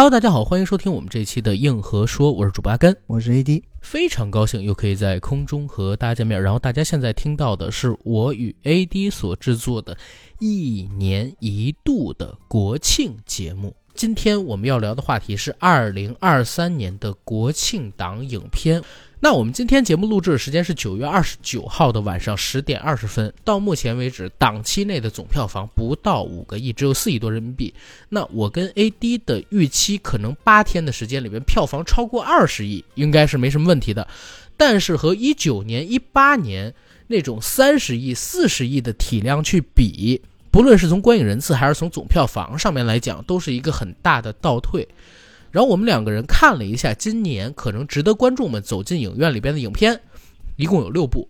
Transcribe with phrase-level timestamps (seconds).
[0.00, 6.42] Hello，大家好，欢迎收听我们这期的硬核说，我是主播阿根，我是 AD，非常高兴又可以在空中和大家见面。
[6.42, 9.94] 然后大家现在听到的是我与 AD 所制作的
[10.38, 13.76] 一年一度的国庆节目。
[13.92, 18.82] 今天我们要聊的话题是二零二三年的国庆档影片。
[19.22, 23.30] 那我们今天节目录制的时间是九月二十九号的晚上十点二十分。
[23.44, 27.74] 到目前为止，档期内的总票房不到五个亿，只有四亿多人民币。
[28.08, 34.08] 那我跟 AD 的预期，可能八天的时间里面票房超过二十亿，应该是没什么问题的。
[34.56, 36.74] 但是和一九年、一八年
[37.08, 44.88] 那种三十亿、四十亿的体量去比，不论是从观影人次还是从总票房上面来讲，都是一个很大的倒退。
[45.50, 50.00] 然后我们两个人看了一下，今年可能值得观众们走进影院里边的影片，
[50.56, 51.28] 一共有六部。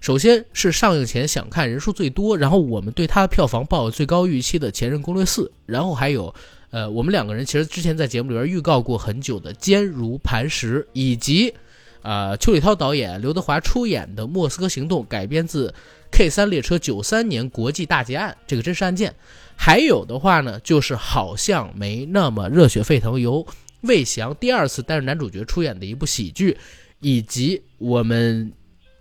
[0.00, 6.34] 首先是上映前想看人数最多，然后我们对它的票房抱有最高预期的《前任攻略四》，然后还有，
[6.70, 11.54] 呃，我们两个人其实之前在节目里边预告过很久的《坚如磐石》，以及，
[12.02, 15.72] 呃，邱礼涛导演、刘德华出演的《莫斯科行动》，改编自
[16.10, 19.14] K 三列车九三年国际大劫案这个真实案件。
[19.54, 23.46] 还有的话呢，就是好像没那么热血沸腾，由
[23.82, 26.56] 魏翔第二次担任男主角出演的一部喜剧，
[27.00, 28.52] 以及我们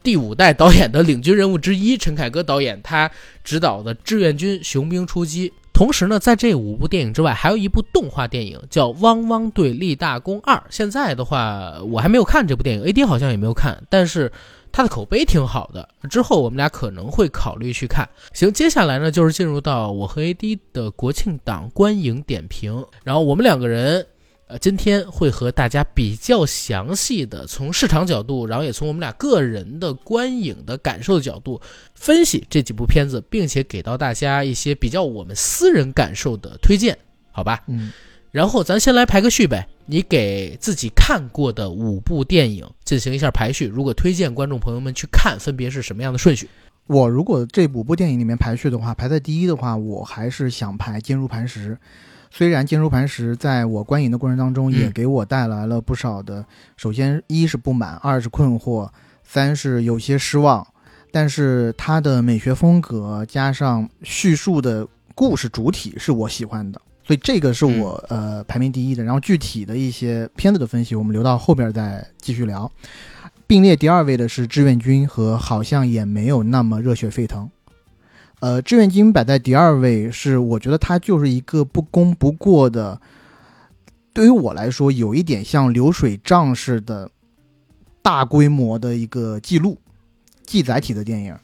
[0.03, 3.09] 第五代导演的领军人物之一陈凯歌导演他
[3.43, 5.49] 执导的《志愿军：雄兵出击》。
[5.73, 10.55] 同时呢，在这五部电影之外，还有一部动画电影叫《汪汪队立大功二》。
[10.69, 14.31] 现在的话，我还没有看这部电影，AD 好像也没有看，但是。
[14.73, 18.07] 它的口碑挺好的，之后我们俩可能会考虑去看。
[18.31, 24.07] 行，接下来呢就是进入到我和 AD 的国庆档观影点评，然后我们两个人，
[24.51, 31.61] 呃，今天会和大家比较详细的从市场角度，然后也从我们俩个人的观影的感受的角度
[31.95, 36.97] 分析这几部片子，并且给到大家一些比较我们私人感受的推荐，
[37.31, 37.63] 好吧？
[37.67, 37.93] 嗯。
[38.31, 43.67] 然后咱先来排个序呗，你给自己看过的五部电影进行一下排序。
[43.67, 46.49] 如果推荐观众朋友们去看，分别是什么样的顺序？
[46.87, 51.71] 我如果这五部电影里面排序的话，排在第一的话，我还是想排《坚如磐石》。
[52.33, 56.45] 虽然《坚如磐石》在我观影的过程当中也给我带来了不少的，
[56.77, 58.89] 首先一是不满，二是困惑，
[59.23, 60.65] 三是有些失望。
[61.11, 66.81] 但是它的美学风格加上叙述的故事主体是我喜欢的。
[67.03, 72.71] 所以这个是我呃排名第一的，然后具体的一些片子的分析，我们留到后边再继续聊。
[73.45, 77.49] 并列第二位的是《志愿军》和好像也没有那么热血沸腾。
[78.41, 82.99] 呃，《志愿军》摆在第二位，是我觉得它就是一个不攻不过的，
[84.13, 87.09] 对于我来说有一点像流水账似的，
[88.01, 89.77] 大规模的一个记录
[90.43, 91.37] 记载体的电影。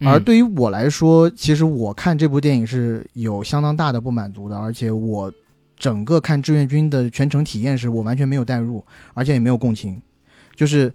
[0.00, 5.32] 而对于我来说，其实我看这部电影是有相当大的不满足的，而且我
[5.76, 8.84] 整个看志愿军的全程体验是我完全没有代入，
[9.14, 10.02] 而且也没有共情。
[10.56, 10.92] 就是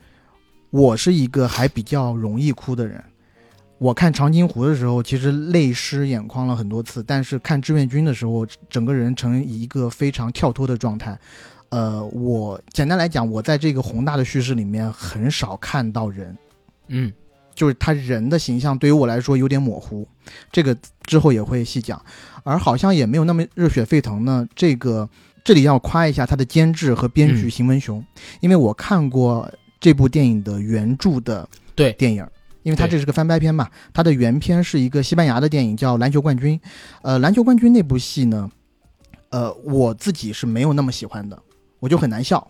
[0.69, 3.01] 我是一个还比较容易哭的人，
[3.85, 11.15] 我看长津湖的时候，其实泪湿眼眶了很多次，但是看志愿军的时候，整个人呈一个非常跳脱的状态。
[11.69, 16.35] 呃，我简单来讲，我在这个宏大的叙事里面很少看到人，
[16.87, 17.13] 嗯。
[17.53, 20.05] 就是他人的形象对于我来说有点模糊，
[20.51, 22.03] 这个之后也会细讲，
[22.43, 24.45] 而好像也没有那么热血沸腾呢。
[24.53, 25.07] 这个
[25.41, 28.03] 这里要夸一下他的监制和编剧邢文雄，
[28.41, 32.27] 因为我看过这部电影的原著的对电影，
[32.65, 36.59] 因为他这是个翻拍片嘛，它的原片是一个西班牙的电影叫《篮球冠军》，
[37.03, 38.49] 呃，《篮球冠军》那部戏呢，
[39.29, 41.39] 呃，我自己是没有那么喜欢的，
[41.79, 42.47] 我就很难笑，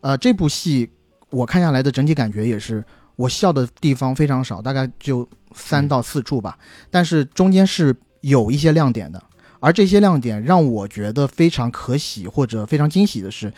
[0.00, 0.90] 呃，这部戏
[1.30, 2.84] 我看下来的整体感觉也是。
[3.14, 6.58] 我笑的地方非常少，大概就三到四处吧，
[6.90, 9.22] 但是中间是有一些亮点的，
[9.58, 13.50] 而这些亮点让我觉得非常可喜或者非常惊喜的是，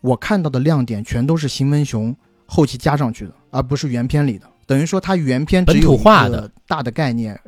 [0.00, 2.12] 我看到的亮点全都是邢文雄
[2.46, 4.50] 后期加上去的，而不是原片里的。
[4.66, 7.38] 等于说它原片只有化的大的概念，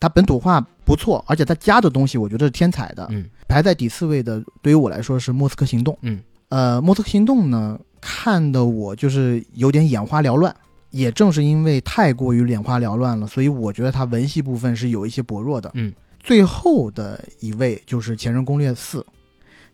[0.00, 3.06] 它本土化不错，而且它加的东西我觉得是天才的。
[3.10, 5.94] 嗯，排在第四位的，对于我来说是《莫斯科行动》。
[6.02, 10.54] 嗯，呃，《莫斯科行动》呢，看的我就是有点眼花缭乱。
[10.90, 15.70] 也正是因为太过于眼花缭乱了，所以我觉得它文戏部分是有一些薄弱的。
[15.72, 15.90] 嗯，
[16.20, 18.98] 最后的一位就是《前任攻略四》，《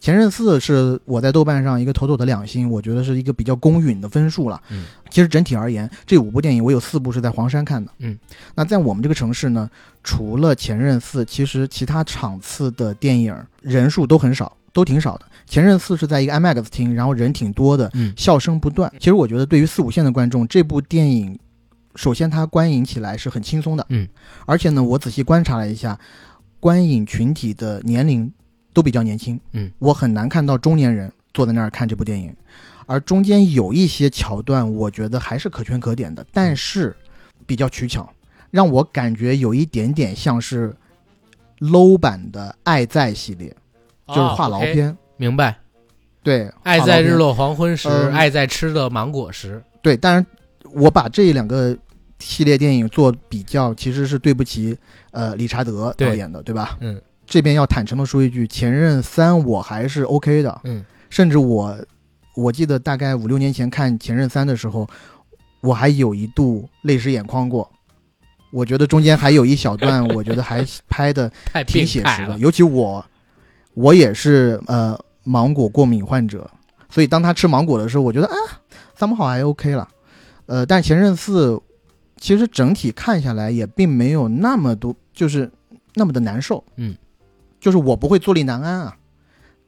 [0.00, 4.60] 前任四》是我在豆瓣上一个妥妥的两星，我觉得是一个比较公允的分数了。
[4.70, 7.90] 嗯，其实整体而言，这五部电影我有四部是在黄山看的。
[7.98, 8.18] 嗯，
[8.54, 9.68] 那在我们这个城市呢，
[10.02, 14.52] 除了《前任四》，其实其他场次的电影人数都很少。
[14.70, 15.26] 都挺少的。
[15.44, 18.92] 前任四是在一个 IMAX 厅，然后人挺多的，嗯，笑声不断。
[19.00, 21.36] 其实我觉得，对于四五线的观众，这部电影，
[21.96, 24.06] 首先它观影起来是很轻松的，嗯，
[24.46, 25.98] 而且呢，我仔细观察了一下，
[26.60, 28.30] 观影群体的年龄
[28.78, 32.32] 都比较年轻，嗯，我很难看到中年人坐在那儿看这部电影，
[32.86, 36.94] 而中间有一些桥段，我觉得还是可圈可点的，但是
[37.44, 38.08] 比较取巧，
[38.52, 40.72] 让我感觉有一点点像是
[41.58, 43.52] low 版的《爱在》系列，
[44.06, 44.96] 就是话痨片。
[45.16, 45.58] 明白。
[46.22, 49.60] 对，爱在日落黄昏时，嗯爱在吃的芒果时。
[49.82, 50.24] 对，当然
[50.72, 51.76] 我把这两个
[52.20, 54.78] 系列电影做比较，其实是对不起
[55.10, 56.78] 呃理查德导演的，对吧？
[56.78, 61.78] 嗯这边要坦诚的说一句，《前任三》我还是 OK 的，嗯，甚至我
[62.34, 64.88] 我记得大概五六年前看《前任三》的时候，
[65.60, 67.70] 我还有一度泪湿眼眶过。
[68.50, 71.30] 我觉得中间还有一小段，我觉得还拍的
[71.68, 72.38] 挺写实的，。
[72.38, 73.04] 尤其我，
[73.74, 76.50] 我也是呃芒果过敏患者，
[76.88, 78.34] 所以当他吃芒果的时候，我觉得啊，
[78.94, 79.86] 三毛好还 OK 了，
[80.46, 81.60] 呃，但前任四
[82.16, 85.50] 其实整体看下来也并没有那么多，就是
[85.92, 86.96] 那么的难受，嗯，
[87.60, 88.96] 就是我不会坐立难安啊，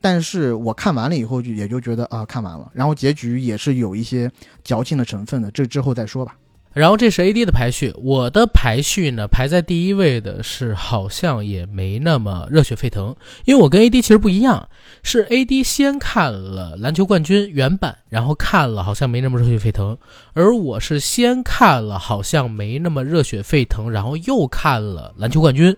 [0.00, 4.30] 但是我看完了以后就也就觉得啊看完了，然后结局也是有一些
[4.64, 6.36] 矫情的成分的，这之后再说吧。
[6.72, 14.68] 然后这是 A D 的排序，我的排序呢排在第一位的是好像也没那么热血沸腾，因为我跟 A D 其实不一样，
[15.02, 19.98] 是 A D 先看了篮球冠军原版，然后看了好像没那么热血沸腾，
[20.32, 25.76] 而我是先看了好像没那么热血沸腾，然后又看了篮球冠军。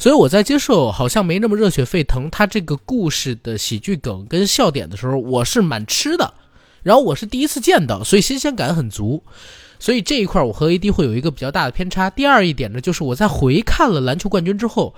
[0.00, 6.32] 所以我在接受好像没那么热血沸腾，他这个故事的喜剧梗跟笑点的时候，我是蛮吃的。
[6.82, 9.22] 然后我是第一次见到，所以新鲜感很足。
[9.78, 12.08] 所以这一块我和 AD 会有一个比较大的偏差。
[12.08, 14.94] 第二一点呢，就是我在回看了篮球冠军之后，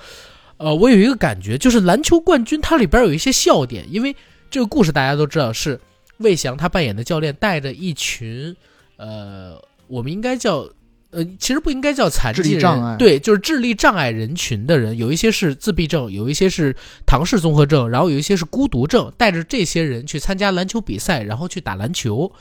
[0.58, 4.14] 呃，我有一个感觉，就是篮球冠军它里边有一些笑点，因为
[4.52, 5.81] 这个故事大家都知道是
[6.19, 8.55] 魏翔他扮演的教练带着一群，
[8.98, 10.69] 呃，我们应该叫。
[11.12, 16.74] 呃，其实不应该叫残疾人，障碍对，就是智力障碍人群的人，有一些是自闭症，有一些是
[17.06, 22.32] 唐氏综合症，然后有一些是孤独症，带着这些人去参加篮球比赛，然后去打篮球。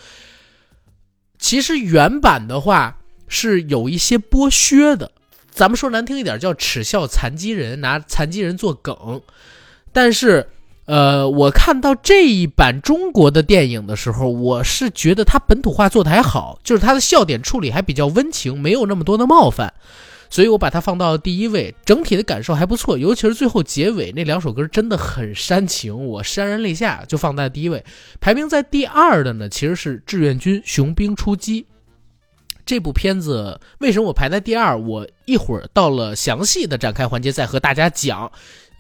[1.38, 5.12] 其实原版的话是有一些剥削的，
[5.50, 9.22] 咱们说难听一点叫耻笑残疾人，拿残疾人做梗。
[9.92, 10.48] 但是，
[10.86, 19.74] 呃，我看到这一版中国的电影的时候，我是觉得它本土化做的还好，就是它的笑点处理还比较温情，没有那么多的冒犯。
[20.30, 27.84] 所以我把它放到第一位，整体的感受还不错，尤其是最后结尾那两首歌真的很煽情，我潸然泪下，就放在第一位。
[28.22, 31.64] 排名在第二的呢，其实是《志愿军：雄兵出击》
[32.66, 33.60] 这部片子。
[33.80, 34.78] 为什么我排在第二？
[34.78, 38.32] 我一会儿到了详细的展开环节再和大家讲。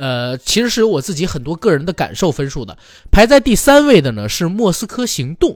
[0.01, 2.75] 呃，其实是有我自己很多个人的感受分数的。
[3.12, 5.51] 排在第三位的呢是《莫斯科行动》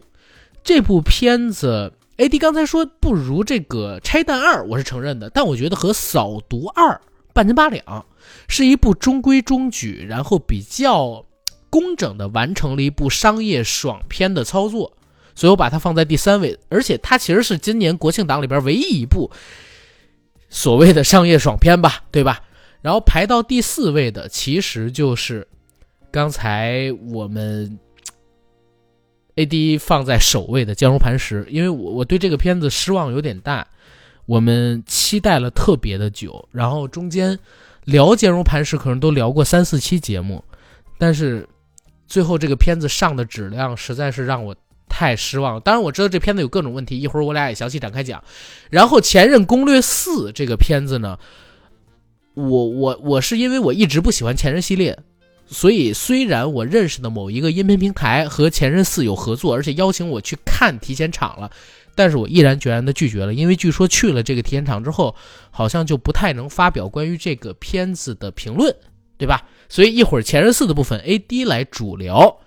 [0.64, 1.94] 这部片子。
[2.18, 6.94] AD 刚才说不如这个《拆弹二》，我是承认的，但我觉得和《扫毒二》
[7.34, 8.06] 半斤八两，
[8.48, 11.26] 是一部中规中矩，然后比较
[11.72, 14.96] 工整的完成了一部商业爽片的操作，
[15.34, 16.60] 所以我把它放在第三位。
[16.70, 19.32] 而且它其实是今年国庆档里边唯一一部
[20.50, 22.42] 所谓的商业爽片吧，对吧？
[22.86, 25.48] 然后排到第四位的，其实就是
[26.12, 27.80] 刚才我们
[29.38, 33.68] AD 放在首位的《坚如磐石》，因为我我对这个片子失望有点大，
[34.28, 37.40] 我们期待了特别的久，然后中间
[37.86, 40.44] 聊《坚如磐石》可能都聊过三四期节目，
[41.00, 41.50] 但是
[42.06, 44.56] 最后这个片子上的质量实在是让我
[44.88, 45.60] 太失望了。
[45.60, 48.24] 当然我知道这片子有各种问题，一会儿我俩也详细展开讲。
[48.70, 51.18] 然后《前任攻略四》这个片子呢，
[52.36, 54.98] 我我我是因为我一直不喜欢前任系列，
[55.48, 61.50] 所以虽然我认识的某一个音频平台和前任四有合作，而且邀请我去看提前场了，
[61.96, 65.16] 但是我毅然决然的拒绝了，因为据说去了这个提前场之后，
[65.50, 68.76] 好像就不太能发表关于这个片子的评论，
[69.18, 69.48] 对吧？
[69.70, 72.38] 所以一会儿前任四的部分 AD 来主聊。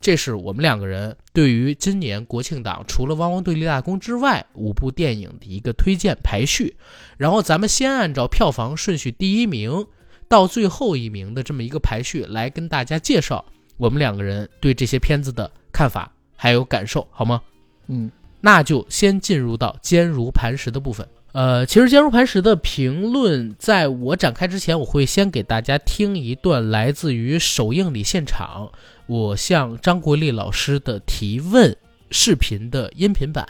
[0.00, 6.76] 这是我们两个人对于今年国庆档除了《汪汪队立大功》之外五部电影的一个推荐排序，
[7.16, 9.86] 然后咱们先按照票房顺序第一名
[10.28, 13.44] 到最后一名的这么一个排序来跟大家介绍
[13.76, 17.42] 我们两个人对这些片子的看法还有感受，好吗？
[17.88, 21.06] 嗯，那就先进入到坚如磐石的部分。
[21.32, 28.72] 呃，其实坚如磐石的评论，在我展开之前，我会先给大家听一段来自于首映礼现场
[29.08, 31.74] 我向张国立老师的提问
[32.10, 33.46] 视频的音频版，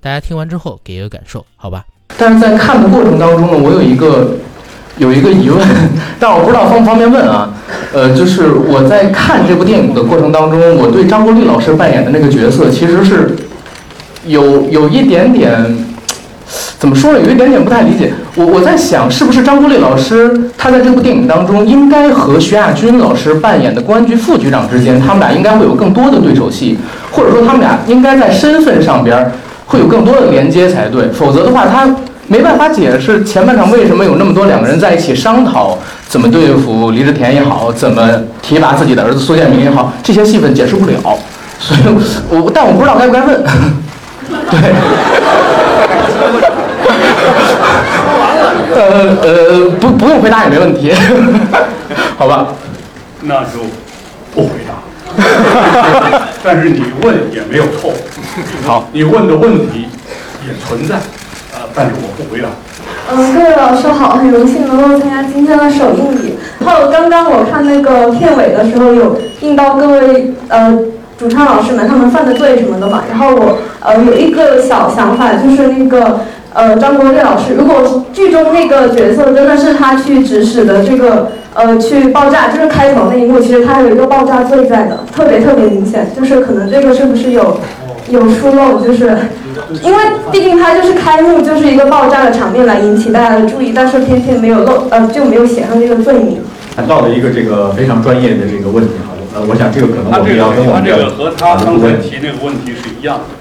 [0.00, 1.84] 大家听完之后给一个感受，好吧？
[2.16, 4.34] 但是在看的过程当中呢，我有一个
[4.96, 5.60] 有一个疑问，
[6.18, 7.52] 但我不知道方不方便问啊。
[7.92, 13.36] 呃，就是我在看这部电影的过程当中，我对张国立老师扮演的那个角色其实是
[14.24, 15.76] 有有一点点
[16.78, 17.20] 怎么说呢？
[17.20, 18.12] 有一点点不太理解。
[18.36, 26.78] 我我在想，是不是张国立老师他在这部电影当中，应该和徐亚军老师扮演的公安局副局长之间，他们俩应该会有更多的对手戏，
[27.10, 29.32] 或者说他们俩应该在身份上边
[29.66, 31.08] 会有更多的连接才对。
[31.08, 31.88] 否则的话，他
[32.28, 38.08] 没办法解释前半场为什么有那么多两个人在一起商讨怎么对付李志田也好，怎么
[38.42, 40.94] 提拔自己的儿子苏建明也好，这些戏份解释不了。
[41.58, 41.80] 所以
[42.28, 43.42] 我但我不知道该不该问。
[44.50, 44.74] 对。
[48.74, 50.92] 呃呃，不不用回答也没问题，
[52.16, 52.48] 好吧？
[53.22, 53.60] 那就
[54.34, 54.74] 不回答。
[56.42, 57.92] 但是你问也没有错。
[58.66, 59.86] 好，你问的问题
[60.46, 60.96] 也存在，
[61.54, 62.48] 呃，但是我不回答。
[63.10, 66.38] 嗯，各位老师好，很荣幸能够参加今天的首映礼。
[66.64, 70.76] 还有刚刚我看那个片尾的时候，有映到各位呃
[71.16, 73.04] 主唱老师们他们犯的罪什么的嘛。
[73.08, 76.20] 然后我呃有一个小想法，就是那个。
[76.54, 87.58] 呃，张国立老师，如果剧中那个角色真的是他去指使的，这个呃去爆炸，就是开头那一幕，其实他有一个爆炸罪在的，特别特别明显，就是可能这个是不是有
[88.08, 89.18] 有疏漏，就是
[89.82, 89.98] 因为
[90.30, 96.38] 毕竟他就是开幕就是一个爆炸的场面来引起大家的注意，但是偏偏没有漏呃就没有写上这个罪名。
[96.76, 103.33] 谈到了一个这个非常专业的这个问题哈，呃，我想这个可能我们要跟我们这个和他刚才提那个问题是一样的。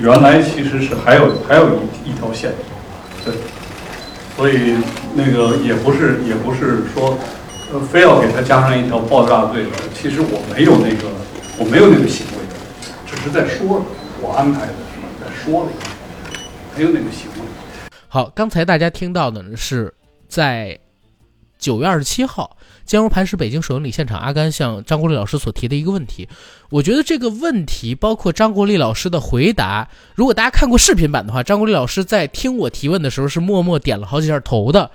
[0.00, 1.68] 原来其实是还有还有
[2.04, 2.52] 一一条线，
[3.24, 3.34] 对，
[4.36, 4.76] 所以
[5.14, 7.18] 那个也不是也不是说，
[7.72, 9.70] 呃，非要给他加上一条爆炸罪的。
[9.94, 11.08] 其实我没有那个
[11.58, 12.38] 我没有那个行为，
[13.06, 13.84] 只是在说
[14.20, 15.90] 我安排的是在说了一下，
[16.76, 17.42] 没有那个行为。
[18.08, 19.92] 好，刚才大家听到的是
[20.28, 20.78] 在
[21.58, 22.56] 九月二十七号。
[22.84, 26.28] 坚如磐石北京首映礼现场，阿甘向张国立老师所提的一个问题，
[26.70, 29.88] 我觉得这个问题包括张国立老师的回答。
[30.14, 34.90] 如果大家看过视频版的话，张国立老师在听我提问的时候是默默点了好几下头的。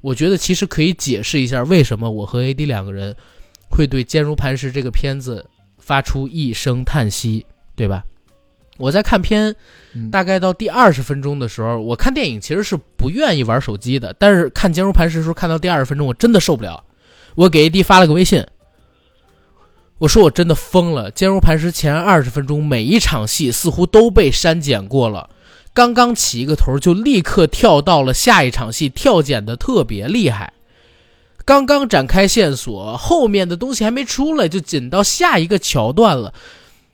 [0.00, 3.14] 我觉得其实可以解释一下为什么我和 AD 两个人
[3.68, 5.44] 会对《坚如磐石》这个片子
[5.78, 7.44] 发出一声叹息，
[7.76, 8.02] 对吧？
[8.78, 9.54] 我在看片，
[10.10, 16.82] 大概到第二十分钟的时候，我看电影其实是不愿意玩手机的，但是看《坚如磐石》的时候，看到第二十分钟，我真的受不了。
[17.40, 18.46] 我给 AD 发了个微信，
[19.96, 21.10] 我说我真的疯了。
[21.10, 25.30] 坚如磐石前二十分钟每一场戏似乎都被删减过了，
[25.72, 30.52] 刚刚起一个头就立刻跳到了下一场戏，跳剪的特别厉害。
[31.46, 36.34] 刚刚展开线索，后面的东西还没出来就紧到下一个桥段了。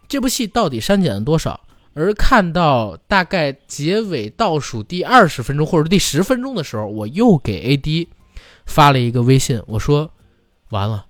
[0.06, 1.58] 这部戏到底删减了多少？
[1.94, 8.06] 而看到大概结尾倒数第二十分钟或者第十分钟的时候，我又给 AD
[8.64, 10.12] 发了一个微信，我说。
[10.70, 11.06] 完了，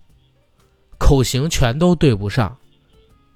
[0.99, 2.57] 口型全都对不上，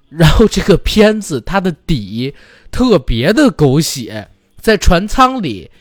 [0.09, 2.33] 然后这个片子它的底
[2.71, 5.71] 特别的狗血，在船舱里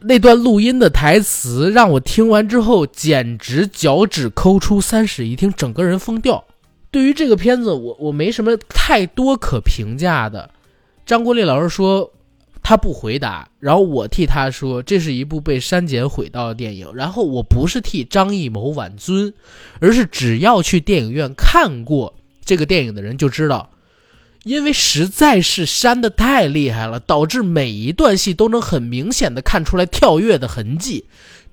[0.00, 6.44] 那段录音的台词让我听完之后简直脚趾抠出三室一厅，整个人疯掉。
[6.90, 10.50] 对于这个片子，我我没什么太多可评价的。
[11.04, 12.12] 张国立老师说。
[12.62, 16.90] 他不回答，然后我替他说，这是一部被删减毁掉的电影。
[16.94, 19.32] 然后我不是替张艺谋挽尊，
[19.80, 22.14] 而是只要去电影院看过
[22.44, 23.70] 这个电影的人就知道，
[24.44, 31.06] 因为实在是删的太厉害了，导致每一段戏都能很明显的看出来跳跃的痕迹。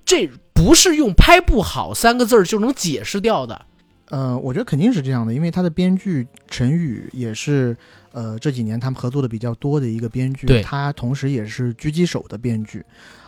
[0.06, 3.66] 这不是用拍不好三个字就能解释掉的。
[4.10, 7.76] 呃，我觉得肯定是这样的，因为他的编剧陈宇也是。
[8.14, 12.84] 呃，这几年他们合作的比较多的一个编剧，他同时也是狙击手的编剧。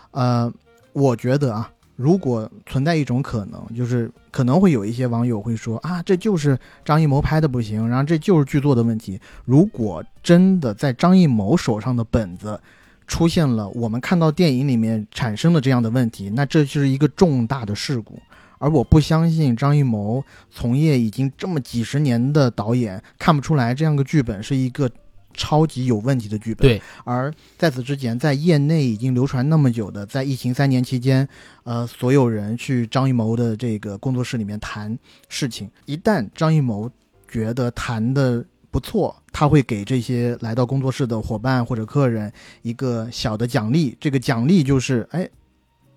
[0.09, 0.51] 呃，
[0.93, 9.19] 我觉得啊，如果存在一种可能，就是可能会有一些网友会说啊，这就是张艺谋拍的不行，然后这就是剧作的问题。
[9.45, 12.59] 如果真的在张艺谋手上的本子
[13.05, 18.19] 出现了我们看到电影里面产生的这样的问题，那这就是一个重大的事故。
[18.59, 24.87] 而我不相信张艺谋从业已经这么几十年的导演看不出来这样个剧本是一个
[25.33, 26.67] 超级有问题的剧本。
[26.67, 31.25] 对，而在此之前，在业内已经流传那么久的，在疫情三年期间，
[31.63, 34.97] 呃，所有人去张艺谋的这个工作室里面谈
[35.29, 36.91] 事情，一旦张艺谋
[37.31, 42.29] 觉得谈的不错，他会给这些来到工作室的伙伴或者客人
[42.63, 45.29] 一个小的奖励，这个奖励就是，哎，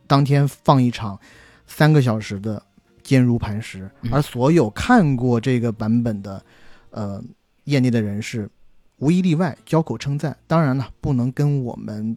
[0.07, 1.19] 当天放一场。
[1.75, 2.62] 三个小时的
[3.02, 6.45] 坚如磐石，而所有看过这个版本的，
[6.91, 7.23] 呃，
[7.64, 8.49] 业内的人士，
[8.99, 10.37] 无一例外交口称赞。
[10.47, 12.17] 当然了，不能跟我们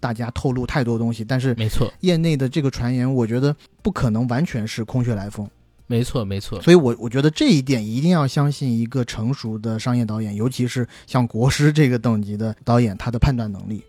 [0.00, 5.48] 大家透露太多东西，但是没错，业内的这个传言，我觉得不可能完全是空穴来风。
[5.86, 6.60] 没错，没错。
[6.62, 13.84] 所以，我我觉得这一点一定要相信一个成熟的商业导演，尤其是像国师这个等级的导演，他的判断能力。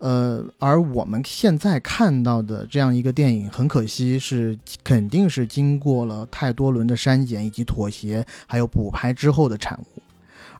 [0.00, 10.02] 呃，而我们现在看到的这样一个电影，很可惜是肯定是经过了太多轮的删减以及妥协，还有补拍之后的产物。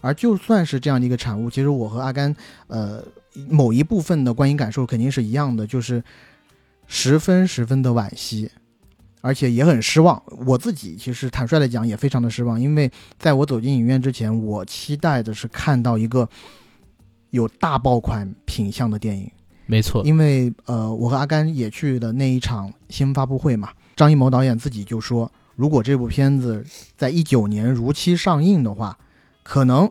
[0.03, 3.03] 而就算是这样的一个产物，其实我和阿甘，呃，
[3.49, 6.05] 某一部分的观影感受肯定是一样的，就是
[6.87, 8.51] 十分十分的惋惜，
[9.23, 10.23] 而且也很失望。
[10.47, 16.29] 我自己其实坦率的讲，也非常的失望，因为在我走进影院之前，我期待的是看到一个。
[17.31, 19.31] 有大爆款品相的电影，
[19.67, 20.03] 没错。
[20.05, 23.71] 因为呃，我和阿甘也去的那一场新闻发布会嘛。
[23.97, 26.65] 张艺谋导演自己就说，如果这部片子
[26.97, 28.99] 在一九年如期上映的话，
[29.43, 29.91] 可能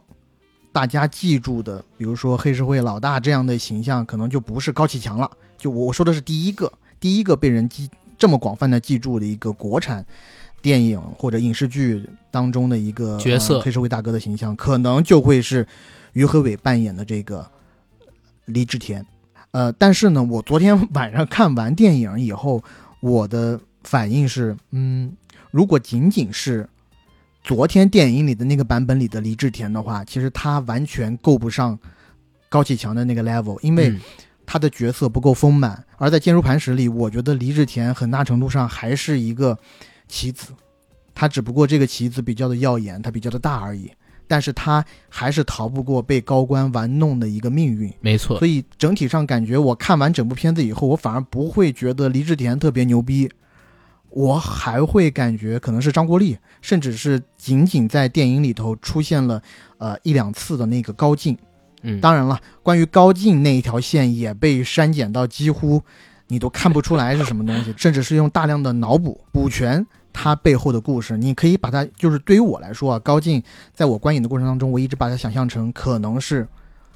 [0.72, 5.30] 大家记住的，比如说黑社会老大这样的形象，可能就不是高启强了。
[5.58, 10.06] 就我说的是第一个，第一个被人记这么广泛的记住的一个国产
[10.62, 15.66] 电影或者影视剧当中的一个角色，黑社会大哥的形象，可能就会是。
[16.14, 17.50] 于和伟扮演的这个
[18.46, 19.06] 李治田，
[19.52, 22.64] 呃，但是呢，我昨天晚上看完电影以后，
[23.02, 25.12] 我的反应是，嗯，
[25.52, 26.68] 如果仅仅是
[27.44, 31.78] 昨天电影里的那个版本里的李治田的话，其实他完全够不上
[32.50, 33.98] 高启强的那个 level，因为
[34.46, 35.84] 他的角色不够丰满。
[35.98, 39.58] 而在坚如磐石里，我觉得李治田很大程度上还是一个
[40.08, 40.54] 棋子，
[41.14, 43.92] 他只不过这个棋子比较的耀眼，他比较的大而已。
[44.30, 48.38] 但是他还是逃不过被高官玩弄的一个命运，没错。
[48.38, 53.28] 所以整体上感觉，我看完整部片子以后，我反而不会觉得黎志田特别牛逼，
[54.12, 59.42] 我还会感觉可能是张国立，甚至是仅仅在电影里头出现了
[59.80, 61.36] 呃一两次的那个高进。
[61.82, 65.82] 嗯，当然了，关于高进那一条线也被删减到几乎
[66.28, 69.84] 你都看不出来是什么东西，甚至是用大量的脑补补全。
[70.12, 73.42] 他背后的故事，你可以把它，就是对于我来说啊，高进
[73.74, 76.48] 在我观影的过程当中，我一直把它想象成可能是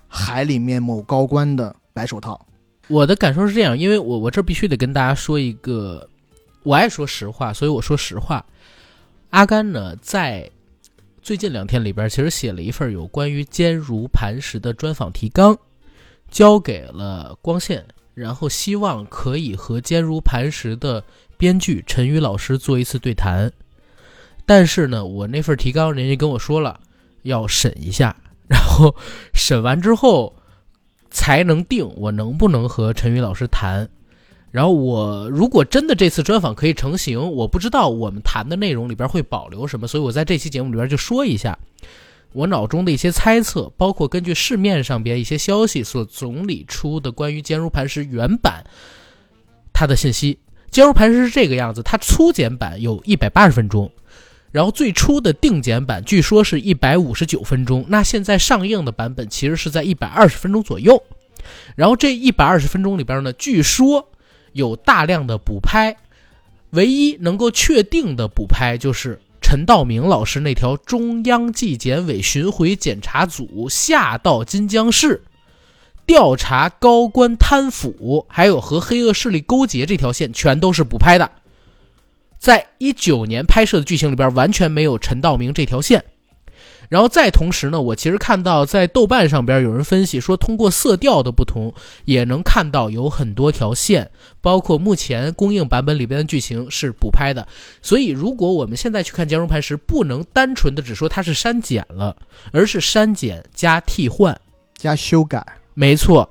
[0.08, 2.46] 海里面某高官的白手套。
[2.90, 6.06] 我的感受是这样，因为我我这必须得跟大家说一个，
[6.64, 8.46] 我爱说实话，所以我说实话。
[9.30, 10.50] 阿甘呢，在
[11.22, 15.58] 最近两天里边，其实写了一份有关于坚如磐石的专访提纲，
[16.30, 21.04] 交给了光线，然后希望可以和坚如磐石的。
[21.44, 23.52] 编剧陈宇老师做一次对谈，
[24.46, 26.80] 但是呢，我那份提纲人家跟我说了
[27.24, 28.16] 要审一下，
[28.48, 28.96] 然后
[29.34, 30.34] 审完之后
[31.12, 33.90] 才能定我能不能和陈宇老师谈。
[34.52, 41.60] 然后我如果真的这次专访可以成型，我不知道我们谈的内容里边会保留什么，所以我在这期节目里边就说一下
[42.32, 48.64] 我脑中的一些猜测，包括根据市面上边一些消息所总理出的关于《坚如磐石》原版
[49.74, 50.40] 它的信息。
[50.74, 53.92] 坚如磐石是这个样子，它粗剪版有一百八十分钟，
[54.52, 61.02] 然后最初的定剪版据说是一百五十九分钟，那现在上映的版本其实是在一百二十分钟左右。
[61.76, 64.10] 然后这一百二十分钟里边呢，据说
[64.54, 65.96] 有大量的补拍，
[66.72, 75.24] 唯一能够确定的补拍就是陈道明老师那条中央纪检委巡回检查组下到金江市。
[76.06, 81.30] 调查高官贪腐，还有和黑恶势力勾结这条线，全都是补拍的。
[82.38, 86.04] 在一九年拍摄的剧情里边，完全没有陈道明这条线。
[86.90, 91.74] 然后再同时呢，我其实看到在豆瓣上边有人分析说，通过色调的不同，
[92.06, 94.12] 也能看到有很多条线，
[94.42, 97.48] 包括目前公映版本里边的剧情是补拍的。
[97.82, 102.16] 所以，如果我们现在去看《坚如磐石》，不能单纯的只说它是删减了，
[102.52, 104.40] 而是删减加替换
[104.76, 105.44] 加修改。
[105.74, 106.30] 没错，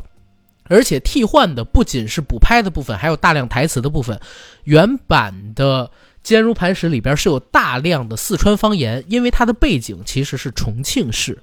[0.65, 4.21] 而且替换的不仅是补拍的部分，还有大量台词的部分。
[4.65, 5.87] 原版的
[6.23, 11.43] 《坚如磐石》里边是有大量的四川方言，因为它的背景其实是重庆市，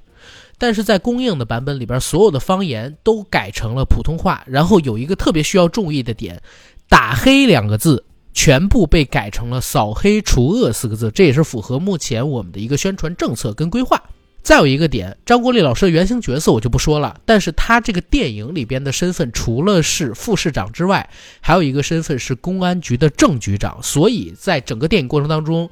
[0.58, 4.44] 但是在公映的版本里边，所有的方言都改成了普通话。
[4.48, 6.42] 然后有一个特别需要注意的点
[6.88, 14.02] ，“打黑”两个字全部被改成了“扫黑除恶”四个字，这也是符合目前我们的一个宣传政策跟规划。
[14.42, 21.10] 再有一个点，张国立老师的原型角色我就不说了，但是他这个电影里边的身份除了是副市长之外，
[21.42, 25.70] 还有一个身份是公安局的正局长，所以在整个电影过程当中。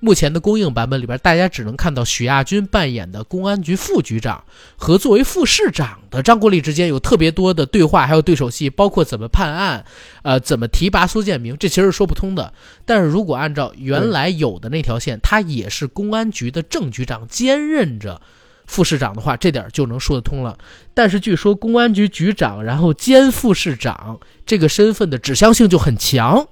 [0.00, 4.42] 目前的公映版本里边，大家只能看到许亚军扮演的公安局副局长
[4.76, 9.84] 和作为副市长的张国立之间有特别多的对话，还有对手戏，包括怎么判案，
[10.22, 12.52] 呃，怎么提拔苏建明，这其实是说不通的。
[12.84, 18.20] 但是如果按照原来有的那条线，他也是公安局的正局长兼任着
[18.66, 20.56] 副市长的话，这点就能说得通了。
[20.94, 26.48] 但是据说公安局局长然后兼副市长这个身份的指向性就很强。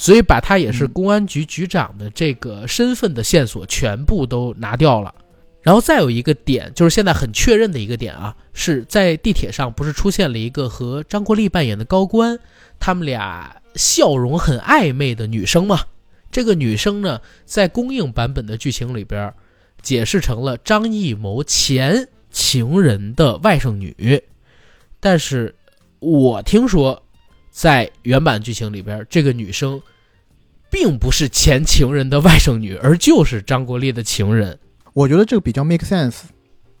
[0.00, 5.14] 所以把他也是公安局局长的这个身份的线索全部都拿掉了，
[5.60, 12.38] 然后再有一个点，就是现在很确认的一个点啊，是在地铁上不是出现了一个和张国立扮演的高官，
[12.78, 15.80] 他们俩笑容很暧昧的女生吗？
[16.32, 19.34] 这个女生呢，在公映版本的剧情里边，
[19.82, 24.22] 解释成了张艺谋前情人的外甥女，
[24.98, 25.54] 但是
[25.98, 27.02] 我听说，
[27.60, 29.78] 在原版剧情里边，这个女生
[30.70, 34.58] 并不是前情人的外甥女，而就是张国立的情人。
[34.94, 36.20] 我觉得这个比较 make sense。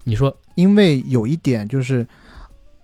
[0.04, 2.06] 你说，因为有一点就是，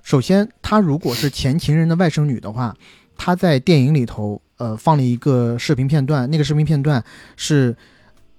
[0.03, 2.77] 首先，她如果是前情人的外甥女的话，
[3.17, 7.03] 她在电影里头，呃，放了一个视频片段，那个视频片段
[7.35, 7.75] 是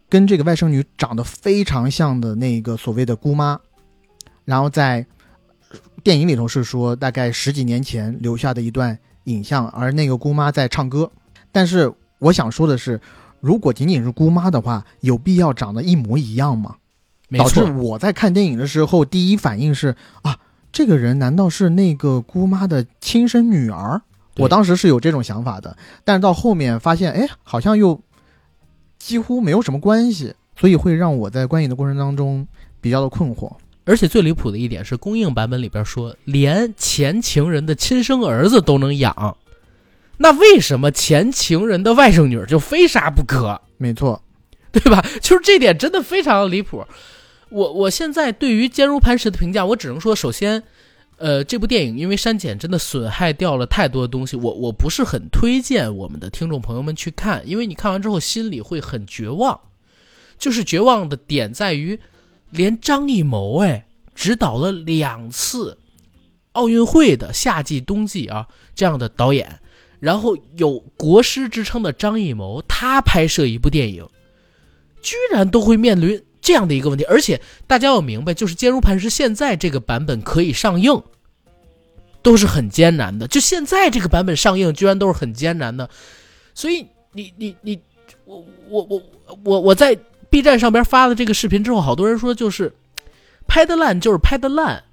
[0.07, 3.59] 跟这个外甥女长得非常像的那个所谓的姑妈，
[4.45, 5.03] 然后在
[6.03, 8.95] 电影里头是说大概十几年前留下的一段
[9.27, 11.09] 影像，而那个姑妈在唱歌。
[11.53, 12.99] 但是我想说的是。
[13.39, 16.75] 如果仅仅是姑妈的话，有必要长得一模一样吗？
[17.37, 20.35] 导致我在看电影的时候，第一反应是啊，
[20.71, 24.01] 这个人难道是那个姑妈的亲生女儿？
[24.37, 28.01] 我当时是有这种想法的，但是到后面发现，哎，好像又
[28.97, 32.45] 几乎没有什么关系，所以会让我在观影的过程当中
[32.81, 33.51] 比较的困惑。
[33.87, 39.37] 而且最离谱的一点是，公映版本里边说，连前情人的亲生儿子都能养。
[40.17, 43.61] 那为什么前情人的外甥女就非杀不可？
[43.77, 44.21] 没错，
[44.71, 45.01] 对吧？
[45.21, 46.85] 就是这点真的非常离谱。
[47.49, 50.61] 我我现在对于《坚如磐石》的评价，我只能说，首先，
[51.15, 59.57] 呃，这部电影因为删减真的损害掉了太多的东西，我我不是很推荐我们的听众朋友们去看，因为你看完之后心里会很绝望。
[60.37, 61.99] 就是绝望的点在于，
[62.49, 65.77] 连张艺谋哎，指导了两次
[66.53, 69.59] 奥运会的夏季、冬季啊这样的导演。
[69.99, 74.07] 然后有国师之称的张艺谋，他拍摄一部电影，
[75.01, 77.03] 居然都会面临这样的一个问题。
[77.05, 81.01] 而且大家要明白，就是《坚如磐石》现在这个版本可以上映，
[82.21, 83.27] 都是很艰难的。
[83.27, 85.89] 就现在这个版本上映，居然都是很艰难的。
[86.53, 87.79] 所以你你你，
[88.25, 89.01] 我我我
[89.43, 89.97] 我我在
[90.29, 92.73] B 站上边发了这个视频之后，好多人说就是
[93.47, 94.83] 拍的烂，就是拍的烂，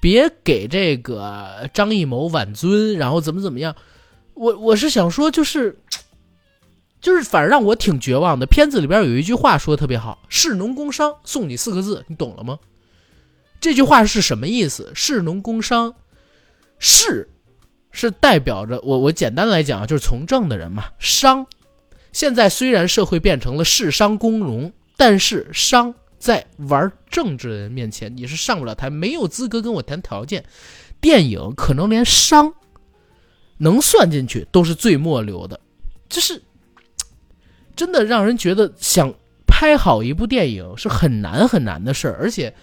[0.00, 3.74] 别给这个张艺谋挽尊，然后怎么怎么样。
[4.34, 5.78] 我我是想说，就是，
[7.00, 8.44] 就是反正让我挺绝望的。
[8.44, 12.58] 片子里边有一句话说的特别好：“士农工商，送你四个字，你懂了吗？”
[13.58, 14.92] 这句话是什么意思？
[14.94, 15.94] 士农工商，
[16.78, 17.30] 士
[17.90, 20.84] 是代表着我，我简单来讲就是从政的人嘛。
[20.98, 21.46] 商，
[22.16, 30.42] 现在虽然社会变成了士商工农，但是商在玩政治的人面前，你是上不了台，没有资格跟我谈条件。
[30.98, 32.54] 电影可能连商。
[33.58, 35.60] 能算进去都是最末流的，
[36.08, 36.40] 就是
[37.76, 39.12] 真的让人觉得想
[39.46, 42.54] 拍好一部电影是很难很难的事儿，而且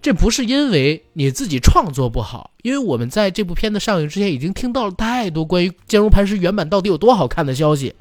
[0.00, 7.94] 这不是因为你自己创作不好，因为我们在这部片子上映之前已经听到了太多关于《坚如磐石》原版到底有多好看的消息，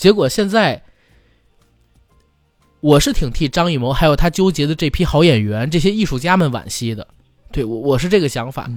[0.00, 0.82] 结果现在
[2.80, 7.06] 我是挺替张艺谋还有他纠结的这批好演员、这些艺术家们惋惜的，
[7.52, 8.70] 对我我是这个想法。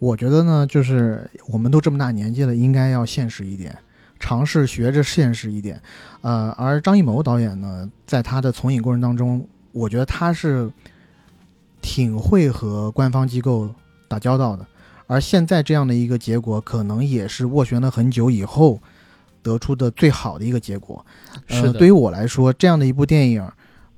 [0.00, 3.78] 我觉得呢，就是我们都这么大年纪了，应该要现实一点，
[4.18, 5.80] 尝试学着现实一点。
[6.22, 10.68] 呃，而张艺谋导演呢，在他的从影过程当中，我觉得他是
[11.80, 13.72] 挺会和官方机构
[14.08, 14.66] 打交道的。
[15.06, 18.80] 而现在这样的一个结果，可能也是斡旋了很久以后
[19.46, 21.04] 得出的最好的一个结果。
[21.48, 23.48] 呃，对于我来说，这样的一部电影，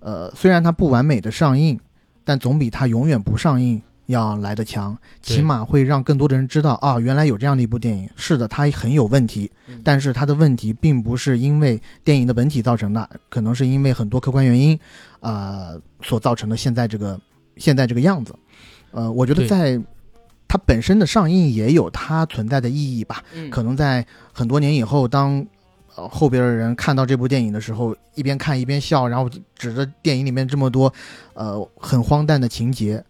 [0.01, 1.81] 呃，虽然它不完美的上映，
[2.23, 3.81] 但总比它永远不上映。
[4.09, 8.09] 要来的强，起码会让更多的人知道啊，原来有这样的一部电影。
[8.17, 9.51] 是的，它很有问题，
[9.85, 14.81] 但是它的问题并不是因为电影的本体造成的，可能是因为很多客观原因，
[15.21, 17.21] 呃，所造成的现在这个
[17.59, 18.35] 现在这个样子。
[18.93, 19.79] 呃，我觉得在
[20.49, 23.23] 它本身的上映也有它存在的意义吧。
[23.51, 25.47] 可能在很多年以后，当
[25.95, 30.93] 呃后边的人看到这部电影的时候，一边看一边笑，然后指着电影里面这么多
[31.35, 33.05] 呃很荒诞的情节。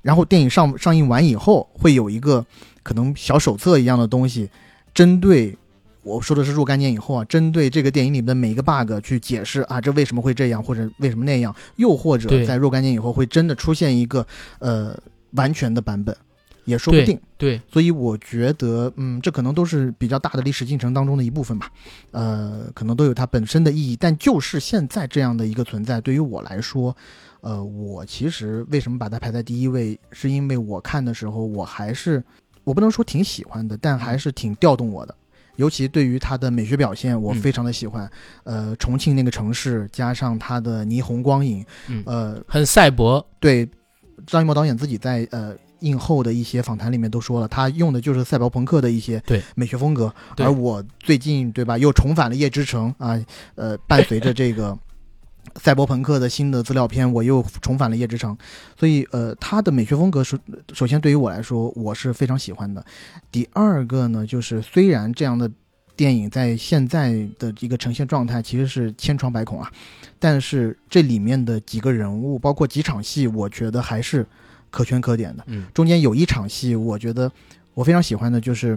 [0.00, 2.44] 然后电影上上映完以后，会有一个
[2.82, 4.50] 可能小手册一样的东西，
[4.92, 5.56] 针对
[6.02, 14.26] 我说的是若干年以后啊，针对这个电影里面的每一个 bug 去解释啊，这为什么会这样，或者为什么那样，又或者在若干年以后会真的出现一个
[14.58, 14.98] 呃
[15.34, 16.16] 完全的版本，
[16.64, 17.20] 也说不定。
[17.36, 21.70] 对，所以我觉得，嗯，这可能都是比较大的历史进程当中的一部分吧，
[22.10, 23.96] 呃，可能都有它本身的意义。
[23.96, 26.96] 但就是现在这样的一个存在，对于我来说。
[27.40, 32.22] 呃，我其实为什么把它排在第一位，是因为我看的时候，我还是
[32.62, 35.12] 我不能说挺喜欢的，但还是挺调动我的。
[35.56, 38.08] 尤其对于它的美学表现，我嗯非常的喜欢。
[38.44, 43.68] 呃，重庆那个城市加上它的霓虹光影，嗯呃，很赛博，对，
[44.24, 50.12] 张艺谋导演自己在呃映后的一些访谈里面都说了，他用的就是赛博朋克的一些对美学风格。
[50.38, 53.20] 而我最近对吧，又重返了夜之城啊，
[53.54, 54.78] 呃，伴随着这个
[55.56, 58.36] 赛博朋克的新的资料片，我又重返了夜之城，
[58.78, 60.38] 所以呃，他的美学风格是
[60.72, 62.84] 首先对于我来说我是非常喜欢的。
[63.30, 65.50] 第二个呢，就是虽然这样的
[65.94, 69.70] 电影在现在的一个呈现状态其实是千疮百孔啊，
[70.18, 74.26] 但是这里面的几个人物，包括几场戏，我觉得还是
[74.72, 75.44] 可圈可点的。
[75.46, 75.66] 嗯。
[75.72, 77.30] 中间有一场戏，我觉得
[77.74, 78.76] 我非常喜欢的就是，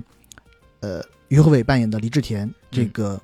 [0.82, 3.20] 呃，于和伟扮演的黎志田，这个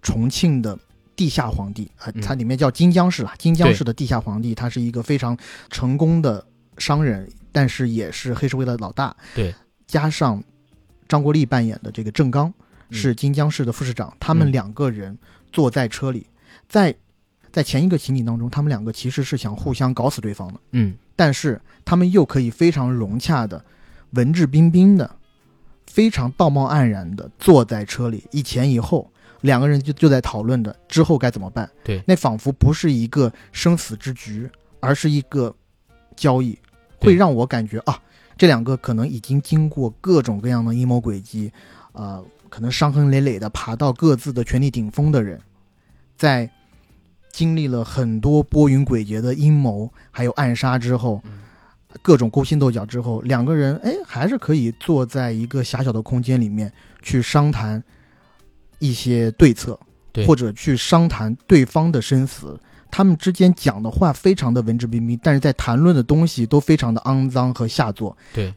[0.00, 0.78] 重庆的
[1.14, 2.22] 地下皇帝啊、嗯。
[2.22, 5.36] 它里面叫金江市啦，金江市的地下皇帝，他是一个非常
[5.68, 6.42] 成功的
[6.78, 9.14] 商人，但是也是黑社会的老大。
[9.34, 9.54] 对，
[9.86, 10.42] 加上
[11.06, 12.48] 张国立扮演的这个郑刚
[12.88, 12.96] 嗯。
[12.96, 14.52] 是金江市的副市长，他们嗯。
[14.52, 15.18] 两个人
[15.52, 16.26] 坐在车里，
[16.68, 16.94] 在
[17.50, 20.60] 在前一个情景当中，他们两个其实是想互相搞死对方的。
[20.72, 23.64] 嗯但是他们又可以非常融洽的、
[24.10, 25.16] 文质彬彬的、
[25.86, 29.10] 非常道貌岸然的坐在车里，一前一后，
[29.42, 31.68] 两个人就就在讨论着之后该怎么办。
[31.84, 34.48] 对那仿佛不是一个生死之局，
[34.80, 35.54] 而是一个
[36.16, 36.58] 交易，
[36.98, 38.00] 会让我感觉啊，
[38.36, 41.52] 这两个可能已经经过各种各样的阴谋诡计，
[41.92, 45.40] 呃、可能伤痕累累的爬到各自的权力顶峰的人，
[46.16, 46.50] 在
[47.32, 51.32] 经历了很多波云诡谲的阴谋还有暗杀之后，嗯
[52.00, 57.82] 各种勾心斗角之后，两个人哎还是可以坐在一个狭小的空间里面去商谈
[58.78, 59.78] 一些对策，
[60.10, 62.58] 对或者去商谈对方的生死。
[62.90, 68.54] 他们之间讲的话非常的文质彬彬，但是在谈论的东西都非常的肮脏和下作，对，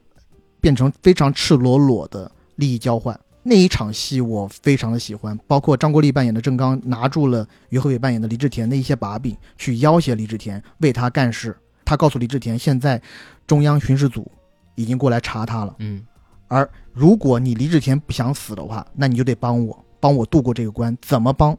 [0.62, 3.20] 变成非常赤裸裸的利益交换。
[3.48, 11.56] 那一场戏我非常的喜欢，包括张国立扮演的郑刚拿住了于和伟扮演的李志田的一些把柄，去要挟李志田为他干事。
[11.86, 13.00] 他告诉李志田，现在
[13.46, 14.32] 中央巡视组
[14.74, 16.04] 已经过来查他了，嗯
[16.48, 20.98] 而如果你李志田不想死的话，那你就得帮我，帮我渡过这个关。
[21.00, 21.56] 怎么帮？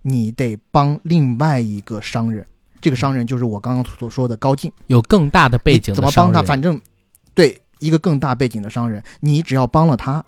[0.00, 2.46] 你得帮另外一个商人，
[2.80, 4.72] 这个商人就是我刚刚所说的高进。
[4.86, 6.42] 有更大的背景的你怎么帮他？
[6.42, 6.80] 反正
[7.34, 10.24] 对一个更大背景的商人，你只要帮了他，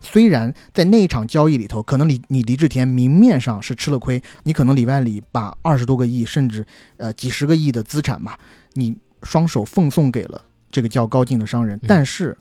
[0.00, 6.64] 虽然在那一场交易里头，可能你你黎志田明面上是吃了亏，你可能里外里把二十多个亿甚至
[6.96, 8.38] 呃几十个亿的资产吧，
[8.74, 12.36] 你双手奉送给了这个叫高进的商人，嗯但是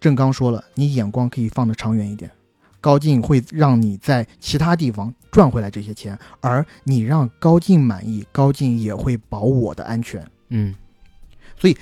[0.00, 2.30] 郑刚说了，你眼光可以放得长远一点。
[2.80, 10.26] 高进会让你在其他地方赚回来这些钱，而你让高进满意，高进也会保我的安全。
[10.48, 10.74] 嗯
[11.58, 11.76] 所以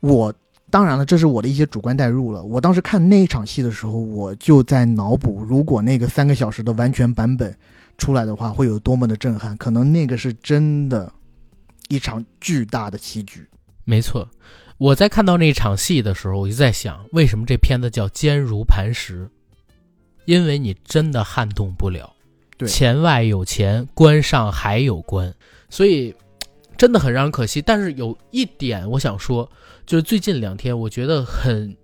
[0.00, 0.34] 我
[0.70, 2.42] 当然了，这是我的一些主观代入了。
[2.42, 7.56] 我当时看那一场戏的时候，我就在脑补，如果那个三个小时的完全版本
[7.98, 9.56] 出来的话，会有多么的震撼。
[9.56, 11.12] 可能那个是真的，
[11.88, 13.46] 一场巨大的棋局。
[13.84, 14.28] 没错。
[14.78, 19.30] 我在看到那场戏的时候，我就在想，为什么这片子叫坚如磐石？
[20.26, 22.12] 因为你真的撼动不了，
[22.58, 25.32] 对钱外有钱，关上还有关，
[25.70, 26.12] 所以
[26.76, 27.62] 真的很让人可惜。
[27.62, 29.48] 但是有一点我想说，
[29.86, 31.76] 就是最近两天我觉得很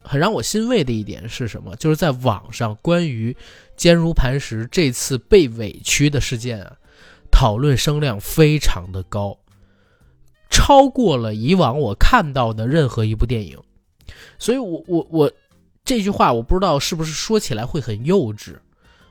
[0.00, 1.74] 很让我欣慰的一点是什么？
[1.76, 3.36] 就是在网上关于
[3.76, 6.76] 坚如磐石这次被委屈的事件啊，
[7.30, 9.38] 讨论声量非常的高，
[10.48, 13.58] 超过了以往我看到的任何一部电影。
[14.38, 15.32] 所以我我我
[15.84, 18.56] 这句话我不知道是不是说起来会很幼稚，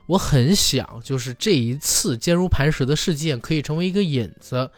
[0.06, 4.70] 我很想就是这一次坚如磐石的事件可以成为一个引子，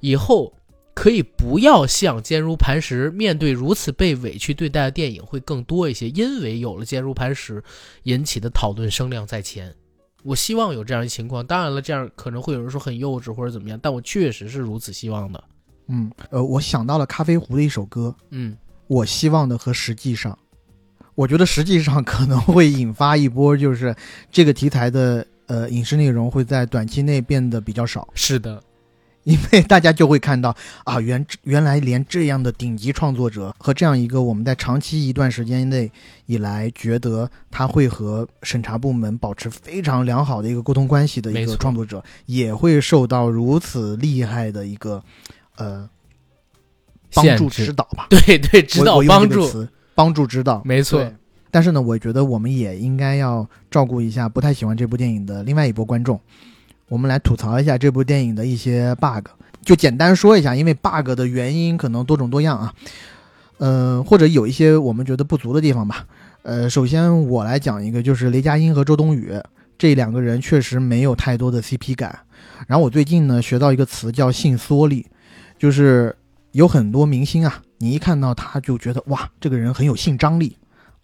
[0.00, 0.54] 以后
[0.96, 7.62] 可以不要像坚如磐石面对如此被委屈对待的电影会更多一些，因为有了坚如磐石
[8.04, 9.72] 引起的讨论声量在前。
[10.24, 15.44] 我希望有这样一情况，当然了，这样可能会有人说很幼稚或者怎么样，但我确实是如此希望的。
[15.88, 18.56] 嗯，呃，我想到了咖啡壶的一首歌，嗯，
[18.86, 20.36] 我希望的和实际上，
[21.14, 23.94] 我觉得实际上可能会引发一波，就是
[24.32, 28.08] 这个题材的呃影视内容会在短期内变得比较少。
[28.14, 28.60] 是的，
[29.26, 35.90] 因为大家就会看到啊，原原来连这样的顶级创作者和这样一个我们在长期一段时间内
[36.26, 45.02] 以来觉得他会和审查部门保持非常良好的一个沟通关系的一个创作者，也会受到如此厉害的一个
[45.56, 45.90] 呃
[47.12, 51.04] 帮助指导吧，对对，指导帮助，词帮助指导，没错。
[51.50, 56.20] 但是呢，我觉得我们也应该要照顾一下不太喜欢这部电影的另外一波观众。
[56.88, 59.26] 我们来吐槽一下这部电影的一些 bug，
[59.64, 62.72] 就简单说一下，因为 bug 的原因可能多种多样啊。
[63.58, 66.06] 呃，或者有一些我们觉得不足的地方吧。
[66.42, 69.32] 呃，首先我来讲一个，就是雷佳音和周冬雨
[69.76, 72.16] 这两个人确实没有太多的 CP 感。
[72.68, 75.06] 然后我最近呢学到一个词叫性缩力，
[75.58, 76.14] 就是
[76.52, 80.56] 有很多明星啊，你一看到他就觉得哇，这个人很有性张力。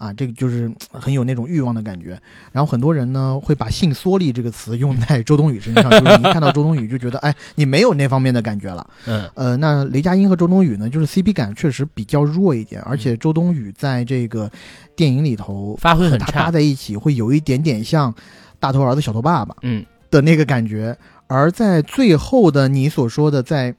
[0.02, 2.20] 啊，这个就是很有那种欲望的感觉。
[2.50, 8.84] 然后很多人呢会把“性缩力”这个词用在周冬雨身上，就是你一看到周冬雨就觉得，哎，你没有那方面的感觉了。
[9.06, 14.50] 嗯，呃，那雷佳音和周冬雨呢，就是 CP 感确实比较弱一点，而且周冬雨在这个
[14.96, 18.12] 电影里头发挥很差，搭在一起会有一点点像
[18.58, 20.98] 大头儿子小头爸爸，嗯的那个感觉。
[21.28, 23.72] 而在最后的你所说的在，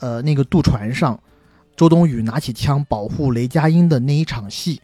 [0.00, 1.20] 呃，那个渡船上，
[1.76, 4.80] 周冬雨拿起枪保护雷佳音的那一场戏。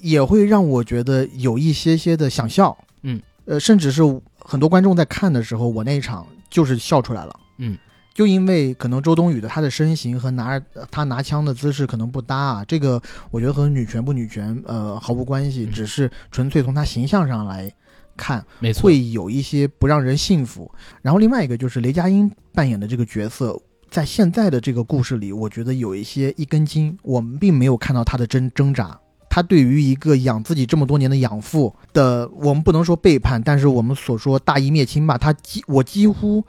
[0.00, 4.02] 也会让我觉得有一些些的想笑，嗯，呃，甚至是
[4.38, 7.76] 很多观众在看的时候，我那一场就是笑出来了，嗯，
[8.14, 10.60] 就因为可能周冬雨的她的身形和拿
[10.90, 17.72] 她拿枪的姿势可能不搭啊，这个我觉得和女权不女权呃毫无关系，只是纯粹从她形象上来
[18.16, 20.70] 看，没错，会有一些不让人信服。
[21.02, 23.58] 然后另外一个就是雷佳音扮演的这个角色，
[23.90, 28.98] 在现在的这个故事里，我觉得有一些一根筋，我们并没有看到他的真挣扎。
[29.30, 35.16] 他对于一个养自己这么多年的养父的，我们不能说背叛，但是我们所说大义灭亲吧。
[35.16, 36.44] 他几我几乎，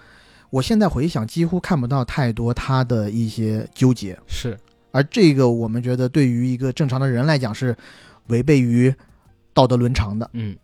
[0.49, 4.17] 我现在回想几乎看不到太多他的一些纠结。
[4.25, 4.57] 是，
[4.89, 7.77] 而这个我们觉得对于一个正常的人来讲是
[8.27, 8.91] 违背于
[9.53, 10.57] 道德伦常的，嗯，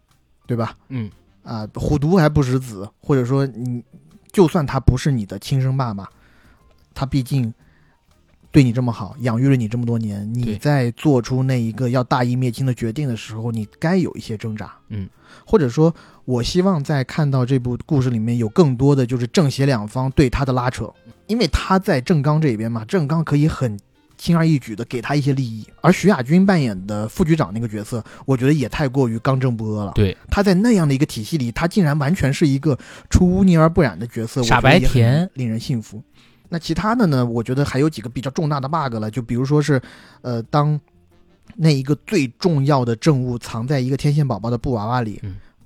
[0.48, 0.76] 对吧？
[0.90, 1.12] 嗯，
[1.44, 3.84] 啊，虎毒还不食子，或者说你
[4.32, 6.10] 就算他不是你的亲生爸爸，
[6.96, 7.54] 他毕竟。
[8.58, 15.08] 对你这么好，养育了你这么多年，你在做出那一个要大义灭亲的决定的时候，你该有一些挣扎，嗯，
[15.46, 15.94] 或者说，
[16.26, 20.92] 我希望在看到这部故事里面有更多的就是正邪两方对他的拉扯，
[21.28, 23.80] 因为他在正刚这边嘛，正刚可以很
[24.18, 32.76] 轻而易举的给他一些利益，而徐亚军扮演的副局长那个角色，我觉得也太过于刚正不阿了，对，他在那样的一个体系里，他竟然完全是一个
[33.08, 36.02] 出污泥而不染的角色，傻白甜，令人信服。
[36.50, 37.26] 那其他的呢？
[37.26, 39.82] 我觉得还有几个比较重大的 bug 了，就比如说是，
[40.22, 40.80] 呃，当
[41.56, 45.22] 那一个最重要的证物藏在一个天线宝宝的布娃娃里，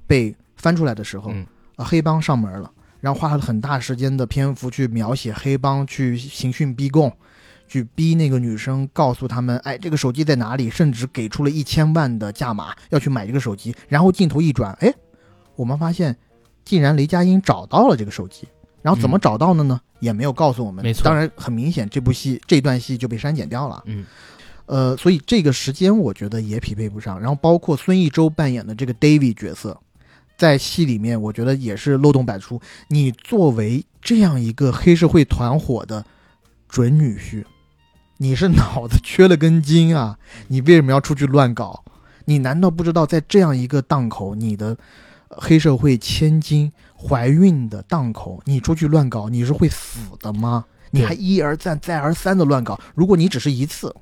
[0.08, 1.32] 被翻出来的时候，
[1.76, 7.12] 啊，黑帮上门了，然后花了很大时间的篇幅去描写黑帮去刑讯逼供，
[7.68, 14.94] 去逼那个女生告诉他们，哎，这个手机在哪里，甚至给出了一千万的价码要去买这个手机，然后镜头一转，哎，
[15.56, 16.18] 我们发现，
[16.66, 18.48] 竟然雷佳音找到了这个手机。
[18.84, 19.80] 然后怎么找到的呢？
[20.02, 20.84] 也没有告诉我们。
[20.84, 23.82] 没错，当然很明显，这部戏这段戏就被删减掉了。
[23.86, 24.06] 嗯，
[24.66, 27.18] 呃，所以这个时间我觉得也匹配不上。
[27.18, 29.80] 然后包括孙艺洲扮演的这个 David 角色，
[30.38, 32.60] 在戏里面我觉得也是漏洞百出。
[32.90, 36.04] 你作为这样一个黑社会团伙的
[36.68, 37.46] 准女婿，
[38.18, 40.18] 你是脑子缺了根筋啊？
[40.48, 41.84] 你为什么要出去乱搞？
[42.26, 44.78] 你难道不知道在这样一个档口，你的
[45.28, 46.72] 黑社会千金？
[47.02, 50.64] 怀孕的档口，你出去乱搞，你是会死的吗？
[50.92, 52.80] 你还一而再、再而三的乱搞。
[52.94, 53.96] 如果你只是一次，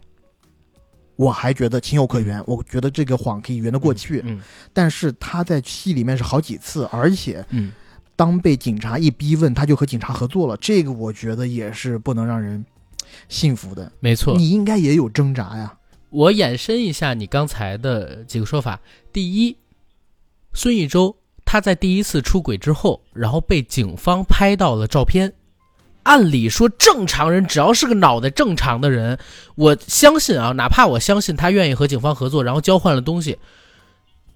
[1.16, 4.22] 我还觉得情有可原，我觉得这个谎可以圆得过去。
[4.26, 4.42] 嗯，
[4.74, 7.72] 但是他在戏里面是好几次，而且，嗯，
[8.16, 10.58] 当被警察一逼问，他就和警察合作了。
[10.58, 12.66] 这个我觉得也是不能让人
[13.28, 13.92] 信服的。
[14.00, 15.78] 没错，你应该也有挣扎呀。
[16.10, 18.80] 我延伸一下你刚才的几个说法。
[19.14, 19.56] 第一，
[20.54, 21.16] 孙艺洲。
[21.52, 25.34] 他在第一次出轨之后，然后被警方拍到了照片。
[26.04, 29.18] 按理说，正常人只要是个脑袋正常的人，
[29.56, 33.36] 我相信啊，哪怕我相信他愿意和警方合作，然后交换了东西，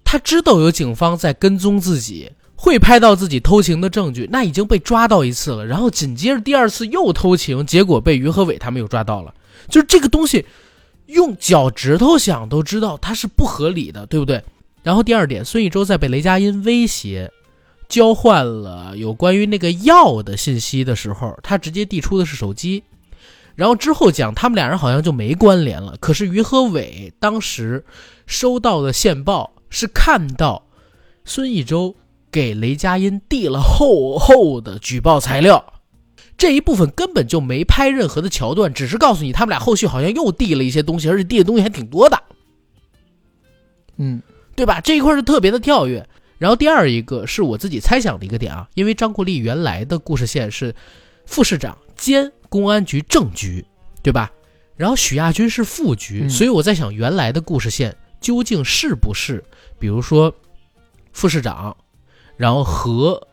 [0.02, 9.32] 他知道有警方在跟踪自己，会拍到自己偷情的证据，那已经被抓到一次了，然后紧接着第二次又偷情，结果被于和伟他们又抓到了。
[9.68, 10.44] 就是这个东西，
[11.06, 14.42] 用脚趾头想都知道它是不合理的，对不对？
[14.84, 17.32] 然后第二点，孙艺洲在被雷佳音威胁，
[17.88, 22.84] 交换了有关于那个药的信息的时候，他直接递出的是手机。
[23.54, 25.96] 然后之后讲他们俩人好像就没关联了。
[26.00, 27.84] 可是于和伟当时
[28.26, 30.66] 收到的线报是看到
[31.24, 31.96] 孙艺洲
[32.30, 35.80] 给雷佳音递了厚厚的举报材料，
[36.36, 42.22] 这一部分根本就没拍任何的桥段，只是告诉你他们俩后续好像又递了一些东西，而且递的东西还挺多的。
[43.96, 44.20] 嗯。
[44.56, 44.80] 对吧？
[44.80, 46.06] 这一块是特别的跳跃。
[46.36, 50.74] 然后第二一个是我自己猜想的一个点啊，因为张国立原来的故事线是
[51.24, 53.64] 副市长兼公安局正局，
[54.02, 54.30] 对吧？
[54.76, 59.42] 然后许亚军是副局，所以我在想原来的故事线究竟是不是，
[59.78, 60.34] 比如说
[61.12, 61.74] 副市长，
[62.36, 63.28] 然后和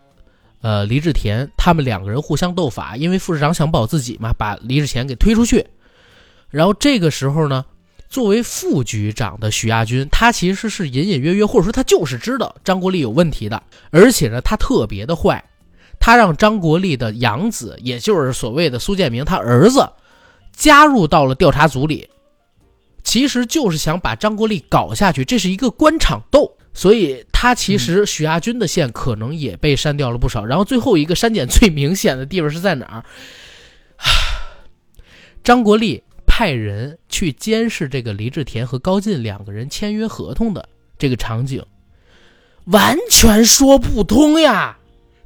[0.61, 5.65] 呃黎志田他们两个人互相斗法，因为副市长想保自己嘛，把黎志田给推出去。
[6.49, 7.65] 然后这个时候呢？
[8.11, 15.41] 作为副局长的许亚军，他其实是隐隐约约，或者说他就是知道张国立有问题的，而且呢，他特别的坏，
[15.97, 19.89] 他让张国立的养子，也就是所谓的苏建明他儿子，
[20.51, 22.09] 加入到了调查组里，
[23.01, 26.57] 其实就是想把张国立搞下去，这是一个官场斗。
[26.73, 30.45] 所以他其实许亚军的线可能也被删掉了不少。
[30.45, 33.03] 然后最后一个删减最明显的地方是在哪儿？
[35.43, 36.01] 张国立
[36.33, 41.61] 派人去监视这个黎志田和高进两个人签约合同的这个场景，
[42.67, 44.77] 完全说不通呀！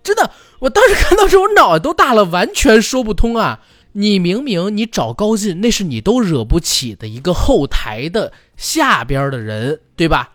[0.02, 3.62] 真的，我当时看到这，我脑袋都大了，完全说不通啊！
[3.94, 10.34] 你明明你找高进，那是你都惹不起的一个后台的下边的人，对吧？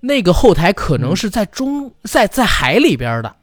[0.00, 3.34] 那个后台可能是在中在在海里边的，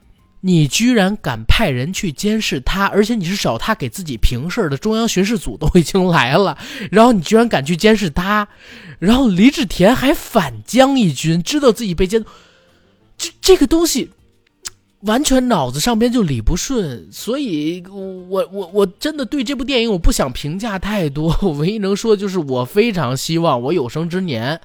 [0.45, 6.57] 你居然敢派人去监视他，而且你是找他给自己平事的，中央巡视组都已经来了，
[6.91, 8.45] 然后你居然敢去监视他，
[8.99, 12.25] 然后黎志田还反将一军，知道自己被监，
[13.17, 14.09] 这这个东西
[15.03, 24.59] 完全脑子上边就理不顺，所以我我我真的对这部电影我不想评价太多，我唯一能说的就是我非常希望我有生之年。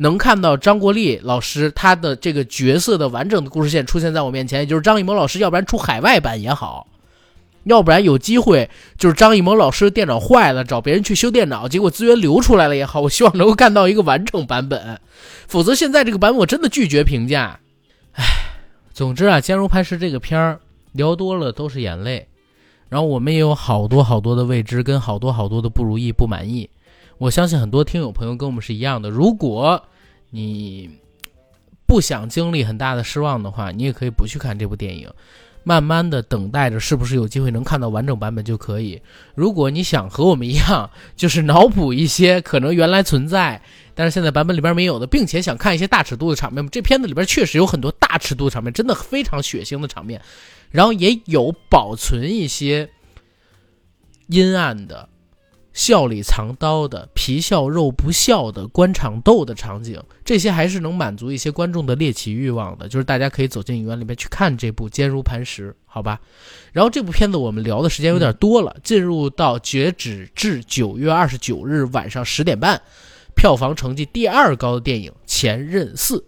[0.00, 6.86] 能看到张国立老师他的这个角色的完整的故事线出现在我面前，也就是张艺谋老师，要不然出海外版也好，
[7.64, 15.00] 要不然有机会就是张艺谋老师电脑坏了找别人去修电脑，结果资源流出来了也好，我希望能够看到一个完整版本，
[15.48, 17.58] 否则现在这个版本我真的拒绝评价。
[18.12, 18.24] 唉，
[18.92, 20.60] 总之啊，《坚如磐石》这个片儿
[20.92, 22.28] 聊多了都是眼泪，
[22.88, 26.70] 然后我们也有好多好多的未知跟好多好多的不如意不满意。
[27.18, 29.10] 我相信很多听友朋友跟我们是一样的。
[29.10, 29.82] 如果
[30.30, 30.88] 你
[31.84, 35.10] 不想经历很大的失望的话，你也可以不去看这部电影，
[35.64, 39.02] 慢慢的等待着是不是有机会能看到完整版本就可以。
[39.34, 43.60] 如果你想和我们一样，就是脑补一些可能原来存在，
[43.96, 50.22] 但是现在版本里边没有的，并且想看一些大尺度的场面，这片子里边确实有很多大尺度的场面，真的非常血腥的场面，
[50.70, 52.88] 然后也有保存一些
[54.28, 55.08] 阴暗的。
[55.78, 62.88] 笑里藏刀的皮笑肉不笑的官场斗的场景，这些还是能满足一些观众的猎奇欲望的。
[62.88, 66.20] 就是大家可以走进影院里面去看这部《坚如磐石》，好吧？
[66.72, 72.82] 然后这部片子我们聊的时间有点多了，进入到截止至九月二十九日晚上十点半，
[73.36, 76.18] 票房成绩第二高的电影《前任四》。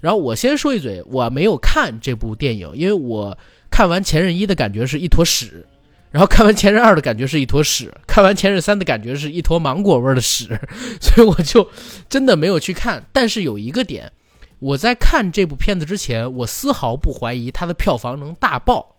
[0.00, 3.38] 然后我先说一嘴，我没有看这部电影，因为我
[3.70, 5.64] 看完《前任一》的感觉是一坨屎。
[6.10, 10.58] 然后看完《前任二》的感觉是一坨屎，看完《前任三》的感觉是一坨芒果味的屎，
[11.00, 11.70] 所以我就
[12.08, 13.06] 真的没有去看。
[13.12, 14.10] 但是有一个点，
[14.58, 18.96] 我在看这部片子之前，我丝毫不怀疑它的票房能大爆，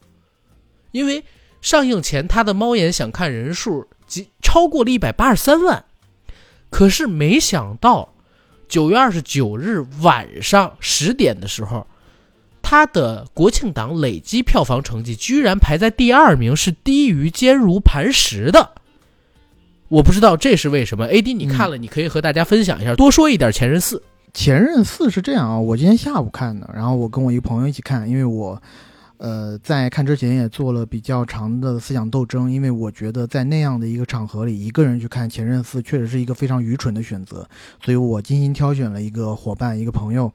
[0.92, 1.26] 因为
[1.62, 5.84] 上映前它的猫眼想看人数即超过了一百八十三万。
[6.70, 8.14] 可是没想到，
[8.70, 11.86] 九月二十九日晚上十点的时候。
[12.72, 18.72] 他的国庆档累计票房成绩居然排在第二名，是低于《坚如磐石》的。
[19.90, 21.06] 我不知道这是为什么。
[21.08, 23.98] A D，你看了，你可以和大家分享一下，多说一点《前任四》。
[24.34, 28.62] 《前任四》是这样啊，我今天下午看的，然后我跟我一个朋友一起看，因为我，
[29.18, 37.46] 呃，在看之前也做了比较长的思想斗争，因为我觉得在那样的一个场合里，一个人去看《前任四》确实是一个非常愚蠢的选择，
[37.84, 40.32] 所以我精心挑选了一个伙伴，一个朋友，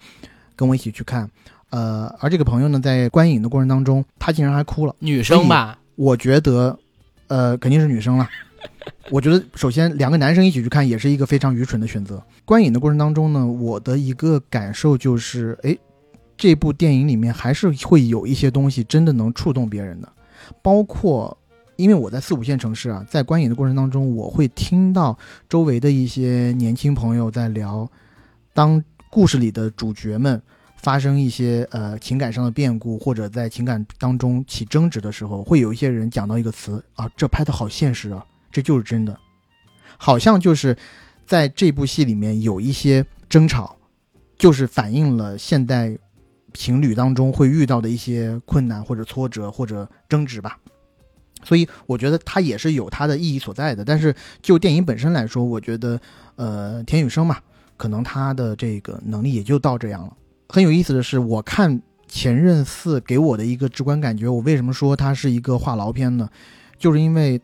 [0.55, 1.31] 跟我一起去看。
[1.71, 4.95] 呃，而这个朋友呢，在观影的过程当中，他竟然还哭了。
[5.01, 6.79] 女生吧，我觉得，
[7.27, 8.29] 呃，肯定是女生了。
[9.11, 12.23] 我觉得，首先两个男生一起去看也是一个非常愚蠢的选择。
[12.45, 15.77] 观影的过程当中呢，我的一个感受就是，哎，
[16.37, 20.09] 这部电影里面还是会有一些东西真的能触动别人的。
[20.63, 21.37] 包括，
[21.75, 25.17] 因为我在四五线城市啊，在观影的过程当中，我会听到
[25.49, 27.89] 周围的一些年轻朋友在聊，
[28.55, 30.41] 当故事里的主角们。
[30.87, 39.19] 发生一些呃情感上的变故，或者在情感当中起争执的时候，会有一些人讲到一个词啊，这拍的好现实啊，这就是真的，
[39.99, 40.77] 好像就是
[41.27, 43.75] 在这部戏里面有一些争吵，
[44.39, 45.99] 就是反映了现代
[46.55, 50.57] 情侣当中会遇到的一些困难或者挫折或者争执吧。
[51.43, 53.85] 所以我觉得它也是有它的意义所在的。
[53.85, 56.01] 但是就电影本身来说，我觉得
[56.37, 57.41] 呃田雨生嘛，
[57.77, 60.17] 可能他的这个能力也就到这样了。
[60.49, 66.29] 很有意思的是，我看《前任四》给我的一个直观感觉，我为什么说它是一个话痨片呢？
[66.79, 67.41] 就是因为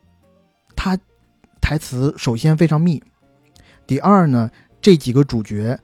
[0.77, 0.99] 它
[1.61, 3.03] 台词首先非常密，
[3.87, 4.51] 第二呢，
[4.81, 5.79] 这几个主角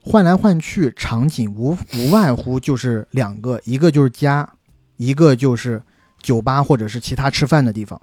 [0.00, 4.48] 换来换去，场景无无外乎就是两个，一个就是家，
[4.96, 5.82] 一个就是
[6.20, 8.00] 酒吧或者是其他吃饭的地方。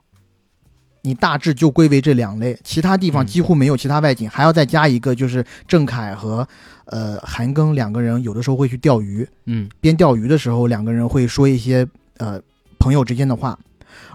[1.01, 6.47] 你大致就归为这两类，其他地方几乎没有其他外景，还要再加一个就是郑恺和
[6.85, 9.69] 呃韩庚两个人有的时候会去钓鱼，嗯。
[9.79, 11.87] 边钓鱼的时候两个人会说一些
[12.17, 12.41] 呃
[12.77, 13.57] 朋友之间的话，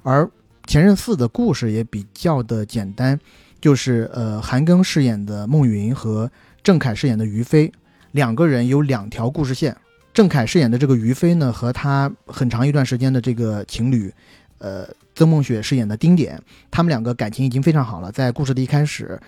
[0.02, 0.28] 而
[0.66, 3.18] 前任四的故事也比较的简单，
[3.60, 6.30] 就是呃韩庚饰演的孟云和
[6.62, 7.72] 郑恺饰演的于飞
[8.12, 9.74] 两个人有两条故事线，
[10.12, 14.12] 郑恺饰演的这个于飞呢和他很长一段时间的这个情侣，
[14.58, 14.86] 呃。
[15.14, 16.40] 曾梦雪饰演的丁点，
[16.70, 18.10] 他们两个感情已经非常好了。
[18.10, 19.20] 在故事的一开始，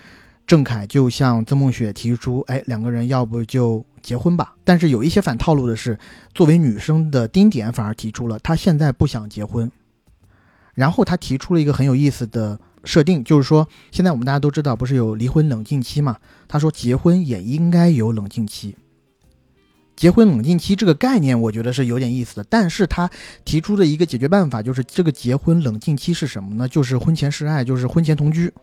[0.45, 5.97] 郑恺就向曾梦雪提出：“哎，两个人要不就结婚吧。”但是有一些反套路的是，
[6.33, 9.71] 作为女生的丁点反而提出了她现在不想结婚。
[10.73, 16.17] 然后他提出了一个很有意思的设定，就是说，现在我们大家都知道不是有离婚冷静期嘛？
[16.47, 18.77] 他说结婚也应该有冷静期。
[19.97, 22.45] 结婚冷静期这个概念，我觉得是有点意思的。
[22.47, 23.09] 但是他
[23.43, 26.67] 提出的一个解决办法，就是这个结婚冷静期是什么呢？
[26.69, 28.53] 就是婚前示爱，就是婚前同居。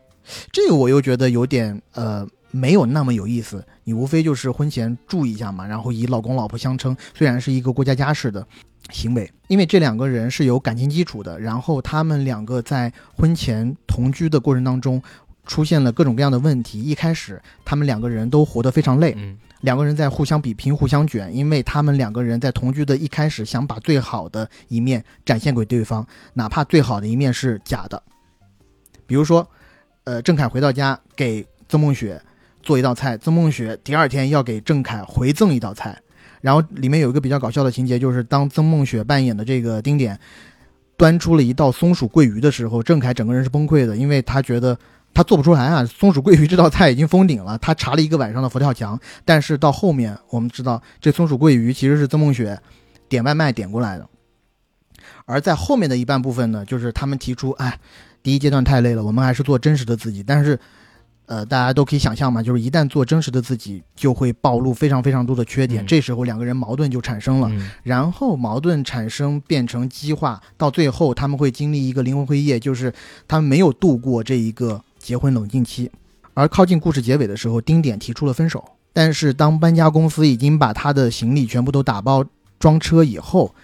[0.53, 3.67] 这个我又觉得有点呃没有那么有意思。
[3.83, 8.47] 你无非就是婚前住一下嘛，然后以老公老婆相称，虽然是一个过家家式的
[8.91, 11.41] 行为，因为这两个人是有感情基础的。
[11.41, 15.03] 然后他们两个在婚前同居的过程当中，
[15.45, 16.81] 出现了各种各样的问题。
[16.81, 19.17] 一开始他们两个人都活得非常累。
[19.65, 28.03] 两个人在互相比拼、互相卷，因为他们两个人在同居的一开始想把最好的一面展现给对方，哪怕最好的一面是假的。
[29.07, 29.49] 比如说，
[30.05, 32.21] 呃，郑恺回到家给曾梦雪
[32.63, 35.99] 做一道菜，曾梦雪第二天要给郑恺回赠一道菜。
[36.43, 40.21] 然后里面有一个比较搞笑的情节，就是当曾梦雪扮演的这个丁点
[40.99, 44.79] 端出了一道松鼠桂鱼的时候，郑恺整个人是崩溃的，因为他觉得。
[45.15, 45.87] 他做不出来啊！
[45.87, 48.99] 松鼠桂鱼这道菜已经封顶了，他查了一个晚上的佛跳墙。
[49.25, 52.61] 但是到后面，我们知道这松鼠桂鱼其实是曾梦雪
[53.09, 54.07] 点外卖点过来的。
[55.25, 57.79] 而在后面的一半部分呢，就是他们提出，哎，
[58.23, 60.23] 第一阶段太累了，我们还是做真实的自己。
[60.23, 60.59] 但是，
[61.27, 65.83] 呃，大家都可以想象嘛，就是一旦做真实的自己，就会暴露非常非常多的缺点。
[65.83, 67.49] 嗯这时候两个人矛盾就产生了。
[67.53, 72.93] 嗯然后矛盾产生变成激化，到最后他们会经历一个灵魂会夜，就是
[73.27, 75.91] 他们没有度过这一个结婚冷静期，
[76.33, 78.65] 而靠近故事结尾的时候，丁点提出了分手。
[78.95, 82.25] 但是当搬家公司已经把他的行李全部都打包
[82.59, 83.55] 装车以后，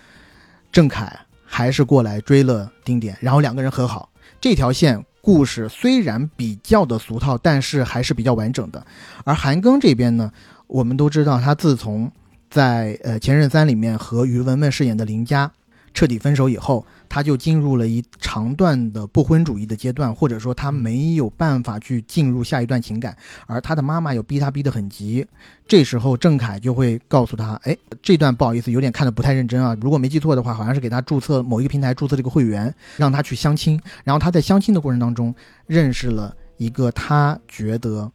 [0.70, 1.10] 郑恺
[1.46, 4.10] 还是过来追了丁点，然后两个人和好。
[4.38, 8.84] 这条线故事虽然比较的俗套，但是还是比较完整的。
[9.24, 10.30] 而韩庚这边呢，
[10.66, 12.12] 我们都知道他自从
[12.50, 15.50] 在呃《前任三》里面和于文文饰演的林佳
[15.94, 23.14] 彻底分手以后，他就进入了一长段的不婚主义的阶段，或者说他没有办法去进入下一段情感，
[23.46, 25.26] 而他的妈妈又逼他逼得很急。
[25.66, 29.76] 这时候郑恺就会告诉他，哎，这段不好意思，有点看得不太认真啊。
[29.80, 33.80] 如果没记错的话，好像是给他注册某一个平台注册这个会员，让他去相亲。
[34.04, 35.34] 然后他在相亲的过程当中，
[35.66, 38.10] 认识了一个他觉得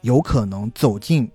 [0.00, 1.30] 有可能走进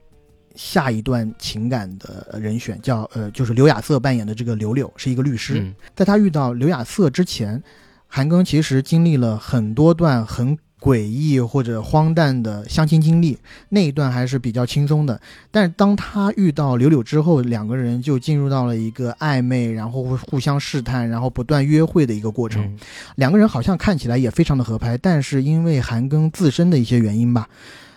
[0.58, 5.60] 下一段情感的人选，叫呃，就是刘亚瑟扮演的这个柳柳，是一个律师。
[5.60, 7.62] 嗯在他遇到刘亚瑟之前，
[8.08, 13.38] 韩庚其实经历了很多段很诡异或者荒诞的相亲经历，
[13.70, 15.20] 那一段还是比较轻松的。
[15.50, 22.64] 但是当他遇到柳柳之后，两个人就进入到了一个暧昧，然后互相试探，然后不断约会的一个过程。
[22.64, 22.78] 嗯
[23.16, 27.50] 两个人好像看起来也非常的合拍，但是因为韩庚自身的一些原因吧，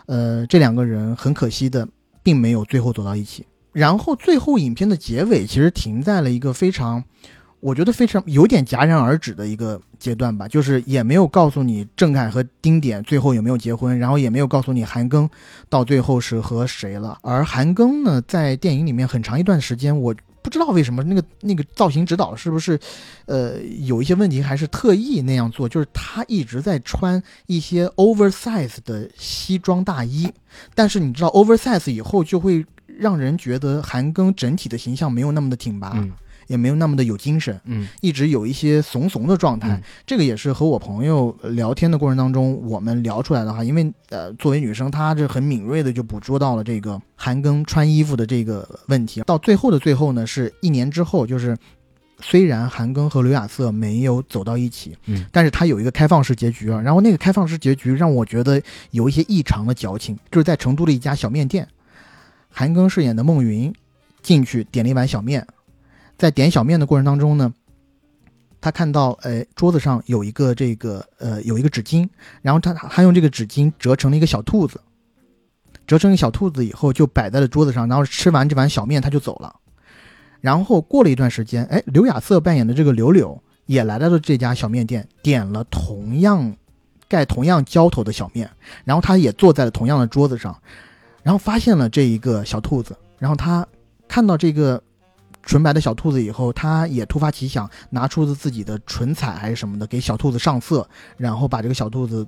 [0.07, 1.87] 呃，这两个人很可惜的
[2.23, 3.47] 并没有最后走到一起。
[3.73, 7.05] 然后最后影片的结尾其实停在了一个非常，
[7.61, 15.29] 我觉得非常有点戛然而止的一个阶段吧，就是也没有告诉你郑恺和丁点最后有没有结婚，然后也没有告诉你韩庚
[15.69, 17.17] 到最后是和谁了。
[17.23, 22.79] 而韩庚呢，在电影里面很长一段时间，我不知道为什么那个那个造型指导是不是，
[23.27, 30.31] 呃，有一些问题，还是特意那样做，就是他一直在穿一些 oversize 的西装大衣，
[30.75, 35.93] 但是你知道 oversize 以后就会让人觉得韩庚整体的形象没有那么的挺拔，
[36.51, 39.69] 也没有那么的有精神，嗯一直有一些怂怂的状态。
[39.69, 49.23] 嗯这个也是和我朋友聊天的过程当中我们聊出来的哈，因为呃，作为女生，她这很敏锐的就捕捉到了这个韩庚穿衣服的这个问题。
[49.25, 51.57] 到最后的最后呢，是一年之后，就是
[52.21, 56.81] 虽然韩庚和刘亚瑟没有走到一起，嗯，但是他有一个开放式结局啊。
[56.81, 61.69] 然后那个开放式结局让我觉得有一些异常的矫情，就是在成都的一家小面店，
[62.51, 63.73] 韩庚饰演的孟云
[64.21, 65.47] 进去点了一碗小面，
[66.21, 67.51] 在点小面的过程当中呢，
[68.61, 72.07] 他看到呃桌子上有一个这个呃有一个纸巾，
[72.43, 74.79] 然后他他用这个纸巾折成了一个小兔子，
[75.87, 79.57] 折成一个小兔子以后就摆在了桌子上，然后吃完这碗小面他就走了。
[80.43, 86.55] 然后过了一段时间，哎，刘亚瑟扮演的这个柳柳也来到了这家小面店，点了同样
[87.09, 88.51] 盖同样浇头的小面，
[88.85, 90.55] 然后他也坐在了同样的桌子上，
[91.23, 93.67] 然后发现了这一个小兔子，然后他
[94.07, 94.83] 看到这个
[95.43, 102.27] 纯白的小兔子以后，他也突发奇想，拿出了自己的唇彩还是什么的，给小兔子上色，然后把这个小兔子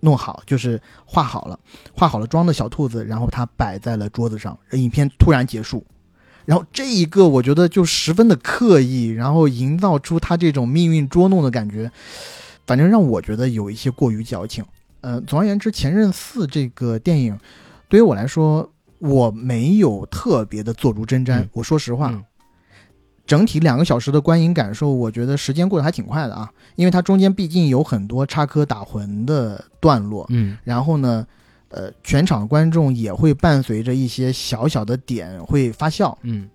[0.00, 1.58] 弄好，就是画好了，
[1.92, 5.84] 画好了妆的小兔子，然后他摆在了桌子上，影片突然结束。
[6.44, 11.90] 然后这一个我觉得就十分的刻意，然后营造出他这种命运捉弄的感觉，
[12.66, 14.64] 反正让我觉得有一些过于矫情。
[15.02, 17.38] 呃，总而言之，《前任四》这个电影
[17.88, 21.40] 对于我来说，我没有特别的坐如针毡。
[21.40, 22.24] 嗯我说实话，嗯
[23.26, 31.26] 整体两个小时的观影感受，我觉得时间过得还挺快的啊，因为它中间毕竟有很多插科打诨的段落，嗯然后呢，
[31.68, 36.16] 呃，全场观众也会伴随着一些小小的点会发笑。
[36.22, 36.48] 嗯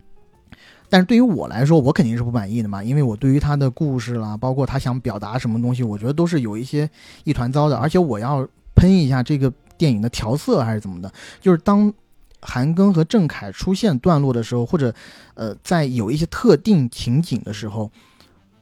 [0.89, 6.89] 但是对于我来说，我肯定是不满意的嘛，因为我对于他的故事啦，包括他想表达什么东西，我觉得都是有一些
[7.25, 7.75] 一团糟的。
[7.75, 11.11] 而且我要喷一下这个电影的调色还是怎么的，
[11.41, 11.93] 就是当
[12.41, 14.93] 韩庚和郑恺出现段落的时候，或者
[15.35, 17.91] 呃在有一些特定情景的时候，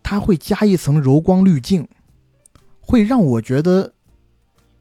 [0.03, 1.88] 他会加一层柔光滤镜，
[2.80, 3.91] 会让我觉得。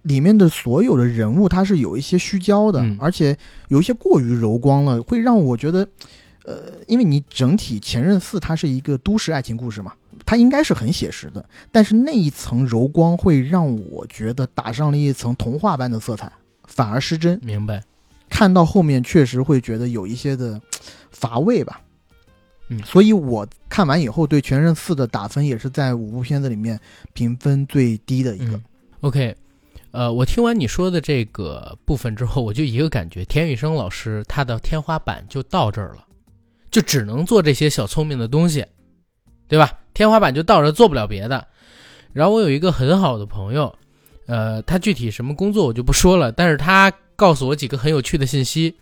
[0.05, 3.35] 里面的所有的人物，他是有一些虚焦的，嗯而且
[3.69, 5.89] 有一些过于柔光了，会让我觉得，
[6.45, 9.95] 呃，因为你整体《前任四》它是一个都市爱情故事嘛，
[10.27, 11.43] 它应该是很写实的，
[11.73, 16.31] 但是那一层柔光会让我觉得打上了一层童话般的色彩，
[16.65, 17.41] 反而失真。
[17.43, 17.83] 明白。
[18.35, 20.61] 看到后面确实会觉得有一些的
[21.13, 21.81] 乏味吧。
[22.69, 26.81] 嗯所以我看完以后对《全任四》的打分也是在五部片子里面
[27.13, 28.57] 评分最低的一个。
[28.57, 28.65] 嗯
[29.03, 29.37] ，OK，
[29.93, 36.05] 呃，我听完你说的这个部分之后，我就一个感觉，田雨生老师他的天花板就到这儿了，
[36.73, 38.67] 就只能做这些小聪明的东西，
[39.47, 39.79] 对吧？
[39.93, 41.47] 天花板就到这儿，做不了别的。
[42.13, 43.73] 然后我有一个很好的朋友，
[44.27, 48.75] 呃，他具体什么工作我就不说了，但是他告诉我几个很有趣的信息。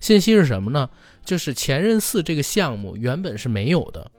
[0.00, 0.90] 信息是什么呢？
[1.24, 4.10] 就是《前任四》这个项目原本是没有的，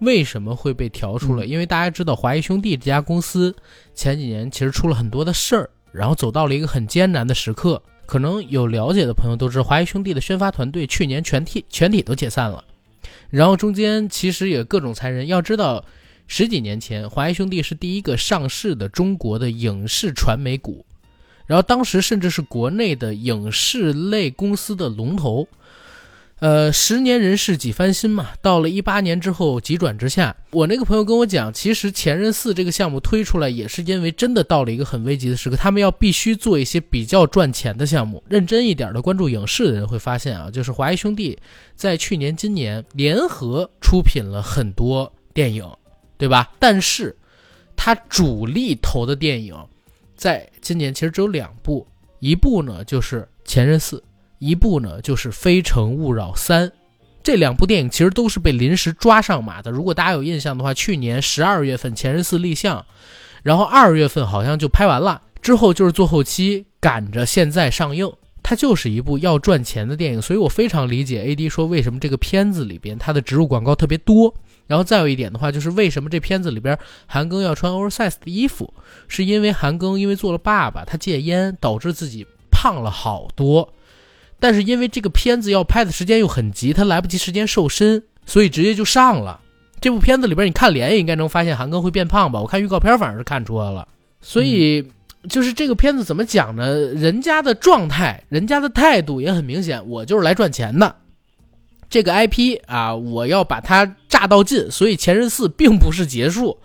[0.00, 1.44] 为什么会被调出来？
[1.44, 3.54] 嗯因为大家知道华谊兄弟这家公司
[3.94, 7.82] 前几年其实出了很多的事儿，然后走到了一个很艰难的时刻。
[8.06, 12.64] 可能有了解的朋友都知道，华谊兄弟的宣发团队去年全体全体都解散了，
[13.28, 15.28] 然后中间其实也各种裁人。
[15.28, 15.84] 要知道，
[16.26, 20.84] 十几年前华谊兄弟是第一个上市的中国的影视传媒股，
[21.50, 25.48] 然后当时甚至是国内的影视类公司的龙头。
[26.38, 30.34] 呃，十年人事几番新嘛，到了一八年之后急转直下。
[30.52, 38.22] 我那个朋友跟我讲，其实《前任四》这个项目推出来，也是因为真的到了一个很危急的时刻，他们要必须做一些比较赚钱的项目。
[38.28, 41.36] 认真一点的关注影视的人会发现啊，就是华谊兄弟
[41.74, 45.68] 在去年、今年联合出品了很多电影，
[46.16, 46.52] 对吧？
[46.60, 47.18] 但是
[47.74, 49.54] 他主力投的电影，
[50.20, 51.86] 在今年其实只有两部，
[52.18, 53.96] 一部呢就是《前任四》。
[54.38, 56.68] 一部呢就是《非诚勿扰三》，
[57.22, 59.70] 这两部电影其实都是被临时抓上马的。
[59.70, 62.84] 如果大家有印象的话，去年十二月份《前任四》立项，
[63.42, 68.12] 然后二月份好像就拍完了，之后就是做后期，赶着现在上映。
[68.42, 74.34] 它就是一部要赚钱的电影，所以我非常理解 AD 说为什么这个片子里边它的植入广告特别多。
[74.70, 78.72] 然后再有一点的话，就是为什么这片子里边韩庚要穿 oversize 的衣服，
[79.08, 83.74] 是因为韩庚因为做了爸爸，他戒烟导致自己胖了好多。
[84.38, 89.40] 但是因为这个片子要拍的时间又很急，他来不及时间瘦身，所以直接就上了。
[89.80, 92.40] 这部片子里边，你看脸也应该能发现韩庚会变胖吧？
[92.40, 93.88] 我看预告片反正是看出来了。
[94.20, 94.86] 所以
[95.28, 96.76] 就是这个片子怎么讲呢？
[96.94, 100.94] 人家的状态，人家的态度也很明显，我就是来赚钱的。
[101.90, 106.56] 这个 IP 啊，我要把它炸到尽，所以《前任四》并不是结束，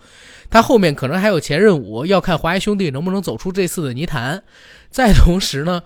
[0.48, 4.42] 它后面可能还有《前任五》，要看华谊兄弟能不能走出这次的泥潭。
[4.90, 5.82] 再同时呢。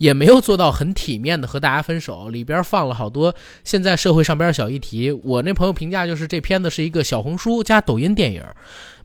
[0.00, 3.34] 也没有做到很体面的和大家分手，里边放了好多
[3.64, 5.12] 现在社会上边的小议题。
[5.12, 8.42] 我那朋友评价就是这片子是一个小红书加抖音电影，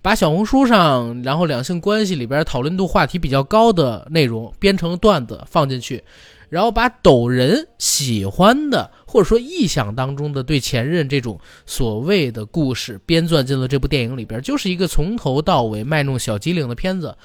[0.01, 6.01] 把小红书上然后两性关系里边讨论度话题比较高的内容编成段子放进去，
[6.47, 17.15] 然后把抖人喜欢的或者说臆想当中的对前任这种所谓的故事编撰进了这部电影里边，就是一个从头到尾卖弄小机灵的片子，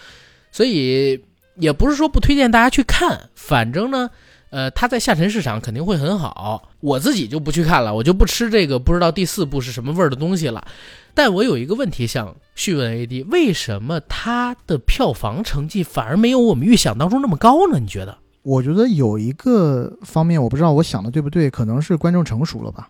[0.53, 1.21] 所以。
[1.57, 4.09] 也不是说不推荐大家去看，反正呢，
[4.49, 6.71] 呃，它在下沉市场肯定会很好。
[6.81, 10.67] 我自己就不去看了，我就不吃这个不知道第四部是什么味儿的东西了。
[11.13, 17.79] 但我有一个问题想询问 AD，为什么它的票房成绩反而没有我们预想当中那么高呢？
[17.79, 18.17] 你觉得？
[18.51, 22.89] 我觉得有一个方面，我不知道我想的对不对，可能是观众成熟了吧，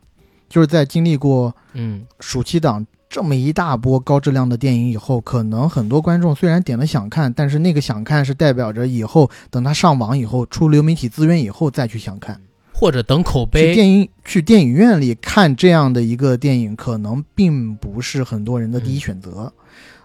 [0.48, 12.40] 就是在经历过嗯暑期档这么一大波高质量的电影以后，可能很多观众虽然点了想看，但是那个想看是代表着以后等他上网以后出流媒体资源以后再去想看，
[12.72, 13.74] 或者等口碑去。
[13.74, 19.52] 电影去电影院里看这样的一个电影，可能并不是很多人的第一选择。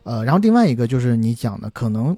[0.04, 2.18] 呃，然后另外一个就是你讲的，可能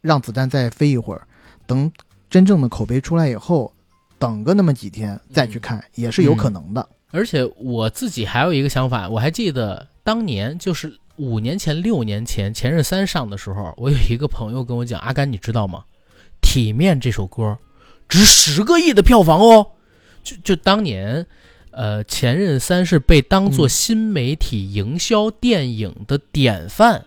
[0.00, 1.22] 让子弹再飞一会儿，
[1.64, 1.88] 等
[2.28, 3.72] 真正的口碑出来以后，
[4.18, 6.88] 等个那么几天再去看，也是有可能的。
[7.12, 15.84] 而且我自己还有一个想法，我还记得当年就是五年前、六年前《前任三》上的时候，我有一个朋友跟我讲：“阿甘，你知道吗？
[16.42, 17.56] 《体面》这首歌
[18.08, 19.68] 值十个亿的票房哦！”
[20.22, 21.24] 就就当年，
[21.70, 27.06] 呃，《前任三》是被当做新媒体营销电影的典范。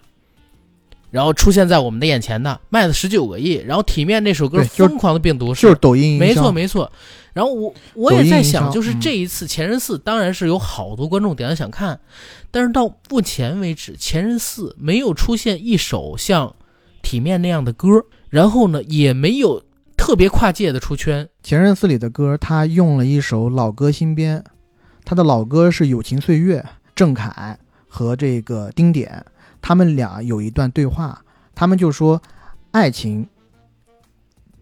[1.11, 3.53] 然后出现在我们的眼前的，卖了十九个亿。
[3.65, 6.91] 然后《体面》那首歌疯狂的病毒式，就是抖音没错没错。
[7.33, 11.99] 然后我我也在想，就是嗯这一次《前任四》，当然是有好多观众点了想看，
[12.51, 16.47] 但是到目前为止，《前任四》没有出现一首像
[17.01, 17.87] 《体面》那样的歌，
[18.29, 19.63] 然后呢，也没有
[19.95, 21.25] 特别跨界的出圈。
[21.41, 24.43] 《前任四》里的歌，他用了一首老歌新编，
[25.05, 26.59] 他的老歌是《友情岁月》，
[26.95, 27.57] 郑恺
[27.87, 29.23] 和这个丁点，
[29.61, 32.21] 他们俩有一段对话，他们就说，
[32.71, 33.27] 爱情，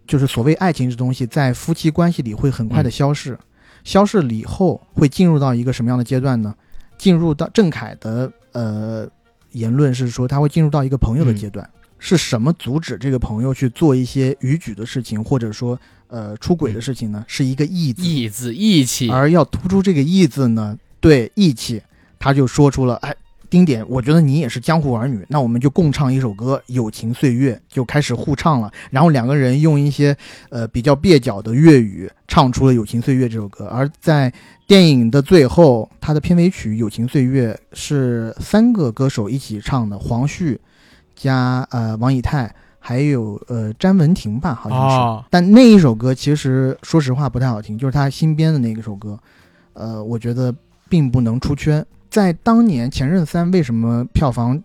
[0.05, 3.37] 就是所谓爱情这东西，在夫妻关系里会很快的消逝，
[3.83, 6.55] 消逝了以后会进入到一个什么样的阶段呢？
[6.97, 9.07] 进入到郑恺的呃
[9.51, 11.69] 言论是说，他会进入到一个朋友的阶段。
[11.99, 15.79] 是什么阻止这个朋友去做一些逾矩的事情，或者说
[16.09, 17.25] 呃出轨的事情呢？
[17.27, 21.81] 是一个义字，义字义气，而要突出这个义字呢，对义气，
[22.19, 23.15] 他就说出了，哎，
[23.49, 28.69] 丁点，我觉得你也是江湖儿女，那我们就共唱一首歌《友情岁月》，就开始互唱了。
[28.91, 30.15] 然后两个人用一些
[30.49, 33.67] 呃比较蹩脚的粤语唱出了《友情岁月》这首歌。
[33.67, 34.31] 而在
[34.67, 40.59] 电影的最后，它的片尾曲《友情岁月》是三个歌手一起唱的，黄旭
[41.15, 45.25] 加呃王以太，还有呃詹雯婷吧，好像是。
[45.29, 49.17] 但那一首歌其实说实话不太好听，就是他新编的那个首歌，
[49.71, 50.53] 呃，我觉得
[50.89, 51.85] 并不能出圈。
[52.09, 54.61] 在当年《前任三》为什么票房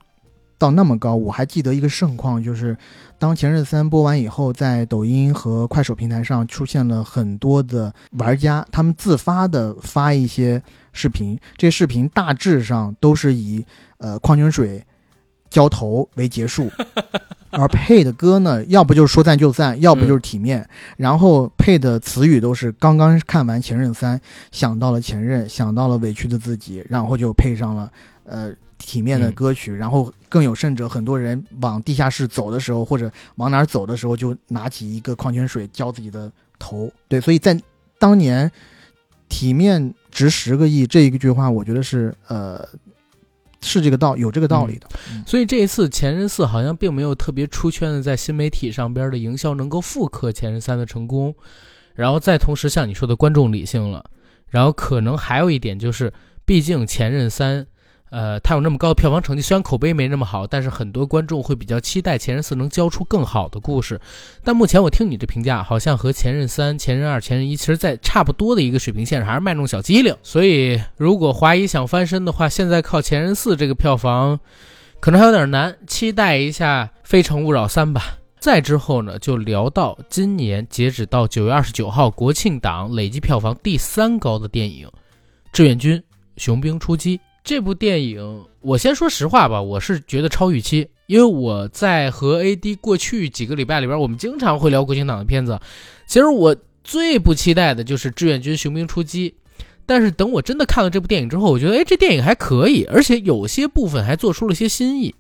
[0.59, 1.17] 到那么高？
[1.17, 2.77] 我还记得一个盛况，就是
[3.19, 10.63] 当《前任三》播完以后，在抖音和快手平台上出现了很多的玩家，他们自发的发一些
[10.93, 13.65] 视频，这些视频大致上都是以
[13.99, 14.85] 呃矿泉水
[15.51, 16.71] 浇头为结束。
[17.53, 24.19] 而配的歌呢，要不就是说散就散，要不就是体面，然后配的词语都是刚刚看完《前任三》，
[24.51, 27.93] 想到了前任，想到了委屈的自己，然后就配上了
[28.25, 36.91] 呃体面的歌曲，然后更有甚者，很多人往地下室走的时候，或者往哪儿走的时候，就拿起一个矿泉水浇自己的头。
[37.07, 37.61] 对，所以在
[37.99, 38.51] 当年，
[39.29, 42.67] 体面值十个亿这一句话，我觉得是呃
[43.63, 44.89] 是这个道有这个道理的。
[45.27, 51.35] 所以这一次《前任四》好像并没有特别出圈的在新媒体上边的营销能够复刻《前任三》的成功，
[51.95, 54.05] 然后再同时像你说的观众理性了，
[54.49, 56.13] 然后可能还有一点就是，
[56.45, 57.63] 毕竟《前任三》。
[58.13, 63.99] 呃，它有那么高的票房成绩，虽然口碑没那么好，但是很多观众会比较期待《前任四》能交出更好的故事。
[64.45, 70.15] 但目前我听你这评价，好像和《前任三》《前任二》《前任一》其实在差不多的一个水平线上，还是卖弄小机灵。
[70.23, 74.39] 所以，如果华谊想翻身的话，现在靠《前任四》这个票房，
[75.01, 75.75] 可能还有点难。
[75.87, 78.19] 期待一下《非诚勿扰三》吧。
[78.39, 84.87] 再之后呢，就聊到今年截止到九月二十九号国庆档累计票房第三高的电影
[85.51, 86.03] 《志愿军：
[86.37, 87.17] 雄兵出击》。
[87.45, 95.59] 这部电影，我先说实话吧，我是觉得超预期，因为我在和 AD 过去几个礼拜里边，我们经常会聊国庆档的片子。
[96.07, 99.31] 其实我最不期待的就是《志愿军：雄兵出击》，
[99.85, 105.13] 但是等我真的看了这部电影之后，我觉得，哎，这电影还可以，而且有些部分还做出了些新意，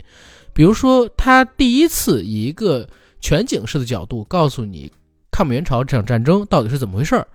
[0.53, 2.89] 比如说他第一次以一个
[3.21, 4.93] 全景式的角度告诉你
[5.33, 7.27] 抗美援朝这场战争到底是怎么回事儿，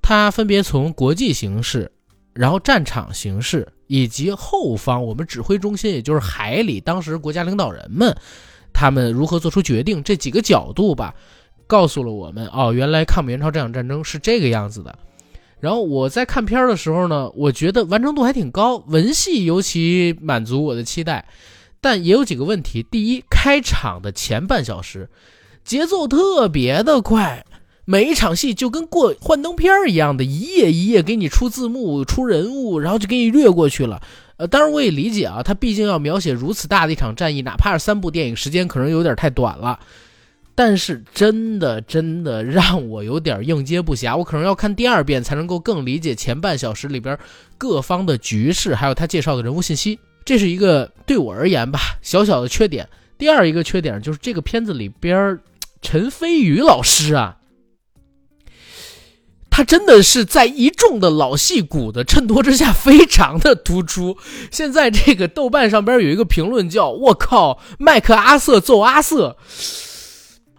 [0.00, 1.92] 它分别从国际形势。
[2.40, 8.16] 然后战场形势以及后方我们指挥中心，也就是海里当时国家领导人们，
[8.72, 11.14] 他们如何做出决定，这几个角度吧，
[11.66, 14.98] 告诉了我们哦，原来抗美援朝这场战争是这个样子的。
[15.60, 21.28] 然后我在看片儿的时候呢，我觉得完成度还挺高，文戏尤其满足我的期待，
[21.78, 22.82] 但也有几个问题。
[22.82, 25.10] 第一，开场的前半小时
[25.62, 27.44] 节奏特别的快。
[27.90, 34.00] 每一场戏就跟过幻灯片一样的，一页一页给你出字幕、出人物，然后就给你略过去了。
[34.36, 39.80] 呃，当然我也理解啊，他毕竟要描写如此大的一场战役，哪怕是三部电影，时间可能有点太短了。
[40.54, 47.18] 但是真的真的让我有点应接不暇，我可能要看第二遍才能够更理解前半小时里边
[47.58, 49.98] 各方的局势，还有他介绍的人物信息。
[50.24, 52.88] 这是一个对我而言吧小小的缺点。
[53.18, 55.36] 第二一个缺点就是这个片子里边
[55.82, 57.36] 陈飞宇老师啊，
[59.50, 64.16] 他真的是在一众的老戏骨的衬托之下非常的突出。
[64.50, 69.36] 现在这个豆瓣上边有一个评论叫“我靠，麦克阿瑟揍阿瑟”，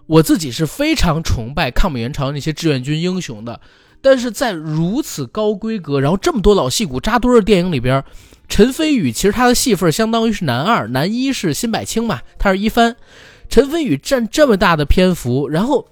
[0.06, 3.62] 我自己是非常崇拜抗美援朝那些志愿军英雄的，
[4.02, 8.04] 但是在如此高规格，然后这么多老戏骨扎堆的电影里边。
[8.50, 12.98] 陈飞宇其实他的戏份相当于是男二，男一是辛柏青嘛，他是一番。
[13.48, 15.88] 陈飞宇占这么大的篇幅，然后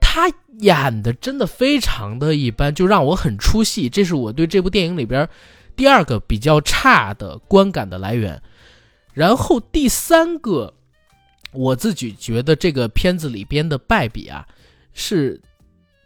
[0.00, 3.88] 他演的真的非常的一般，就让我很出戏。
[3.88, 5.28] 这是我对这部电影里边
[5.74, 8.40] 第二个比较差的观感的来源。
[9.12, 10.74] 然后第三个，
[11.52, 14.46] 我自己觉得这个片子里边的败笔啊，
[14.92, 15.40] 是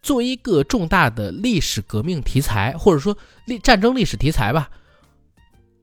[0.02, 4.70] 作为一个重大的历史革命题材，或者说历战争历史题材吧。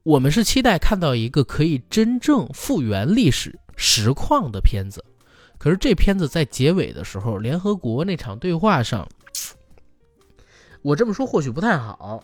[0.04, 5.04] 我们是期待看到一个可以真正复原历史实况的片子，
[5.66, 9.10] 可是这片子在结尾的时候，联合国那场对话上，
[10.84, 12.24] 我这么说或许不太好，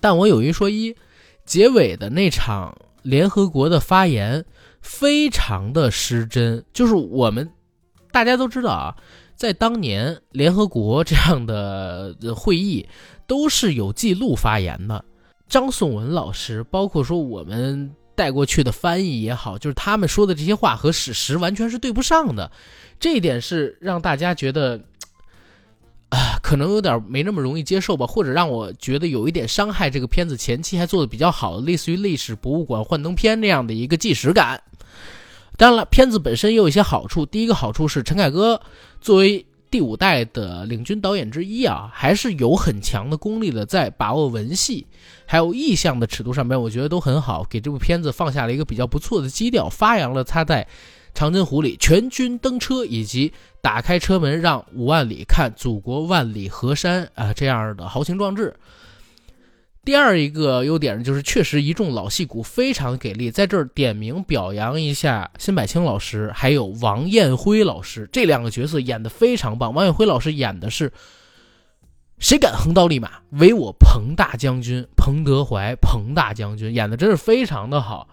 [0.00, 0.96] 但我有一说一，
[1.44, 4.44] 结尾的那场联合国的发言
[4.80, 7.48] 非常的失真，就是我们
[8.10, 8.96] 大家都知道啊，
[9.36, 12.88] 在当年联合国这样的会议
[13.28, 15.04] 都是有记录发言的。
[15.46, 22.52] 张颂文老师，包括说我们带过去的翻译也好，就是他们说的这些话和史实完全是对不上的，
[23.00, 24.80] 这一点是让大家觉得
[26.10, 34.62] 啊，可能有点没那么容易接受吧，或者让我觉得有一点伤害这个片子前期还做的比较好，类似于历史博物馆幻灯片那样的一个纪实感。
[35.56, 38.60] 当然了，片子本身也有一些好处，第一个好处是陈凯歌
[39.00, 39.44] 作为。
[39.72, 44.86] 第五代的领军导演之一啊，还是有很强的功力的，在把握文戏
[45.24, 50.68] 还有意象的尺度上面，我觉得都很好，给这部片子放下了一个比较不错的基调，发扬了他在
[51.14, 58.54] 长津湖里全军登车以及打开车门让五万里看祖国万里河山啊这样的豪情壮志。
[59.84, 69.74] 第二一个优点就是，确实一众老戏骨非常给力，在这儿点名表扬一下辛柏青老师，还有王艳辉老师，这两个角色演的非常棒。
[69.74, 70.92] 王艳辉老师演的是
[72.20, 78.08] 谁敢横刀立马，唯我彭大将军彭德怀，彭大将军演的真是非常的好。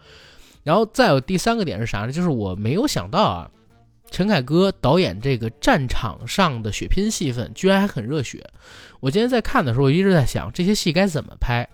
[0.63, 2.11] 然后再有第三个点是啥呢？
[2.11, 3.51] 就是我没有想到啊。
[4.09, 8.43] 陈凯歌导演这个战场上的血拼戏份居然还很热血。
[8.99, 11.67] 我今天在看的时候，我一直在想这些戏该怎么拍。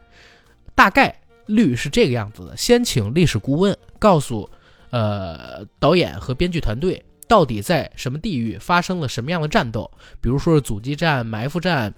[0.76, 4.50] 大概率是这个样子的：先请历史顾问告诉，
[4.90, 9.90] 呃，导演和编剧团队到底在什么地域发生了什么样的战斗，
[10.22, 11.94] 比如说是阻击战、埋伏战。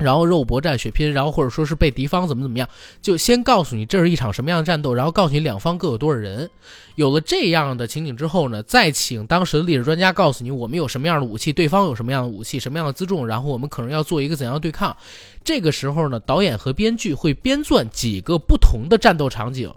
[0.00, 2.68] 然后肉搏战、血拼，然后或者说是被敌方怎么怎么样，
[3.00, 6.50] 就先告诉你这是一场什么样的战斗，然后告诉你两方各有多少人。
[6.96, 14.96] 有了这样的情景之后呢，再请当时的历史专家告诉你我们有什么样的武器，对方有什么样的武器，什么样的辎重，然后我们可能要做一个怎样的对抗。
[15.44, 19.72] 这个时候呢，导演和编剧会编撰几个不同的战斗场景。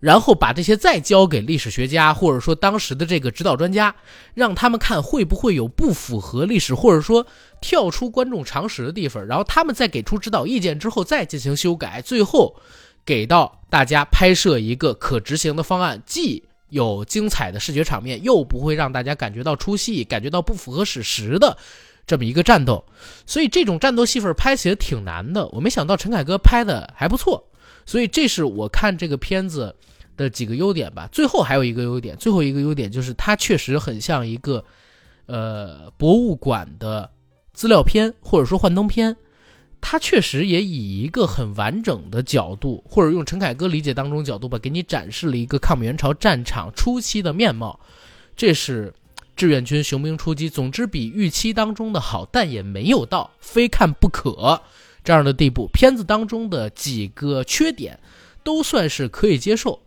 [0.00, 3.94] 然后把这些再交给历史学家，或者说当时的这个指导专家，
[4.34, 7.26] 让他们看会不会有不符合历史，或者说
[7.60, 9.26] 跳出观众常识的地方。
[9.26, 12.54] 然后他们再给出指导意见之后，再进行修改，最后
[13.04, 21.56] 给到大家拍摄一个可执行的方案，既有精彩的视觉场面，又不会让大家感觉到出戏、感觉到不符合史实的
[22.06, 22.84] 这么一个战斗。
[23.26, 25.48] 所以这种战斗戏份拍起来挺难的。
[25.48, 27.47] 我没想到陈凯歌拍的还不错，
[27.88, 29.74] 所以这是我看这个片子。
[30.18, 34.64] 的几个优点吧，最后还有一个优点，最后一个优点就是它确实很像一个，
[35.26, 37.08] 呃，博物馆的
[37.52, 39.16] 资料片或者说幻灯片，
[39.80, 47.78] 它确实也以一个很完整的角度，或者用陈凯歌理解当中角度吧，给你展示了一个抗美援朝战场初期的面貌。
[48.34, 48.92] 这是
[49.36, 54.60] 志愿军雄兵出击，总之比预期当中的好，但也没有到非看不可
[55.08, 55.66] 这样的地步。
[55.72, 57.98] 片子当中的几个缺点
[58.44, 59.80] 都算是可以接受。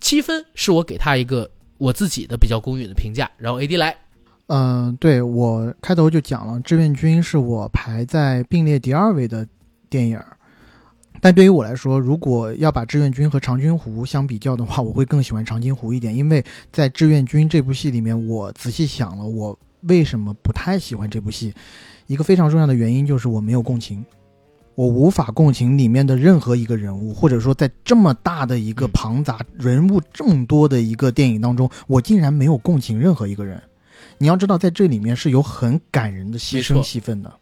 [0.00, 3.94] 七分是我给他一个我自己的比较公允的评价，然后 A D 来，
[4.46, 9.46] 嗯，对我开头就讲了，志愿军是我排在并列第二位的
[9.90, 10.18] 电影，
[11.20, 16.42] 但对于我来说，如果要把志愿军和长津湖相比较的话，我会更喜欢长津湖一点，因为
[16.72, 21.52] 在志愿军这部戏里面，我仔细想了，我为什么不太喜欢这部戏，
[22.06, 24.02] 一个非常重要的原因就是我没有共情。
[24.74, 33.62] 我无法共情里面的任何一个人物，或者说在这么大的一个庞杂人物这么多的一个电影当中，我竟然没有共情任何一个人。
[34.18, 37.32] 你要知道，在这里面是有很感人的牺牲戏份的，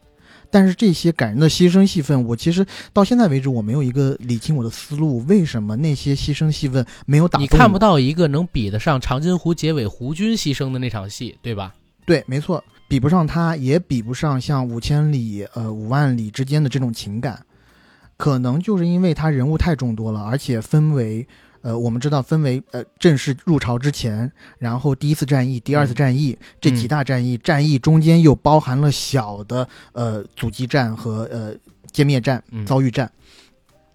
[0.50, 11.72] 但是这些感人的牺牲戏份，我其实到现在为止我没有一个理清我的思路，为什么那些牺牲戏份没有打动你看不到一个能比得上长津湖结尾胡军牺牲的那场戏，对吧？
[12.04, 12.62] 对，没错，
[12.92, 17.42] 比不上他，也比不上像五千里、呃五万里之间的这种情感，
[18.18, 21.26] 可能就是因为他人物太众多了，而且分为。
[21.62, 31.54] 呃，我们知道分为呃正式入朝之前，然后第一次战役、第二次战役这几大战役，战役中间又包含了小的呃阻击战和呃
[31.92, 33.10] 歼灭战、遭遇战。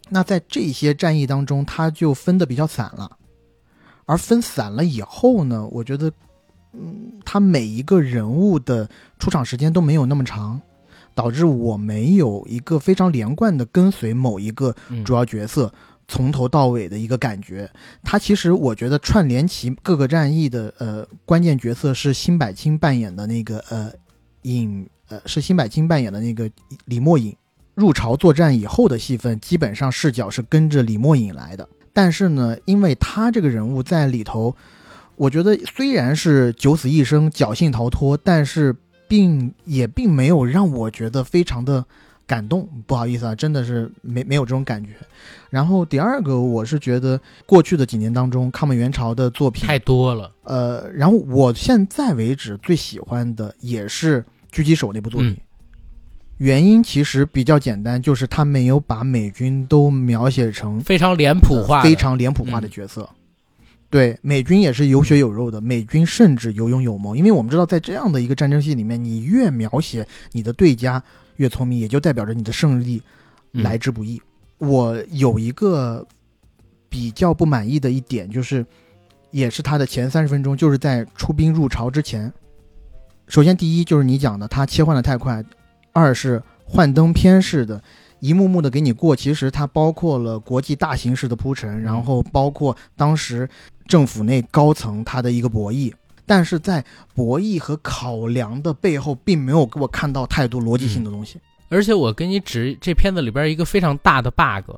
[0.09, 3.11] 那在这些战役当中，他就分的比较散了。
[4.05, 6.09] 而分散了以后呢，我觉得，
[6.73, 8.89] 嗯，他每一个人物的
[9.19, 10.61] 出场时间都没有那么长，
[11.15, 15.73] 导致我没有一个非常连贯的跟随某一个主要角色。
[16.09, 17.69] 从头到尾的一个感觉，
[18.01, 23.91] 他其实我觉得串联起各个战役的呃关键角色是辛柏青扮演的那个呃
[24.43, 26.49] 影呃是辛柏青扮演的那个
[26.85, 27.35] 李默影
[27.75, 31.67] 入朝作战以后的戏份，基本上视角是跟着李默影来的。
[31.91, 34.55] 但是呢，因为他这个人物在里头，
[35.17, 38.73] 我觉得虽然是九死一生侥幸逃脱，但是
[39.09, 41.83] 并也并没有让我觉得非常的。
[42.27, 44.89] 感动，不好意思啊，真的是没没有这种感觉。
[45.49, 50.29] 然后第二个，我是觉得过去的几年当中，抗美援朝的作品太多了。
[50.43, 54.21] 呃，然后我现在为止最喜欢的也是
[54.53, 55.37] 《狙击手》那部作品。
[56.35, 63.09] 原因其实比较简单，就是他没有把美军都描写成非常脸谱化、非常脸谱化的角色。
[63.89, 67.15] 对，美军也是有血有肉的，美军甚至有勇有谋。
[67.15, 71.03] 因为我们知道，在这样的一个战争戏里面，你越描写你的对家。
[71.37, 72.99] 越聪明，也就代表着你的胜利
[73.51, 74.19] 来之不易。
[74.57, 76.03] 我有一个
[76.89, 78.65] 比较不满意的一点，就是
[79.29, 82.33] 也是他的前三十分钟，就是在出兵入朝之前。
[83.27, 85.39] 首先，第一就是你讲的，他切换的太快；
[85.93, 87.79] 二是幻灯片式的，
[88.19, 89.15] 一幕幕的给你过。
[89.15, 93.47] 其实它包括了国际大形势的铺陈，然后包括当时
[93.87, 95.93] 政府内高层他的一个博弈。
[96.25, 96.83] 但是在
[97.15, 101.39] 博弈和考量的背后，并没有给我看到太多逻辑性的东西。
[101.69, 104.75] 而且我给你指这片子里边一个非常大的 bug，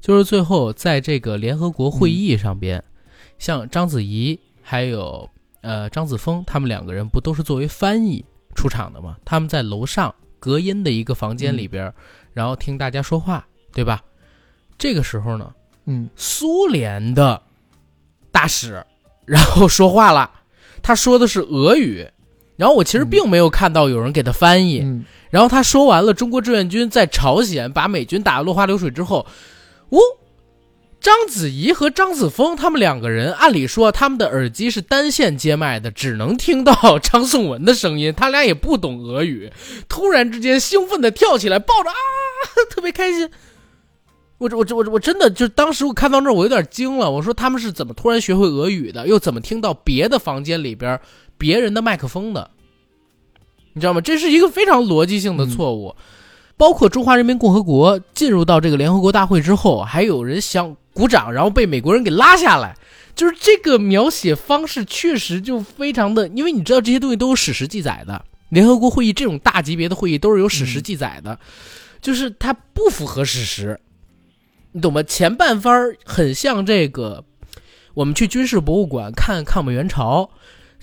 [0.00, 2.82] 就是最后在这个联合国会议上边，
[3.38, 5.28] 像章子怡还有
[5.60, 8.24] 呃张子枫他们两个人不都是作为翻译
[8.54, 9.16] 出场的吗？
[9.24, 11.92] 他们在楼上隔音的一个房间里边，
[12.32, 14.02] 然后听大家说话，对吧？
[14.76, 15.52] 这个时候呢，
[15.84, 17.40] 嗯，苏联的
[18.32, 18.84] 大使
[19.26, 20.30] 然后说话了。
[20.82, 22.06] 他说的是俄语，
[22.56, 24.84] 然后我其实并没有看到有人给他翻译。
[25.30, 29.26] 然后他说完了，中国志愿军在朝鲜把美军打得落花流水之后，
[29.90, 29.98] 哦，
[31.00, 39.52] 章子怡和张子枫他们两个人，按理说他们的耳机是单线接麦的，只能听到 张颂文的声音，他俩也不懂俄语，
[39.88, 41.94] 突然之间兴奋的跳起来，抱着啊，
[42.70, 43.30] 特别开心。
[44.40, 50.98] 我我我我真的就当时我看到那儿我有点惊了，我说他们是怎么突然学会俄语的，又怎么听到别的房间里边
[51.36, 52.50] 别人的麦克风的？
[53.74, 54.00] 你知道吗？
[54.00, 55.94] 这是一个非常逻辑性的错误。
[56.56, 62.74] 包括中华人民共和国进入到这个联合国大会之后，还有人想鼓掌，然后被美国人给拉下来，
[63.14, 71.38] 就是这个描写方式确实就非常的，因为你知道这些东西都有史实记载的，联合国会议这种大级别的会议都是有史实记载的，
[72.00, 73.78] 就是它不符合史实。
[74.72, 75.02] 你懂吗？
[75.02, 77.24] 前半番很像这个，
[77.94, 80.30] 我们去军事博物馆看抗美援朝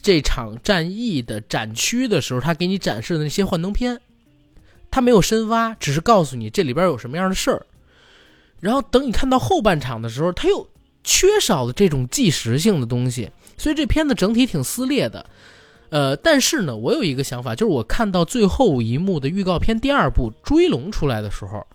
[0.02, 4.02] 这场战役的展区的时候，他给你展示的那些幻灯片，
[4.92, 7.66] 他没有深挖，只是告诉你这里边有什么样的事儿。
[8.60, 10.68] 然后等你看到后半场的时候，他又
[11.06, 15.26] 缺少了这种纪实性的东西，所以这片子整体挺撕裂的。
[15.92, 21.66] 呃，但是呢，我有一个想法，就是我看到最后一幕的预告片第二部《追龙》出来的时候。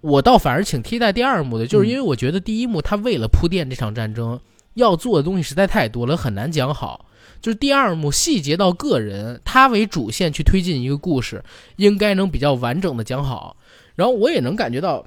[0.00, 4.40] 我倒反而挺期待第二幕的，就是因为我觉得第一幕他为了铺垫这场战争
[4.74, 7.06] 要做的东西实在太多了，很难讲好。
[7.40, 11.42] 就是第二幕细节到个人，他为主线去推进一个故事，
[11.76, 13.56] 应该能比较完整的讲好。
[13.94, 15.06] 然后我也能感觉到，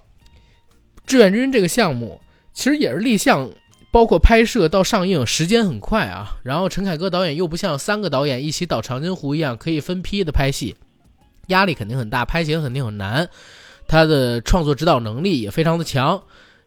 [1.05, 2.21] 志愿军这个项目
[2.53, 3.49] 其实也是立项，
[3.91, 6.37] 包括拍摄到上映时间很快啊。
[6.43, 10.75] 然后陈凯歌导演又不像三个导演一起导长津湖一样可以分批的拍戏，
[11.47, 13.29] 压力肯定很大，拍起来肯定很难。
[13.93, 16.19] 他的创作指导能力也非常的强，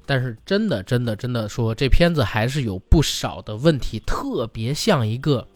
[0.06, 5.48] 但是真的真的真的说，这片子还是有不少的问题，特别像一个，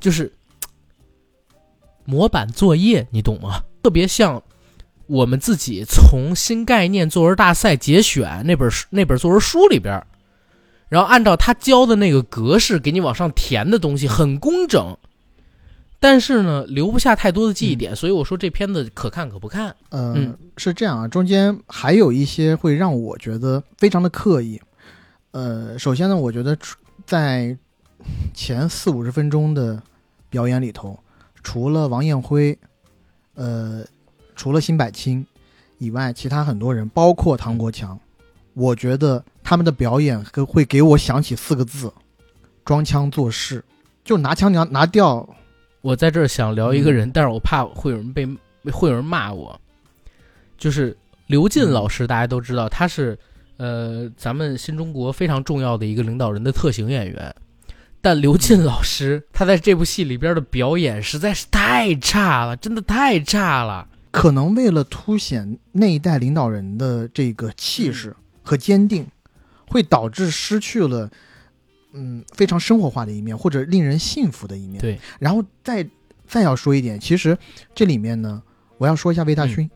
[0.00, 0.32] 就是
[2.06, 3.62] 模板作业，你懂吗？
[3.82, 4.42] 特别像
[5.08, 10.02] 我们自己从新概念作文大赛节选那本那本作文书里边，
[10.88, 14.96] 然后按照他教的那个格式给你往上填的东西，很工整。
[16.02, 19.72] 但是呢，留不下太多的记忆点，所以我说这片子可看可不看。
[19.90, 24.60] 呃，嗯是这样啊，中间还有一些会让我觉得非常的刻意。
[25.30, 26.58] 呃，首先呢，我觉得
[27.06, 27.56] 在
[28.34, 29.80] 前四五十分钟的
[30.28, 30.98] 表演里头，
[31.40, 32.58] 除了王艳辉，
[33.34, 33.84] 呃，
[34.34, 35.24] 除了辛柏青
[35.78, 37.96] 以外，其他很多人，包括唐国强，
[38.54, 41.92] 我觉得他们的表演跟会给我想起四个字：
[42.64, 43.64] 装腔作势。
[44.04, 45.28] 就拿腔拿拿调，
[45.82, 46.94] 我在这儿想聊一个嗯。
[46.94, 48.26] 人，但是我怕会有人被
[48.70, 49.60] 会有人骂我，
[50.56, 53.18] 就是刘进老师，大家都知道他是
[53.58, 57.34] 呃咱们新中国非常重要的一个领导人的特型演员，
[58.00, 63.88] 但刘进老师他在这部戏里边的表演实在是太差了，真的太差了。
[64.10, 69.06] 可能为了凸显那一代领导人的这个气势和坚定，
[69.66, 71.10] 会导致失去了
[71.92, 74.80] 嗯非常生活化的一面，或者令人信服的一面。
[74.80, 75.86] 对，然后再
[76.26, 77.36] 再要说一点，其实
[77.74, 78.42] 这里面呢，
[78.78, 79.70] 我要说一下魏大勋。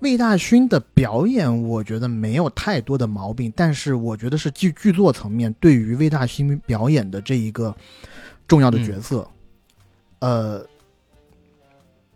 [0.00, 7.74] 魏大勋的表演，我觉得没有太多的毛病，但是我觉得是剧剧作层面对于魏大勋表演的这一个
[8.46, 9.26] 重要的角色，
[10.18, 10.62] 呃，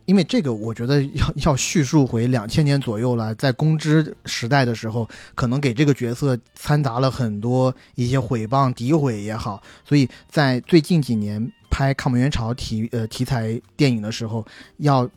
[0.07, 14.44] 因为这个我觉得要要叙述回两千年左右了，在公知时代的时候，可能给这个角色掺杂了很多一些毁谤、诋毁也好，所以在最近几年拍抗美援朝题呃题材电影的时候，
[14.78, 15.09] 要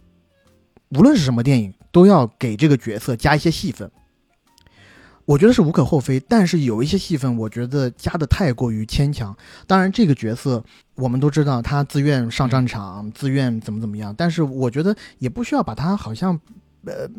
[0.90, 3.90] 无论是什么电影，都要给这个角色加一些戏份。
[5.26, 9.36] 我觉得是无可厚非，但是有一些戏份，我觉得加的太过于牵强。
[9.66, 10.64] 当然，这个角色
[10.96, 16.38] 我们都知道，他自愿上战场，自愿怎么怎么样，但是我觉得也不需要把他好像，
[16.86, 17.10] 呃，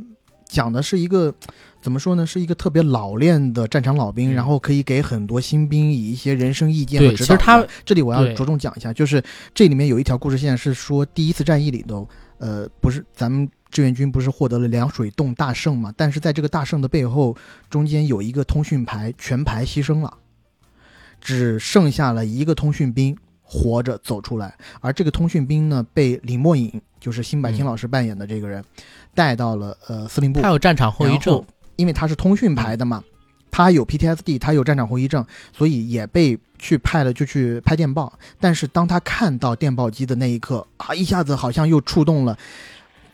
[0.47, 1.35] 讲的是一个
[1.81, 7.17] 怎么说呢，是一个特别老练的战场老兵，嗯然后可以给很多新兵以一些人生意见和，指导。
[7.17, 9.23] 其实他这里我要着重讲一下，就是
[9.55, 15.93] 这里面有一条故事线是说，第一次战役里头，呃，不是咱们志愿军不是获得了凉水洞大胜嘛？
[15.97, 17.37] 但是在这个大胜的背后，
[17.69, 20.17] 中间有一个通讯排全排牺牲了，
[21.21, 28.65] 只剩下了一个通讯兵活着走出来，而这个通讯兵呢，被李默颖，就是辛柏青嗯老师扮演的这个人，
[29.13, 30.49] 带到了呃司令部他。
[30.51, 31.45] 有战场后遗症，
[31.75, 33.03] 因为他是通讯排的嘛，
[33.51, 38.17] 他有 PTSD，他有战场后遗症，所以也被去派了，就去拍电报。
[38.39, 42.39] 但是当他看到电报机的那一刻啊，一下子好像又触动了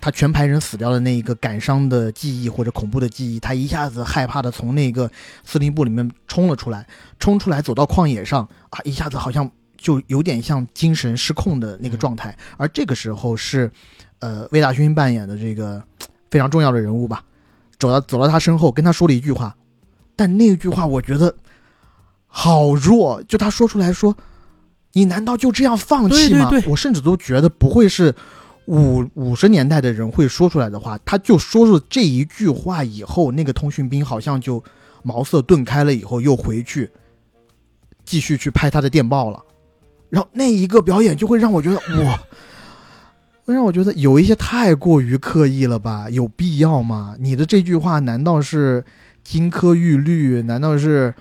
[0.01, 5.11] 他全排人死掉的那一个感伤的记忆或者恐怖的记忆，他一下子害怕的从那个
[5.45, 6.87] 司令部里面冲了出来，
[7.19, 12.37] 冲出来走到旷野上啊，一下子好像就有点像精神失控的那个状态。
[12.57, 13.71] 而这个时候是，
[14.21, 15.83] 呃，魏大勋扮演的这个
[16.31, 17.23] 非常重要的人物吧，
[17.79, 19.55] 走到走到他身后，跟他说了一句话，
[20.17, 21.35] 但那句话我觉得
[22.27, 24.17] 好弱，就他说出来说
[24.95, 28.15] ：“你难道就这样放弃吗？”对对对我甚至都觉得不会是
[28.67, 30.99] 五五十年代的人会说出来的话。
[31.05, 34.63] 他就说出这一句话以后，那个通讯兵好像就
[35.03, 36.91] 茅塞顿开了，以后又回去
[38.05, 39.43] 继续去拍他的电报了。
[40.09, 42.21] 然后那一个表演就会让我觉得哇。
[43.43, 46.09] 会让我觉得有一些太过于刻意了吧？
[46.11, 47.17] 有必要吗？
[47.19, 48.85] 你的这句话难道是
[49.25, 50.43] 金科玉律？
[50.43, 51.13] 难道是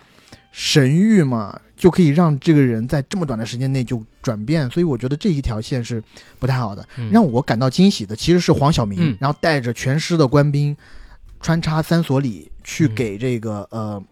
[0.52, 1.60] 神谕吗？
[1.80, 4.70] 就可以让这个人在这么短的时间内就转变？
[4.70, 6.04] 所以我觉得这一条线是
[6.38, 6.86] 不太好的。
[6.98, 10.76] 嗯让我感到惊喜的其实是黄晓明，嗯然后带着全师的官兵
[11.40, 14.04] 穿插三所里去嗯给这个、呃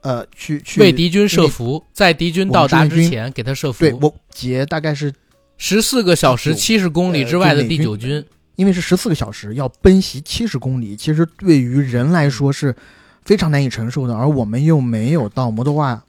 [0.00, 3.78] 呃去去为敌军设伏，在敌军到达之前给他设伏。
[3.78, 5.14] 对我截大概是
[5.56, 8.24] 十四个小时就七十公里之外的第九军，
[8.56, 12.74] 因为是十四个小时要奔袭七十公里，其实对于人来说是
[13.24, 16.02] 非常难以承受的，而我们又没有到摩托化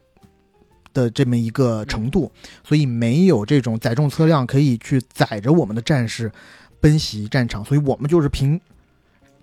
[0.94, 2.32] 的这么一个程度，
[2.64, 6.32] 所以没有这种载重车辆可以去载着我们的战士
[6.80, 8.60] 奔袭战场，所以我们就是凭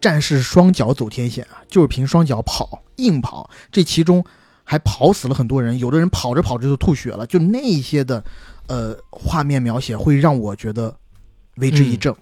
[0.01, 4.25] 战士双脚走天险啊，就是凭双脚跑，硬跑，这其中
[4.65, 8.25] 还跑死了很多人，有的人跑着跑着就吐血了，就那一些的
[8.67, 10.97] 呃画面描写会让我觉得
[11.57, 12.15] 为之一振。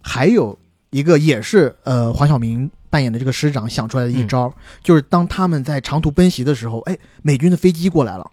[0.00, 0.56] 还有
[0.90, 8.30] 一个也是呃黄晓明扮演的这个师长想出来的一招，就是当他们在长途奔袭的时候，哎，美军的飞机过来了，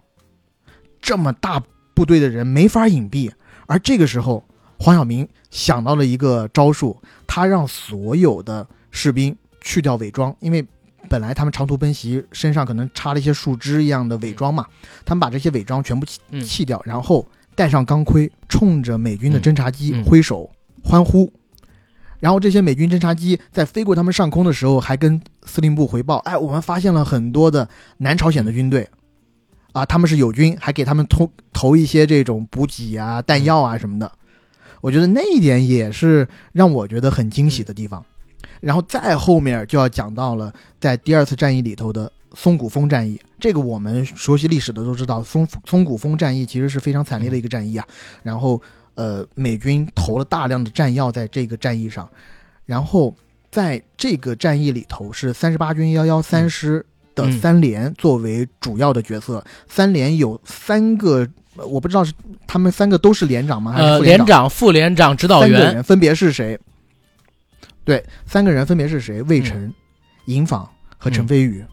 [1.04, 1.62] 这么大
[1.94, 3.30] 部队的人没法隐蔽，
[3.66, 4.42] 而这个时候
[4.78, 10.66] 黄晓明想到了一个招数，他让所有的士兵去掉伪装，因为。
[11.06, 14.64] 本来他们长途奔袭，身上可能插了一些树枝一样的伪装嘛，
[15.04, 16.06] 他们把这些伪装全部
[16.42, 20.50] 弃掉，然后戴上钢盔，冲着美军的侦察机挥手
[20.82, 21.30] 欢呼。
[22.20, 27.68] 然后这些美军侦察机在飞过他们上空的时候，还跟司令部回报：“哎，我们发现了很多的
[27.98, 28.88] 南朝鲜的军队，
[29.74, 34.10] 啊，他们是友军，还给他们投投一些这种补给啊、弹药啊什么的。”
[34.80, 38.04] 我觉得那一点也是让我觉得很惊喜的地方。
[38.60, 47.86] 然后再后面就要讲到了在第二次战役里头的松骨峰战役，这个我们熟悉历史的都知道，松松骨峰战役其实是非常惨烈的一个战役啊。
[48.22, 48.60] 然后
[48.94, 52.08] 呃，美军投了大量的弹药在这个战役上，
[52.64, 53.14] 然后
[53.50, 56.84] 在这个战役里头是三十八军幺幺三师
[57.14, 61.28] 的三连作为主要的角色，三连有三个。
[61.56, 62.12] 我不知道是
[62.48, 63.70] 他们三个都是连长吗？
[63.70, 66.58] 还是副，连连长、副连长、指导员三个员，人分别是谁？
[67.84, 69.22] 对，三个人分别是谁？
[69.22, 69.74] 魏嗯晨、
[70.24, 70.68] 尹昉
[70.98, 71.64] 和陈飞宇。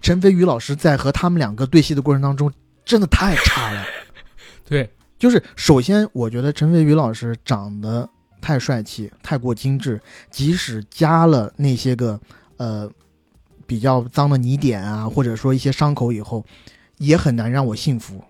[0.00, 2.50] 陈飞宇老师在和他们两个对戏的过程当中，
[2.82, 3.84] 真的太差了。
[4.64, 8.08] 对，就是首先，我觉得陈飞宇老师长得
[8.40, 10.00] 太帅气，太过精致，
[10.30, 12.18] 即使加了那些个
[12.56, 12.90] 呃
[13.66, 16.44] 比较脏的泥点啊，或者说一些伤口以后，
[16.98, 18.22] 也很难让我信服。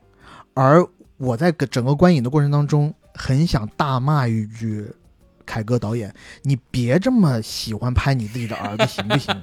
[0.55, 0.87] 而
[1.19, 4.91] 我在整个观影的过程当中，很想大骂一句
[5.47, 9.35] ：“凯歌导演，你别这么喜欢拍你自己的儿子，行不行？”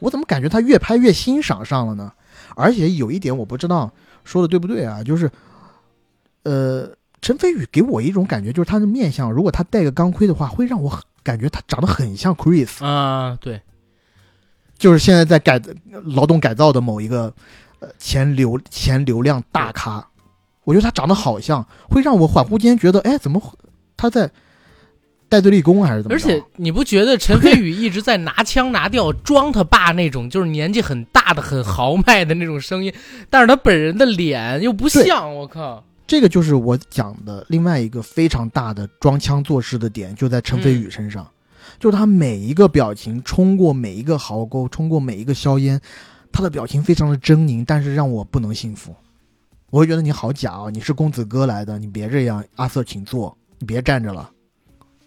[0.00, 2.12] 我怎么感觉他越拍越欣赏上了呢？
[2.54, 3.92] 而且有一点我不知道
[4.24, 5.30] 说的对不对啊，就是，
[6.44, 13.60] 呃，陈飞宇给我一种感觉，就是他的面相，如果他戴个钢盔的话，会让我感觉他长得很像 Chris，啊，对，
[14.78, 15.60] 就是现在在改
[16.04, 17.32] 劳动改造的某一个
[17.80, 20.06] 呃前流前流量大咖，
[20.64, 23.42] 我觉得他长得好像，会让我恍惚间觉得，哎，怎么
[23.96, 24.30] 他在
[25.28, 26.14] 戴罪立功还是怎么？
[26.14, 32.92] 而且你不觉得陈飞宇一直在拿腔拿调装他爸那种， 就是年纪很大的、很豪迈的那种声音，
[33.28, 35.84] 但是他本人的脸又不像，我靠！
[36.06, 41.28] 这个就是我讲的另外一个非常大的装腔作势的点，就在陈飞宇身上，
[41.78, 45.80] 就是他每一个表情冲过每一个壕沟，冲过每一个硝烟，
[46.32, 48.94] 他的表情非常的狰狞，但是让我不能信服。
[49.70, 50.70] 我会觉得你好假啊！
[50.70, 52.42] 你是公子哥来的，你别这样。
[52.56, 54.30] 阿瑟，请坐，你别站着了，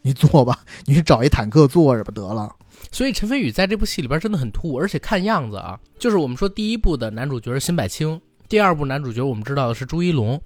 [0.03, 2.55] 你坐吧，你去找一坦克坐着吧得了。
[2.91, 10.39] 所以陈飞宇在这部戏里边真的很突兀，而且看样子啊，就是我们说第一部的男主角是辛柏青，第二部男主角我们知道的是朱一龙，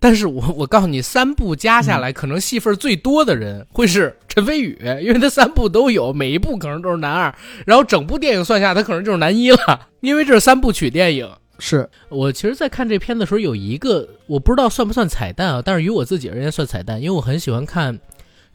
[0.00, 7.34] 但是我我告诉你，三部加下来，可能戏份最多的人会是 陈飞宇，因为他三部都有，每一部可能都是男二，
[7.66, 11.30] 然后整部电影算下，他可能就是男一了， 因为这是三部曲电影。
[11.58, 11.88] 是。
[12.08, 17.94] 我其实，在看这片的时候，有一个我不知道算不算彩蛋啊，但是于我自己而言算彩蛋，因为我很喜欢看《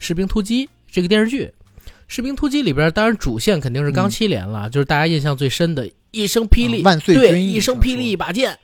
[0.00, 1.52] 士兵突击》这个电视剧。
[2.08, 8.58] 《士兵突击》里边，当然主线肯定是钢七连了，就是大家印象最深的一声霹雳，啊万岁对，军一声霹雳一把剑，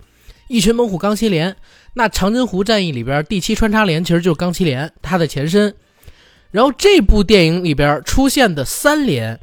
[0.53, 1.57] 一群猛虎钢七连。
[1.95, 5.75] 那长津湖战役里边，第七穿插连其实就是钢七连，它的前身。
[6.51, 9.41] 然后这部电影里边出现的三连，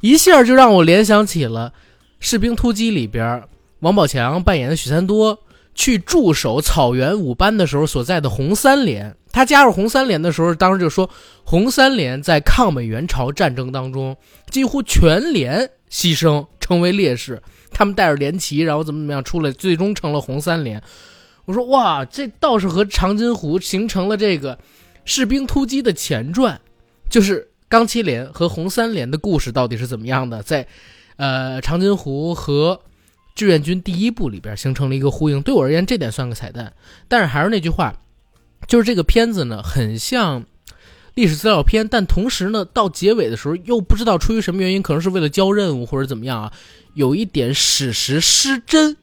[0.00, 1.70] 一下就让我联想起了
[2.18, 3.44] 《士兵突击》里边
[3.78, 5.38] 王宝强扮演的许三多
[5.72, 9.14] 去驻守草原五班的时候所在的红三连。
[9.30, 11.08] 他加入红三连的时候，当时就说
[11.44, 14.16] 红三连在抗美援朝战争当中
[14.50, 17.40] 几乎全连牺牲，成为烈士。
[17.70, 20.82] 他们带着连旗，然后怎么怎么样出来，最终成了红三连。
[21.44, 24.58] 我说哇，这倒是和长津湖形成了这个
[25.04, 26.60] 士兵突击的前传，
[27.08, 30.66] 就是钢七连和红三连的故事到底是怎么样的，在
[31.16, 32.80] 呃长津湖和
[33.34, 35.40] 志愿军第一部里边形成了一个呼应。
[35.42, 36.72] 对我而言，这点算个彩蛋。
[37.08, 37.96] 但是还是那句话，
[38.68, 40.44] 就是这个片子呢，很像
[41.14, 46.52] 历史资料片，但同时呢，到结尾的时候又不知道出于什么原因，可能是为了交任务或者怎么样啊，
[46.94, 48.96] 有一点史实失真。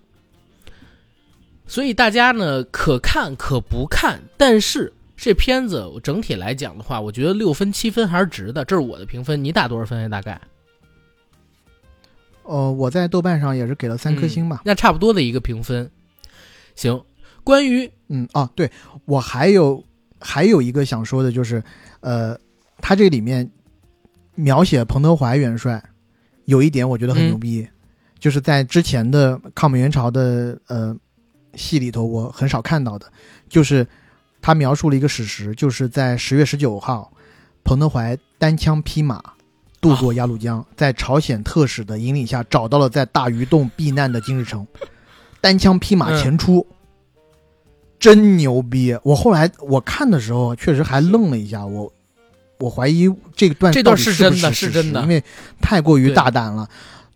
[1.68, 9.44] 所以大家呢可看可不看，但是这片子我整体来讲的话，我觉得六分七分还是值的，这是我的评分。
[9.44, 10.08] 你打多少分呀？
[10.08, 10.40] 大概？
[12.44, 14.62] 呃，我在豆瓣上也是给了三颗星吧。
[14.64, 15.92] 那差不多的一个评分。
[16.76, 17.04] 行，
[17.44, 18.72] 关于嗯啊，对
[19.04, 19.84] 我还有
[20.22, 21.62] 还有一个想说的就是，
[22.00, 22.38] 呃，
[22.80, 23.50] 他这里面
[24.36, 25.84] 描写彭德怀元帅
[26.46, 27.68] 有一点我觉得很嗯牛逼，
[28.20, 30.96] 就是在之前的抗美援朝的呃
[31.56, 33.12] 戏里头我很少看到的，
[33.50, 33.86] 就是
[34.42, 37.12] 他描述了一个史实，就是在十月十九号，
[37.64, 39.24] 彭德怀单枪匹马。
[39.80, 44.66] 渡过鸭绿江，在朝鲜特使的引领下，找到了在大鱼洞避难的金日成，
[45.40, 46.66] 单枪匹马前出，
[48.00, 48.98] 真牛逼！
[49.04, 51.92] 我后来我看的时候，确实还愣了一下，我
[52.60, 55.24] 我怀疑这段这段是真的是是真的因为
[55.62, 56.70] 太过于大胆了。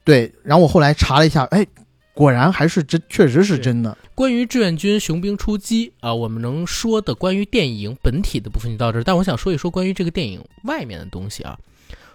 [0.04, 1.66] 对，然后我后来查了一下，哎，
[2.14, 3.96] 果然还是真，确实是真的。
[4.16, 11.58] 关于志愿军雄兵出击啊，我们能说的关于电影本体的部分就到这儿，但我想说一说关于这个电影外面的东西啊。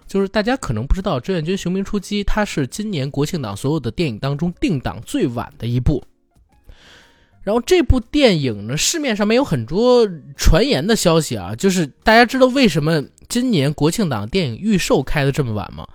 [0.09, 6.01] 就是大家可能不知道，《志愿军雄兵出击》它是今年国庆档所有的电影当中定档最晚的一部。
[7.47, 10.05] 然后这部电影呢，市面上面有很多
[10.37, 15.87] 传言的消息啊，就是大家知道为什么今年国庆档电影预售开的这么晚吗？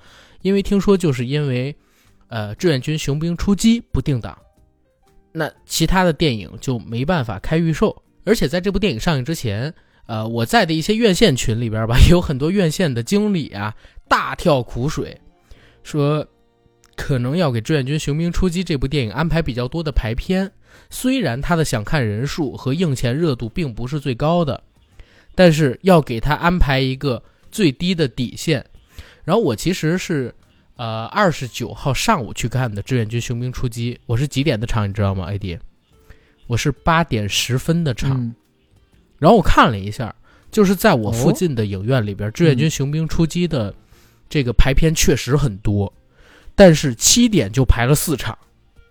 [0.43, 1.75] 因为听说就是因为，
[2.29, 4.37] 呃，志愿军雄兵出击不定档，
[5.33, 8.01] 那其他的电影就没办法开预售。
[8.23, 9.73] 而且在这部电影上映之前，
[10.05, 13.75] 呃，我在的一些院线群里边吧， 有很多院线的经理啊，
[14.07, 15.19] 大跳苦水，
[15.83, 16.25] 说
[16.95, 20.49] 可能要给志愿军雄兵出击这部电影安排比较多的排片。
[20.91, 24.61] 虽然他的想看人数和映前热度并不是最高的，
[25.33, 28.63] 但是要给他安排一个最低的底线。
[29.23, 30.35] 然后我其实是，
[30.75, 35.59] 呃，二十九号上午去看的《志愿军雄兵出击》，我是几点的场你知道吗？AD，
[36.47, 38.35] 我是八点十分的场。
[39.17, 40.13] 然后我看了一下，
[40.51, 43.73] 就是在我附近的影院里边，《志愿军雄兵出击》的
[44.27, 45.93] 这个排片确实很多，
[46.53, 48.37] 但是七点就排了四场。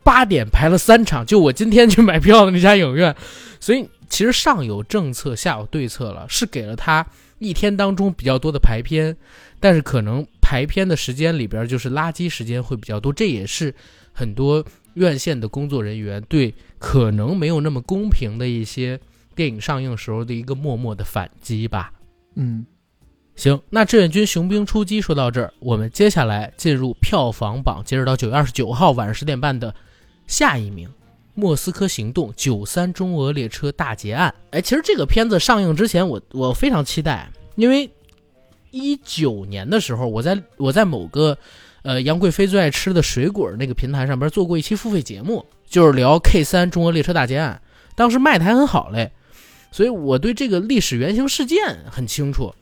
[0.03, 3.15] 八点排了三场，就我今天去买票的那家影院，
[3.61, 7.07] 所以其实上有政策，下有对策了，是给了他
[7.39, 9.17] 一天当中比较多的排片，
[9.61, 13.75] 但是可能排片的时间里边就是垃圾时间会比较多，这也是
[14.13, 14.65] 很多
[14.95, 18.99] 院线的工作人员对可能没有那么公平的一些
[19.35, 21.93] 电影上映时候的一个默默的反击吧。
[22.35, 22.65] 嗯，
[23.37, 29.75] 行，那志愿军雄兵出击说到这儿，我们接下来进入票房榜，截止到九月二十九号晚上十点半的。
[30.31, 30.89] 下一名，
[31.35, 34.33] 《莫斯科行动》九三中俄列车大劫案。
[34.53, 37.91] 哎，其实这个片子上映之前，我我非常期待，因为
[38.71, 41.37] 一九年的时候，我在我在某个
[41.83, 47.61] 呃杨贵妃最爱吃的水果那个平台上边做过一期付费节目，就是聊 K 三中俄列车大劫案，
[47.97, 49.11] 当时卖的还很好嘞，
[49.73, 51.59] 所以我对这个历史原型事件
[51.91, 52.55] 很清楚，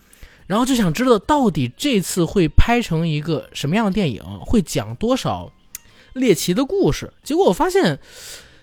[0.46, 5.52] 然后就想知道到底这次会拍成一个什么样的电影，会讲多少。
[6.18, 7.98] 猎奇的故事，结果我发现，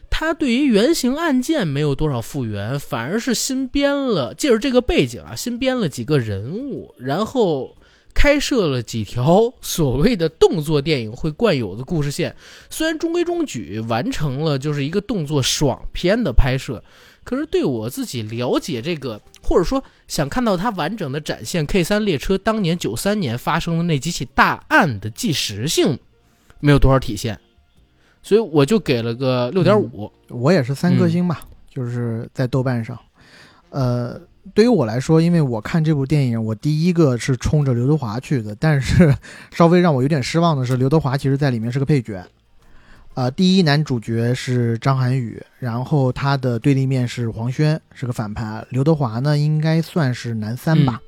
[0.09, 7.75] 他对于原型案件没有多少复原，反而是新编了，借着这个背景啊，新编了几个人物，然后
[8.13, 12.35] 开设了几条 所谓的动作电影会惯有的故事线。
[12.69, 16.81] 虽然中规中矩，完成了就是一个动作爽片的拍摄，
[17.25, 25.99] 可是对我自己了解这个，或者说想看到它完整的展现 K 三列车当年九三年发生的那几起大案的纪实性，
[26.61, 27.37] 没有多少体现。
[28.25, 32.97] 所以我就给了个六点五，我也是三颗星吧，就是在豆瓣上。
[33.69, 34.19] 呃，
[34.55, 39.15] 对于我来说，因为我看这部电影，我第一个是冲着刘德华去的，但是
[39.51, 42.25] 稍微让我有点失望的是，刘德华其实在里面是个配角。
[43.13, 48.65] 呃，第一男主角是张涵予，然后他的对立面是黄轩，是个反派。
[48.71, 50.99] 刘德华呢，应该算是男三吧。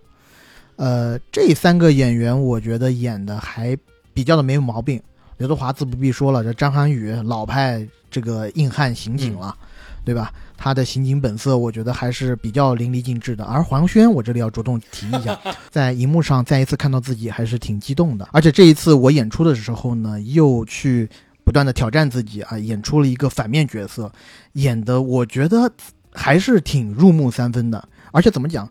[0.75, 3.75] 呃，这三个演员我觉得演的还
[4.13, 5.01] 比较的没有毛病。
[5.37, 9.55] 刘德华自不必说了，这张涵予老派这个硬汉刑警了，
[10.03, 10.33] 对吧？
[10.57, 13.45] 他的刑警本色，我觉得还是比较淋漓尽致的。
[13.45, 15.39] 而黄轩，我这里要着重提一下，
[15.69, 18.27] 在荧幕上再一次看到自己，还是挺激动的。
[18.31, 21.07] 而且这一次我演出的时候呢，又去
[21.43, 24.11] 不断的挑战自己啊，演出了一个反面角色，
[24.53, 25.71] 演的我觉得
[26.11, 27.87] 还是挺入木三分的。
[28.11, 28.67] 而且怎么讲，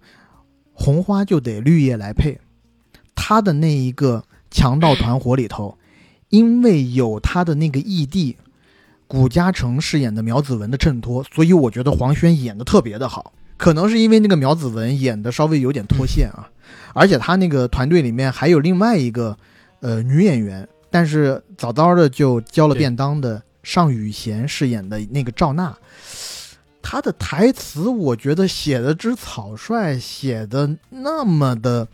[0.72, 2.36] 红花就得绿叶来配，
[3.14, 5.78] 他的那一个强盗团伙里头。
[6.28, 8.36] 因为有他的那个义弟，
[9.06, 13.32] 古嘉诚饰演的苗子文的衬托，所以我觉得黄轩演的特别的好。
[13.56, 16.50] 可能是因为那个苗子文演的稍微有点脱线啊，
[16.92, 19.38] 而且他那个团队里面还有另外一个
[19.80, 25.74] 呃女演员，但是早早的就交了便当的尚雨贤饰演的那个赵娜，
[26.82, 31.88] 她的台词我觉得写的之草率，写的那么的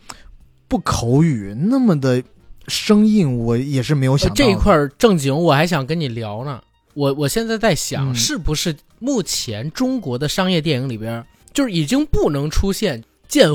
[0.67, 2.23] 不口语，那么的。
[2.67, 6.61] 生硬，我也是没有想到这一块正经，我还想跟你聊呢。
[6.93, 13.49] 我我现在在想，是不是目前中国的商业电影里边，就是已经不能出现“贱”“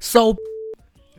[0.00, 0.34] 骚”“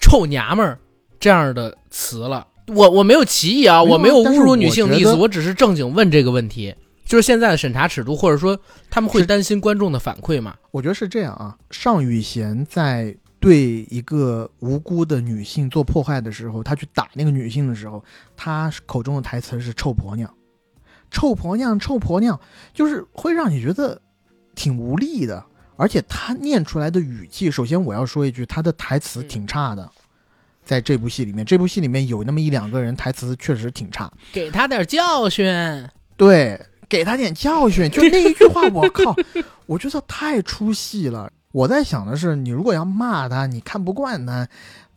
[0.01, 0.79] 臭娘们儿”
[1.19, 2.47] 这样的词了？
[2.67, 6.73] 我我没有歧义啊，我没有侮辱女性的意思，我只是正经问这个问题。
[7.05, 8.59] 就是现在的审查尺度，或者说
[8.89, 10.55] 他们会担心观众的反馈吗？
[10.71, 11.55] 我觉得是这样啊。
[11.71, 13.15] 尚宇贤在。
[13.39, 18.03] 对一个无辜的女性做破坏的时候，他去打那个女性的时候，
[18.35, 20.33] 他口中的台词是“臭婆娘
[21.09, 22.39] ”，“臭婆娘”，“臭婆娘”，
[22.73, 24.01] 就是会让你觉得
[24.55, 25.45] 挺无力的。
[25.77, 29.89] 而且他念出来的语气，首先我要说一句，他的台词挺差的。
[30.65, 35.47] 在这部戏里面，这部戏里面有那么一两个人台词确实挺差，给他点教训。
[36.17, 36.59] 对，
[36.89, 39.15] 给他点教训，就那一句话，我靠，
[39.65, 41.31] 我觉得太出戏了。
[41.51, 44.47] 我在想的是，你如果要骂他，你看不惯他，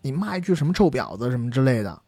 [0.03, 1.99] 你骂一句什么臭婊子什么之类的，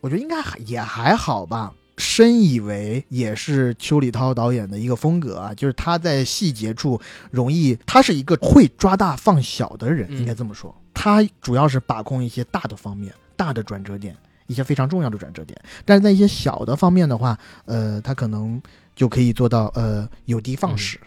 [0.00, 1.72] 我觉得应该还也还好吧。
[1.98, 7.00] 深以为也是邱礼涛导演的一个风格啊，就是他在细节处
[7.30, 10.74] 容易，他是一个会抓大放小的人，嗯应该这么说。
[10.92, 14.16] 他主要是把控一些大的方面、大的转折点，
[14.48, 15.56] 一些非常重要的转折点。
[15.84, 18.60] 但是在一些小的方面的话，呃，他可能
[18.96, 20.98] 就可以做到呃有的放矢。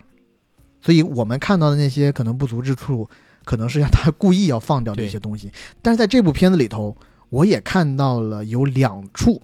[0.85, 3.09] 所以我们看到的那些可能不足之处，
[3.43, 5.51] 可能是让他故意要放掉的一些东西。
[5.81, 6.95] 但是在这部片子里头，
[7.29, 9.41] 我也看到了有两处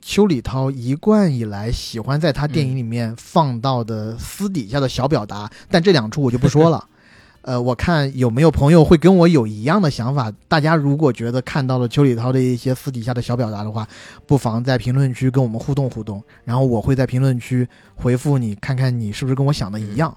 [0.00, 6.86] 邱礼涛一贯以来喜欢在他电影里面放到的私底下的小表达，但这两处我就不说了。
[7.42, 10.32] 呃，我看有没有朋友会跟我有一样的想法。
[10.46, 13.84] 大家如果觉得看到了邱礼涛的一些私底下的小表达的话，
[14.26, 17.66] 不妨在评论区跟我们互动互动，然后我会在评论区
[17.96, 20.16] 回复你，看看你是不是跟我想的一样。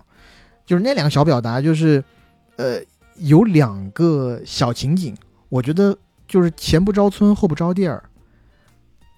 [0.65, 2.03] 就是那两个小表达，就是
[2.55, 2.81] 呃，
[3.17, 5.15] 有两个小情景，
[5.49, 5.97] 我觉得
[6.27, 8.03] 就是前不着村后不着店儿，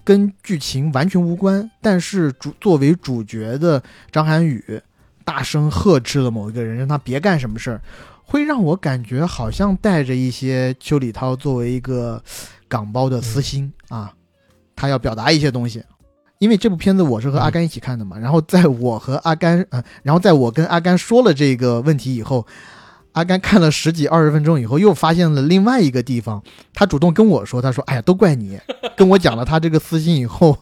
[0.03, 4.81] 跟剧情完全无关，但是主作为主角的张涵予
[5.23, 7.81] 大声呵斥了某一个人，让他别干什么事儿，
[8.23, 12.21] 会让我感觉好像带着一些邱礼涛作为一个
[12.67, 14.13] 港包的私心啊，
[14.75, 15.83] 他要表达一些东西。
[16.39, 22.45] 因为这部片子我是和阿甘一起看的嘛，然后在我和阿甘，呃，然后在我跟阿甘说了这个问题以后，
[23.13, 26.43] 阿甘看了十几二十分钟以后，又发现了另外一个地方，
[26.73, 28.59] 他主动跟我说，他说：“哎呀，都怪你。”
[28.95, 30.57] 跟我讲了他这个私心以后，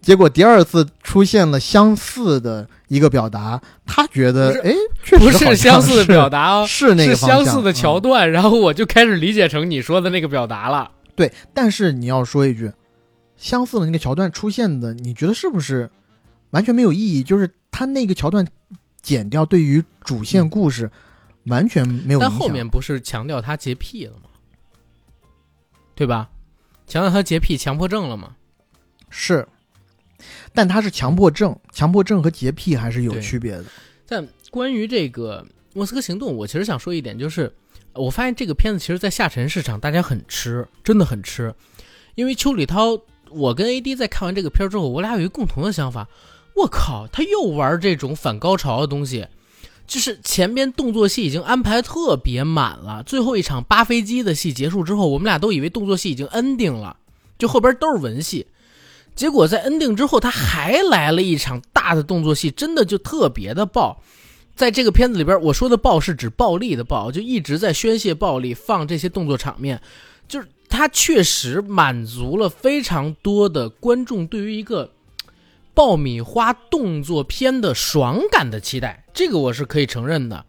[0.00, 4.72] 结果第二次出现了相似的一个表达，他觉得，哎，
[5.02, 10.90] 确实不是相似的表达哦，是那个是相似的桥嗯段，然后我就开始理解成你说的那个表达了。
[11.16, 12.70] 对，但是你要说一句，
[13.36, 15.90] 相似的那个桥段出现的，你觉得是不是
[16.50, 17.22] 完全没有意义？
[17.22, 18.46] 就是他那个桥段
[19.02, 20.90] 剪掉，对于主线故事
[21.44, 22.30] 完全没有影响。
[22.30, 24.30] 但后面不是强调他洁癖了吗？
[25.94, 26.28] 对吧？
[26.86, 28.36] 强调他洁癖、强迫症了吗？
[29.10, 29.46] 是，
[30.52, 33.64] 但他是强迫症，强迫症和洁癖还是有区别的。
[34.06, 35.44] 但关于这个
[35.74, 37.52] 《莫斯科行动》，我其实想说一点，就是
[37.92, 41.54] 我发现这个片子其实，在下沉市场大家很吃，真的很吃。
[42.14, 42.98] 因为邱礼涛，
[43.36, 46.08] 我跟 AD 在看完这个片之后，我俩有一个共同的想法，
[46.54, 49.26] 我靠，他又玩这种反高潮的东西。
[49.86, 56.96] 就是前边动作戏已经安排特别满了，最后一场扒飞机的戏结束之后，我们俩都以为动作戏已经 ending 了，
[57.38, 58.44] 就后边都是文戏。
[59.14, 64.02] 结果在 ending 之后，他还来了一场大的动作戏，真的就特别的爆。
[64.56, 69.80] 在这个片子里边，我说的爆是指暴力的爆，就一直在宣泄暴力，放这些动作场面，
[70.26, 74.92] 就是它确实满足了非常多的观众对于一个
[75.72, 80.44] 爆米花动作片的爽感的期待，这个我是可以承认的。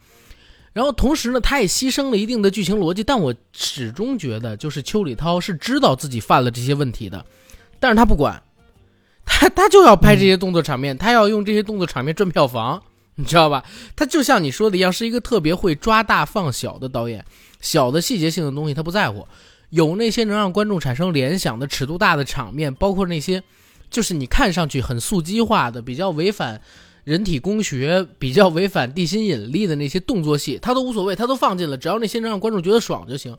[0.73, 7.25] 然后同时呢，他也牺牲了一定的剧情逻辑，但我始终觉得，就是邱礼涛是知道自己犯了这些问题的，
[7.79, 8.43] 但是他不管，
[9.25, 12.83] 他他就要拍这些动作场面，他要用这些动作场面赚票房，
[13.15, 13.63] 你知道吧？
[13.95, 17.25] 他就像你说的一样，是一个特别会抓大放小的导演，
[17.59, 19.27] 小的细节性的东西他不在乎，
[19.69, 23.43] 有那些能让观众产生联想的尺度大的场面，包括那些
[23.89, 26.61] 就是你看上去很速激化的、比较违反
[27.03, 33.37] 人体工学、比较违反地心引力的那些动作戏，他都无所谓，他都放进了，只要那些能让观众觉得爽就行。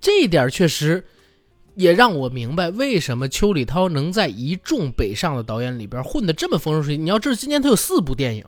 [0.00, 1.04] 这一点确实
[1.74, 7.02] 也让我明白为什么邱礼涛能在一众北上的导演里边混得这么风生水起。
[7.02, 8.44] 你要知道，今年他有四部电影，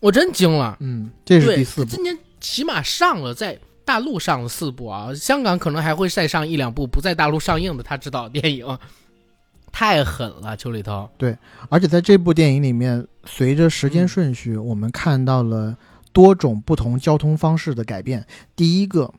[0.00, 0.76] 我真惊了。
[0.80, 2.02] 嗯，这是对，第四部今。
[2.02, 8.78] 年起码上了在大陆上了四部啊，香港可能还会再上一两部不在大陆上映的他执导电影，
[9.70, 11.08] 太狠了，邱礼涛。
[11.68, 15.76] 而且在这部电影里面，随着时间顺序，我们看到了
[16.12, 18.26] 多种不同交通方式的改变。
[18.56, 19.14] 第一个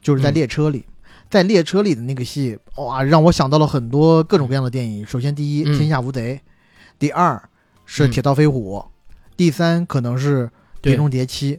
[0.00, 0.84] 就是在嗯列车里，
[1.28, 5.04] 在列车里的那个戏，哇，让我想到了很多各种各样的电影。
[5.04, 6.36] 首先，第一，嗯《天下无贼》；
[6.96, 7.42] 第二
[7.84, 8.78] 是嗯《铁道飞虎》；
[9.36, 10.46] 第三可能是
[10.80, 11.56] 《碟中谍七》。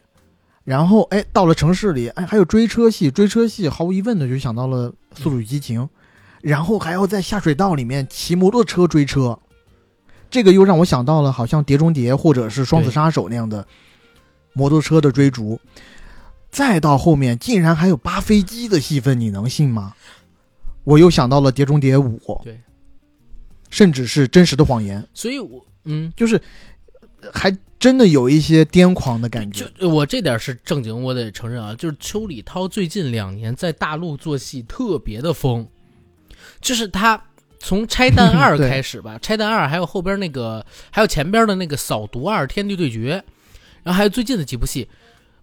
[0.63, 5.81] 然后，哎，到了城市里，哎，还有追车戏，追车戏毫无疑问的就想到了《速度与激情》，
[6.41, 9.37] 然后还要在下水道里面骑摩托车追车，
[10.29, 13.67] 这个又让我想到了好像《碟中谍》或者是《双子杀手》那样的
[14.53, 15.59] 摩托车的追逐。
[16.49, 19.93] 再到后面，竟然还有扒飞机的戏份，你能信吗？
[20.83, 22.61] 我又想到了《碟中谍五》，对，
[23.69, 26.39] 甚至是《真实的谎言》，所以我嗯，就是
[27.21, 27.49] 呃还
[27.83, 29.69] 真的有一些癫狂的感觉。
[29.77, 35.67] 就我这点是正经，我得承认啊，就是邱礼涛最近两年在大陆做戏特别的疯，
[36.61, 37.21] 就是他
[37.59, 43.21] 从《拆弹二》开始吧，拆弹二》还有后边那个，还有前边的那个《扫毒二：天地对决》，
[43.83, 44.87] 然后还有最近的几部戏，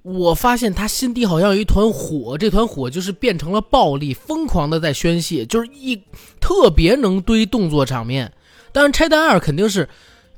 [0.01, 5.95] 我发现他心底好像有一团火，这团火就是变成了暴力，疯狂的在宣泄，就是一
[6.41, 8.33] 特别能堆动作场面。
[8.73, 9.87] 当然，拆弹二肯定是，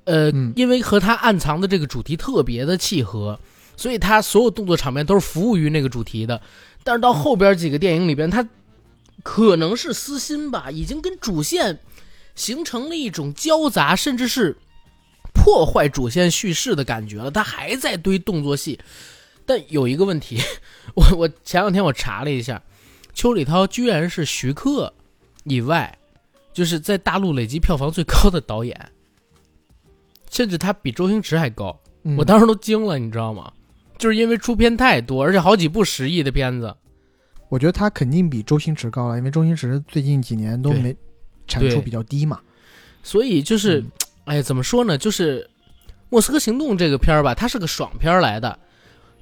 [0.05, 3.39] 呃，嗯因为和他暗藏的这个主题特别的契合，
[3.77, 6.41] 所以他所有动作场面都是服务于那个主题的。
[6.85, 8.49] 但是到后边几个电影里边，他
[9.23, 11.79] 可能是私心吧，已经跟主线
[12.35, 14.57] 形成了一种交杂，甚至是
[15.33, 17.31] 破坏主线叙事的感觉了。
[17.31, 18.81] 他还在堆动作戏，
[19.47, 20.41] 但有一个问题，
[20.97, 22.61] 我我前两天我查了一下，
[23.15, 24.93] 邱礼涛居然是徐克
[25.45, 25.97] 以外，
[26.53, 28.91] 就是在大陆累计票房最高的导演，
[30.33, 33.53] 甚至他比周星驰还高，嗯我当时都惊了，你知道吗？
[33.99, 36.75] 就是因为出片太多，而且好几部十亿的片子。
[37.51, 40.97] 我觉得他肯定比周星驰高了，因为周星驰最近几年都没
[41.47, 42.41] 产出比较低嘛。
[43.03, 43.91] 所以就是，嗯
[44.25, 44.97] 哎，怎么说呢？
[44.97, 45.43] 就是
[46.09, 48.59] 《莫斯科行动》这个片儿吧，它是个爽片儿来的。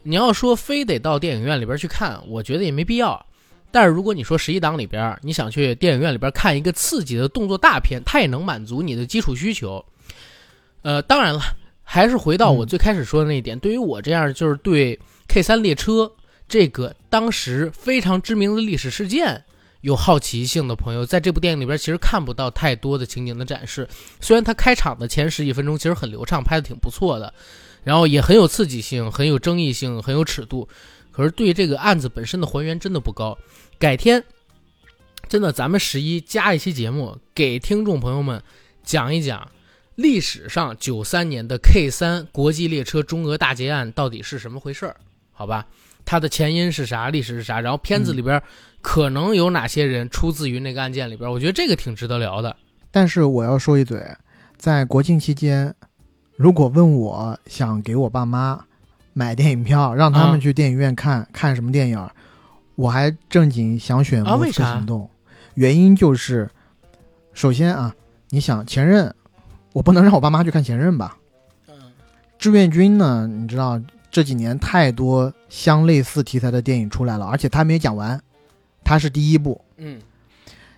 [0.05, 3.27] 你要说非得到电影院里边去看，我觉得也没必要。
[3.73, 9.85] 但是如果你说十一档里边，你想去电影院里边看一个刺激的动作大片，它也能满足你的基础需求。
[10.83, 11.41] 呃，当然了，
[11.83, 14.99] 还是回到我嗯最开始说的那一点，对于我这样就是对
[15.29, 16.11] K 三列车
[16.49, 19.45] 这个当时非常知名的历史事件
[19.83, 23.89] 有好奇性的朋友，在这部电影里边其实看不到太多的情景的展示。
[24.21, 27.33] 虽然它开场的前十几分钟其实很流畅，拍的挺不错的，
[27.83, 30.69] 然后也很有刺激性、很有争议性、很有尺度，
[31.11, 33.37] 可是对这个案子本身的还原真的不高。
[33.79, 34.23] 改天
[35.29, 38.43] 真的咱们十一加一期节目，给听众朋友们
[38.83, 39.51] 讲一讲
[40.01, 44.97] 历史上九三年的 K 三国际列车中俄大劫案到底是什么回事儿，
[45.31, 45.67] 好吧？
[46.07, 48.43] 它的前因是啥，历史是啥，然后片子里边
[48.81, 52.57] 可能有哪些人出自于那个案件里边，我觉得这个挺值得聊的。
[52.91, 54.03] 但是我要说一嘴，
[54.57, 55.73] 在国庆期间，
[56.35, 58.65] 如果问我想给我爸妈
[59.13, 62.09] 买电影票，让他啊们去电影院看、看什么电影，
[62.75, 65.03] 我还正经想选《为啥行动》
[65.55, 66.49] 原因就是，
[67.35, 67.95] 首先啊，
[68.31, 69.15] 你想前任，
[69.73, 71.17] 我不能让我爸妈去看前任吧？
[71.69, 71.75] 嗯
[72.39, 73.79] 志愿军呢，你知道
[74.11, 78.19] 这几年太多相类似题材的电影出来了，而且他没讲完，
[78.83, 79.61] 他是第一部。
[79.77, 80.01] 嗯，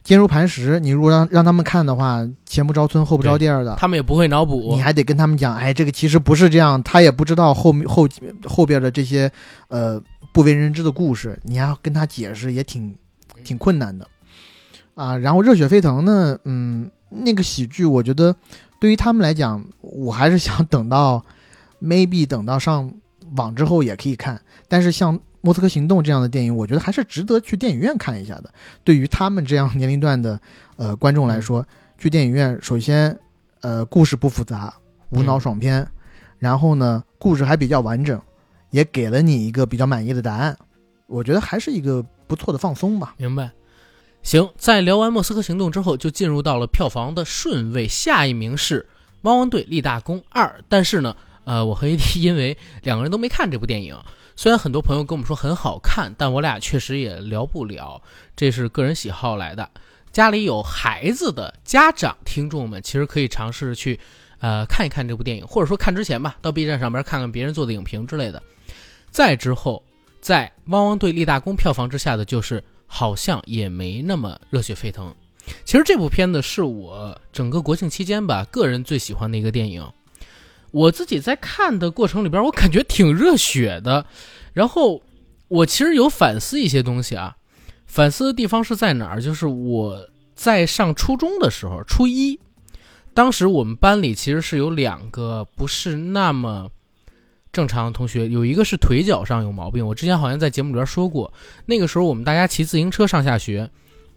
[0.03, 4.83] 坚如磐石，你如果让让他们看的话，前不着村后不着店儿的，他们也不会脑补你。
[4.83, 8.09] 还得跟他们讲，哎，这个其实不是这样，他也不知道后面后
[8.45, 9.31] 后边的这些
[9.69, 10.03] 呃
[10.33, 12.93] 不为人知的故事，你还要跟他解释，也挺
[13.45, 14.05] 挺困难的
[14.97, 15.17] 啊。
[15.17, 18.35] 然后热血沸腾呢，嗯，那个喜剧，我觉得
[18.83, 21.25] 对于他们来讲，我还是想等到
[21.81, 22.93] maybe 等到上
[23.37, 25.17] 网之后也可以看，但是像。
[25.45, 28.55] 莫斯科行动这样的电影，我觉得还是值得去电影院看一下的。
[28.85, 30.41] 对于他们这样年龄段的
[30.77, 31.67] 呃观众来说，
[31.99, 33.19] 去电影院，首先
[33.61, 34.73] 呃故事不复杂，
[35.11, 35.85] 无脑爽片，
[36.39, 38.23] 然后呢故事还比较完整，
[38.71, 40.57] 也给了你一个比较满意的答案。
[41.09, 43.17] 我觉得还是一个不错的放松吧。
[43.17, 43.51] 明白。
[44.23, 48.83] 行，在聊完《莫斯科行动》之后，就进入到了票房的顺位，下一名是
[49.23, 50.47] 《汪汪队立大功二》。
[50.69, 53.99] 但是呢，呃，我和 AD 因为两个人都没看这部电影，
[54.37, 58.01] 虽然很多朋友跟我们说很好看，但我俩确实也聊不了，
[58.37, 59.69] 这是个人喜好来的。
[60.13, 63.99] 家里有孩子的家长听众们，其实可以尝试去，
[64.39, 68.41] 呃，看一看这部电影，或者说看之前吧，到 B 站上边看看别人做的影评之类的。
[69.11, 69.83] 再之后，
[70.21, 72.63] 在《汪汪队立大功》票房之下的就是
[72.95, 75.15] 好像也没那么热血沸腾。
[75.65, 79.91] 其实这部片子是我整个国庆期间吧，个人最喜欢的一个电影。
[80.73, 84.05] 我自己在看的过程里边，我感觉挺热血的。
[84.53, 85.03] 然后
[85.49, 87.37] 我其实有反思一些东西啊，
[87.87, 89.23] 反思的地方是在哪儿？
[89.23, 92.39] 就是我在上初中的时候，初一，
[93.15, 96.71] 当时我们班里其实是有两个不是那么
[97.53, 99.87] 正常的同学，有一个是腿脚上有毛病。
[99.87, 101.33] 我之前好像在节目里边说过，
[101.67, 103.69] 那个时候我们大家骑自行车上下学，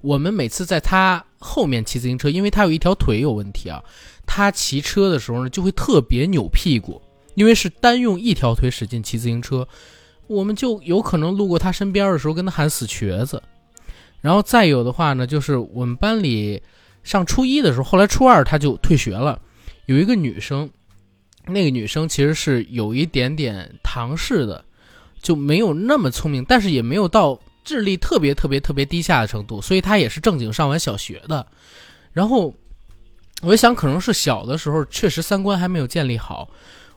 [0.01, 3.83] 我们每次在他后面骑自行车，因为他有一条腿有问题啊，
[4.25, 7.01] 他骑车的时候呢就会特别扭屁股，
[7.33, 9.67] 因为是单用一条腿使劲骑自行车，
[10.27, 13.43] 我们就有可能路过他身边的时候跟他喊死瘸子。
[14.21, 16.63] 然后再有的话呢，就是我们班里
[17.03, 19.39] 上初一的时候，后来初二他就退学了，
[19.85, 20.69] 有一个女生，
[21.47, 24.63] 那个女生其实是有一点点唐氏的，
[25.21, 31.45] 就没有那么聪明，但是也没有到智力特别特别特别低下的程度，所以她也是正经上完小学的。
[32.13, 32.53] 然后
[33.41, 36.49] 我想，可能是小的时候确实三观还没有建立好，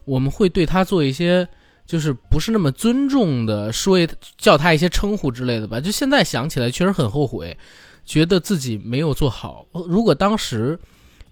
[0.04, 1.48] 我们会对她做一些
[1.86, 3.98] 就是不是那么尊重的说
[4.36, 5.80] 叫她一些称呼之类的吧。
[5.80, 7.56] 就现在想起来，确实很后悔，
[8.04, 9.66] 觉得自己没有做好。
[9.72, 10.78] 如果当时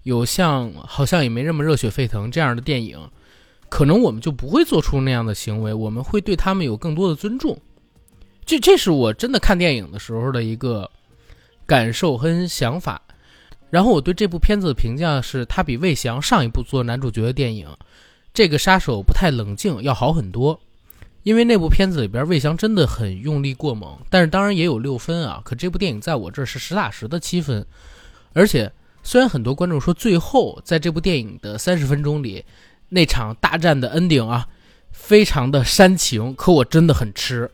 [0.07, 2.97] 有像好像也没那么热血沸腾这样的电影，
[3.67, 7.59] 可能我们就不会做出那样的行为，我们会对他们有更多的尊重。
[8.45, 10.89] 这这是我真的看电影的时候的一个
[11.65, 13.01] 感受和想法。
[13.69, 17.67] 然后我对这部片子的评价是，它比魏翔上一部做男主角的电影
[18.33, 20.57] 《这个杀手不太冷静》要好很多。
[21.23, 25.41] 因为那部片子里边魏翔真的很用力过猛，但是当然也有六分啊。
[25.43, 27.67] 可这部电影在我这是实打实的七分，
[28.31, 28.71] 而且
[29.07, 32.43] 虽然很多观众说最后在这部电影的三十分钟里
[32.89, 34.45] 那场大战的 ending 啊，
[34.91, 37.49] 非常的煽情，可我真的很吃。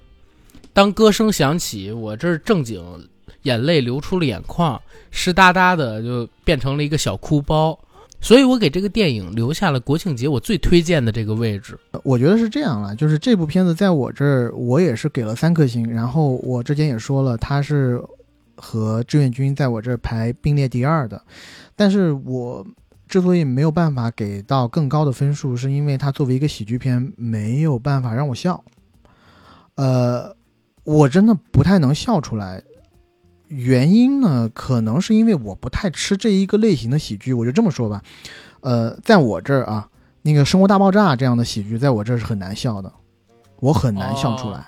[0.73, 2.83] 当歌声响起，我这儿正经
[3.43, 4.81] 眼泪流出了眼眶，
[5.11, 7.77] 湿哒哒的就变成了一个小哭包。
[8.19, 11.77] 所以我给这个电影留下了国庆节我最推荐的这个位置。
[12.03, 15.87] 我觉得是这样了，就是这部片子在我这儿，我也是给了三颗星。
[15.87, 18.01] 然后我之前也说了，它是
[18.55, 21.21] 和志愿军在我这儿排并列第二的。
[21.75, 22.65] 但是我
[23.07, 28.63] 之所以没有办法给到更高的分数，是因为它作为一个喜剧片，没有办法让我笑。
[29.75, 30.35] 呃，
[30.83, 32.63] 我真的不太能笑出来。
[33.47, 38.01] 原因呢，可能是因为我不太吃这一个类型的喜剧，我就这么说吧。
[38.61, 39.87] 呃，在我这儿啊，
[40.23, 42.91] 那个《生活大爆炸》这样的喜剧，在我这儿是很难笑的，
[43.59, 44.65] 我很难笑出来。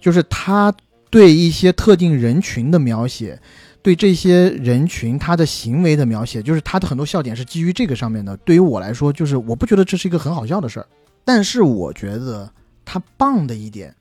[0.00, 0.72] 就是他
[1.10, 3.40] 对一些特定人群的描写，
[3.82, 8.36] 对这些人群他的行为的描写，就是他的很多笑点是基于这个上面的。
[8.38, 10.86] 对于我来说，就是我不觉得这是一个很好笑的事儿，
[11.24, 12.50] 但是我觉得
[12.84, 13.94] 他棒的一点。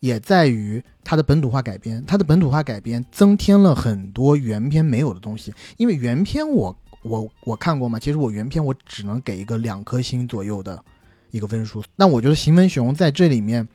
[0.00, 5.54] 也在于他的本土化改编，他的本土化改编增添了很多原片没有的东西。
[5.76, 10.84] 因为原片我我我看过嘛，其实我原片我只能给一个两颗星左右的
[11.30, 11.84] 一个分数。
[11.94, 13.68] 那我觉得邢文雄在这里面，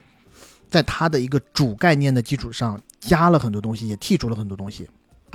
[0.70, 4.88] 在他的一个主概念的基础上加了很多东西，也剔除了很多东西。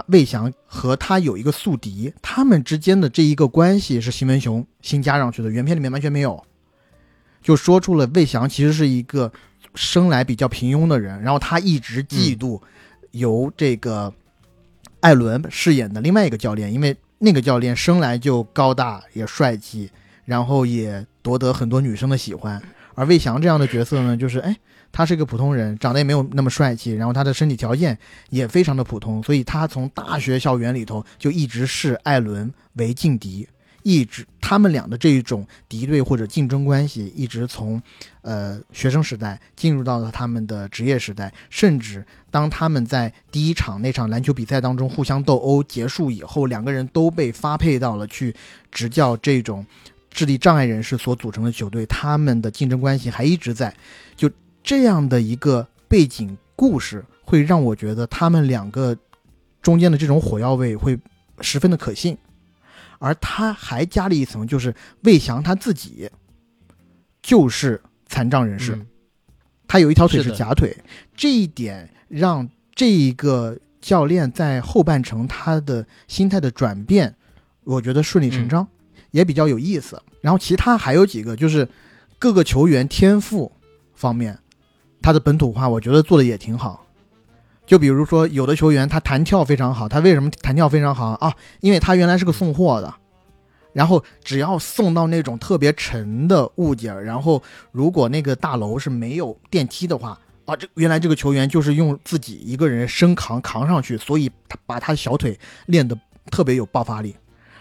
[0.06, 6.42] 魏翔和他有一个宿敌，他们之间的这一个关系是邢文雄新加上去的，原片里面完全没有，
[7.42, 9.32] 就说出了魏翔其实是一个。
[9.74, 12.60] 生来比较平庸的人，然后他一直嫉妒
[13.12, 14.12] 由这个
[15.00, 19.90] 艾伦饰演的另外一个教练，因为那个教练生来就高大也帅气，
[20.26, 22.62] 然后也夺得很多女生的喜欢。
[22.94, 24.54] 而魏翔这样的角色呢，就是哎，
[24.93, 27.98] 他是一个普通人，长得也没有那么帅气，然后他的身体条件
[28.31, 33.48] 也非常的普通，所以他从大学校园里头就一直视艾伦为劲敌。
[33.85, 37.82] 一直他们俩的这一种敌对或者竞争关系，一直从，
[38.20, 48.32] 呃学生时代进入到了他们的职业时代，甚至当他们在第一场那场篮球比赛当中互相斗殴结束以后，两个人都被发配到了去
[48.70, 49.66] 执教这种
[50.12, 53.74] 智力障碍人士所组成的球队，他们的竞争关系还一直在。
[54.14, 54.31] 就
[54.62, 58.97] 这样的一个背景故事，会让我觉得他们两个
[59.60, 60.98] 中间的这种火药味会
[61.40, 62.16] 十分的可信。
[62.98, 64.72] 而他还加了一层，就是
[65.02, 66.09] 魏翔他自己
[67.20, 68.78] 就是残障人士，
[69.66, 70.76] 他有一条腿是假腿，
[71.16, 77.12] 这一点让这一个教练在后半程他的心态的转变，
[77.64, 78.68] 我觉得顺理成章，
[79.10, 80.01] 也比较有意思。
[80.20, 81.68] 然后其他还有几个，就是
[82.20, 83.51] 各个球员天赋
[83.97, 84.39] 方面，
[85.02, 86.86] 他的本土化，我觉得做的也挺好。
[87.66, 91.32] 就比如说，有的球员他弹跳非常好，他为什么弹跳非常好啊？
[91.60, 92.94] 因为他原来是个送货的，
[93.72, 105.96] 然后只要送到那种特别沉的物件，然后如果那个大楼是没有电梯的话啊，这原来这个球员就是用自己一个人生扛扛上去，所以他把他小腿练得
[106.30, 107.14] 特别有爆发力。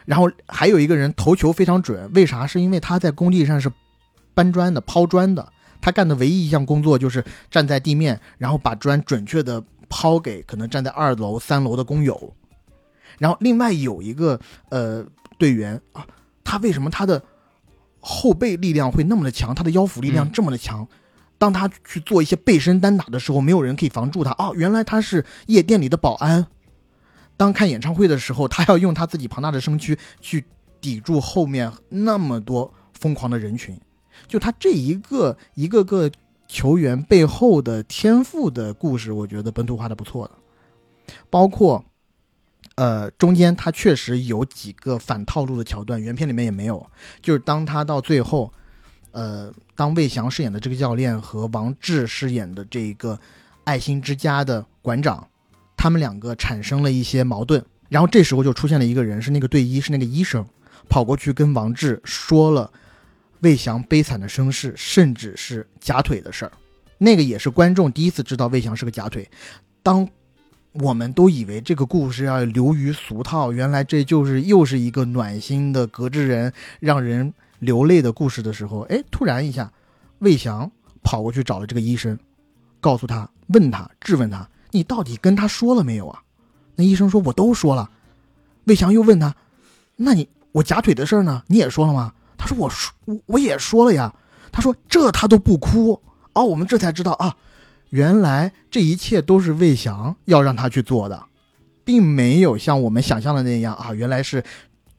[0.04, 2.48] 然后还有一个人投球非常准，为啥？
[2.48, 3.72] 是因为他在工地上是
[4.34, 5.48] 搬砖的、抛砖的，
[5.82, 9.64] 他干的唯一一项工作就是站在地面，然后把砖准确的。
[9.94, 12.34] 抛给可能站在二楼、三楼的工友，
[13.20, 14.40] 然后另外有一个
[14.70, 15.06] 呃
[15.38, 16.08] 队员啊，
[16.46, 17.22] 他为什么他的
[18.00, 20.88] 后背力量会那么的强，他的腰腹力量这么的强？
[21.38, 26.48] 当他去做一些背身单打的时候，没有人可以防住他哦，原来他是夜店里的保安。
[27.36, 30.46] 当看演唱会的时候，他要用他自己庞大的身躯去
[30.80, 33.78] 抵住后面那么多疯狂的人群，
[34.32, 36.10] 就他这一个一个个。
[36.54, 41.82] 球员背后的天赋的故事，我觉得本土化的不错的，包括，
[42.76, 46.86] 呃，中间他确实有几个反套路的桥段，原片里面也没有。
[47.22, 48.52] 就是当他到最后，
[49.12, 53.18] 呃，当魏翔饰演的这个教练和王志饰演的这个
[53.64, 55.26] 爱心之家的馆长，
[55.78, 60.46] 他们两个产生了一些矛盾，然后这时候就出现了一个人，是那个队医，是那个医生，
[60.90, 62.70] 跑过去跟王志说了。
[63.42, 66.52] 魏翔悲惨的身世，甚至是假腿的事儿，
[66.98, 69.30] 那个也是观众第一次知道魏翔是个假腿。
[69.84, 70.08] 当
[70.74, 79.72] 我们都以为这个故事要流于俗套，原来这就是又是一个暖心的隔之人让人流泪的故事的时候，哎，突然一下，
[80.20, 80.72] 魏翔
[81.04, 82.18] 跑过去找了这个医生，
[82.80, 86.22] 告诉他，问他，质问他，你到底跟他说了没有啊？
[86.76, 87.90] 那医生说，我都说了。
[88.66, 89.36] 魏翔又问他
[89.98, 91.44] ：“那你我假腿的事儿呢？
[91.48, 94.12] 你也说了吗？”他说：“我说我我也说了呀。”
[94.52, 96.02] 他说：“这他都不哭。”
[96.34, 97.36] 哦，我们这才知道啊，
[97.90, 101.24] 原来这一切都是魏翔要让他去做的，
[101.84, 104.44] 并没有像我们想象的那样啊，原来是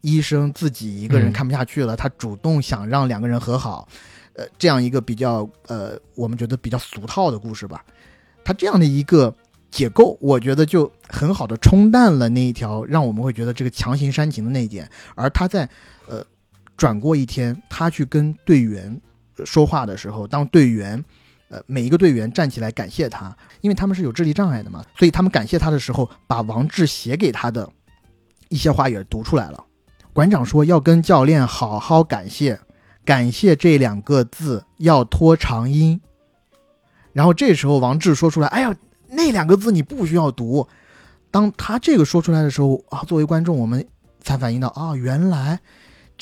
[0.03, 3.89] 医生自己一个人看不下去了，他主动想让两个人和好，
[4.35, 7.85] 呃，这样一个比较呃，我们觉得比较俗套的故事吧。
[8.45, 9.35] 他这样的一个
[9.71, 14.89] 解构，我觉得就很好的冲淡了那一条让我们会觉得这个强行煽情的那一点。
[15.15, 15.69] 而他在
[16.07, 16.23] 呃
[16.77, 19.01] 转过一天，他去跟队员
[19.45, 21.05] 说话的时候，当队员。
[21.49, 27.71] 呃，每一个队员站起来感谢他，因为他们是有智力障碍的嘛，所以他们感谢他的时候，把王志写给他的
[28.49, 29.63] 一些话也读出来了。
[30.15, 32.59] 馆长说要跟教练好好感谢，
[33.05, 36.01] 感谢这两个字要拖长音。
[37.13, 38.75] 然后这时候王志说出来，哎呀，
[39.11, 40.67] 那两个字你不需要读。
[41.31, 43.87] 当他这个说出来的时候啊，作为观众我们
[44.23, 45.61] 才反应到啊，原来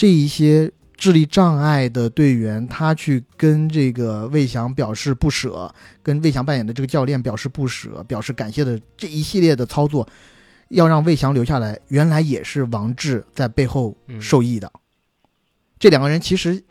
[0.01, 0.73] 这一些。
[0.97, 10.07] 智力障碍的队员，他去跟这个魏翔表示不舍，跟魏翔扮演的这个教练表示不舍，表示感谢的这一系列的操作，
[10.69, 14.71] 要让魏翔留下来，原来也是王志在背后受益的。
[15.79, 16.63] 这两个人其实，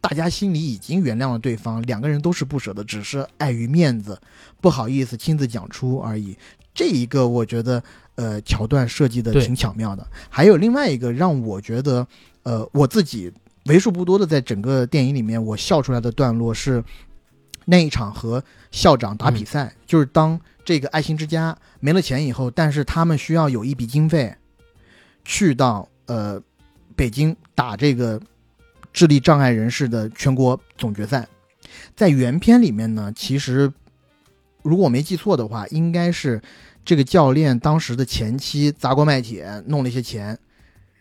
[0.00, 4.20] 大家心里已经原谅了对方，两个人都是不舍的，只是碍于面子，
[4.60, 6.38] 不好意思亲自讲出而已。
[6.72, 7.82] 这一个我觉得，
[8.14, 10.06] 呃，桥段设计的挺巧妙的。
[10.28, 12.06] 还有另外一个让我觉得，
[12.48, 13.30] 呃，我自己。
[13.66, 16.82] 为数不多的，在整个电影里面，我笑出来的段落是
[17.66, 24.34] 那一场和校长打比赛，就是当这个爱心之家没了钱以后，但是他们需要有一笔经费，
[25.22, 26.42] 去到呃
[26.96, 28.18] 北京打这个
[28.90, 31.28] 智力障碍人士的全国总决赛。
[31.94, 33.70] 在原片里面呢，其实
[34.62, 36.40] 如果我没记错的话，应该是
[36.86, 40.38] 这个教练当时的前妻砸锅卖铁弄了一些钱。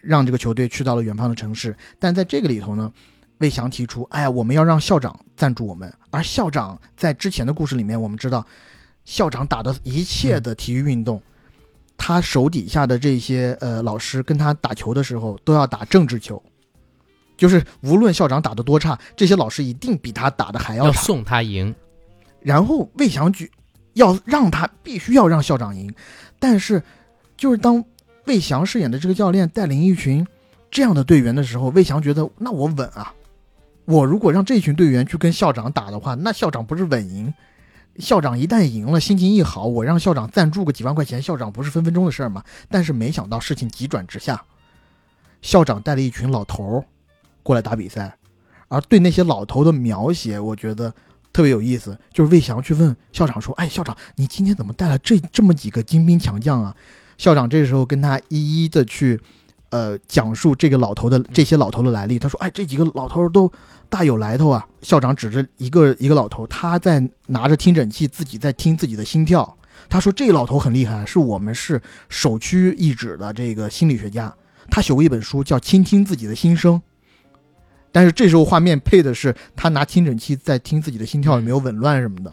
[0.01, 2.91] 让这个球队去到了远方的城市，但在这个里头呢，
[3.39, 5.93] 魏翔提出，哎呀，我们要让校长赞助我们。
[6.09, 8.45] 而校长在之前的故事里面，我们知道，
[9.05, 11.21] 校长打的一切的体育运动，
[11.97, 16.41] 他手底下的这些呃老师跟他打球的时候，都要打政治球，
[17.35, 21.75] 就是无论校长打的多差，这些老师一定比他打的还要差，送他赢。
[22.39, 23.51] 然后魏翔举
[23.93, 25.93] 要让他必须要让校长赢，
[26.39, 26.81] 但是
[27.35, 27.83] 就是当。
[28.27, 30.27] 魏翔饰演的这个教练带领一群
[30.69, 33.13] 这样的队员的时候，魏翔觉得那我稳啊！
[33.85, 37.33] 我如果让这群队员去跟校长打的话，那校长不是稳赢？
[37.99, 42.43] 校长一旦赢了，心情一好，我让校长赞助个几万块钱，校长不是分分钟的事儿吗？
[42.69, 44.43] 但是没想到事情急转直下，
[45.41, 46.85] 校长带了一群老头儿
[47.41, 48.17] 过来打比赛，
[48.67, 50.93] 而对那些老头的描写，我觉得
[51.31, 51.97] 特别有意思。
[52.11, 56.75] 就是魏翔去问校长说：“哎，校长，你今天怎么带了这这么几个精兵强将啊？”
[57.17, 59.19] 校长这时候跟他一一的去，
[59.69, 62.19] 呃，讲述这个老头的这些老头的来历。
[62.19, 63.51] 他说：“哎，这几个老头都
[63.89, 69.57] 大有来头啊！”校长指着一个一个老头，他在拿着听诊器，自己在听自己的心跳。
[69.89, 74.33] 他说：“这老头很厉害，是我们市首屈一指的这个心理学家。
[74.69, 76.75] 他写过一本书叫《倾听自己的心声》。”
[77.91, 82.31] 但是这时候画面配的是他拿听诊器在听自己的心跳有没有紊乱什么的。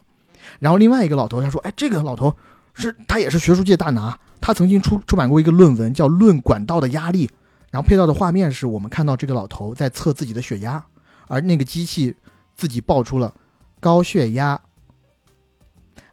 [0.58, 2.34] 然后另外一个老头他说：“哎，这个老头
[2.74, 7.26] 是他也是学术界大拿。”他曾经出出版过一个论文，叫《论管道的压力》，
[7.70, 10.84] 然后配到的画面是我们看到这个老头在测自己的血压，
[11.28, 12.14] 而那个机器
[12.54, 13.32] 自己报出了
[13.80, 14.60] 高血压。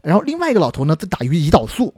[0.01, 1.93] 然后另外一个老头呢在打胰岛素，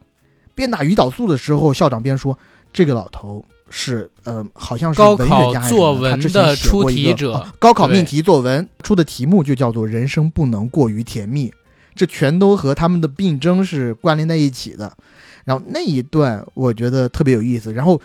[0.55, 2.35] 边打胰岛素的时候，校长边说
[2.73, 11.53] ：“这个老头是呃，好像是高考作文的出题者，高考命题作文出的题目就叫做‘人生不能过于甜蜜’，
[11.93, 14.97] 这全都和他们的病症是关联在一起的。”
[15.43, 17.99] 然后那一段我觉得特别有意思，然后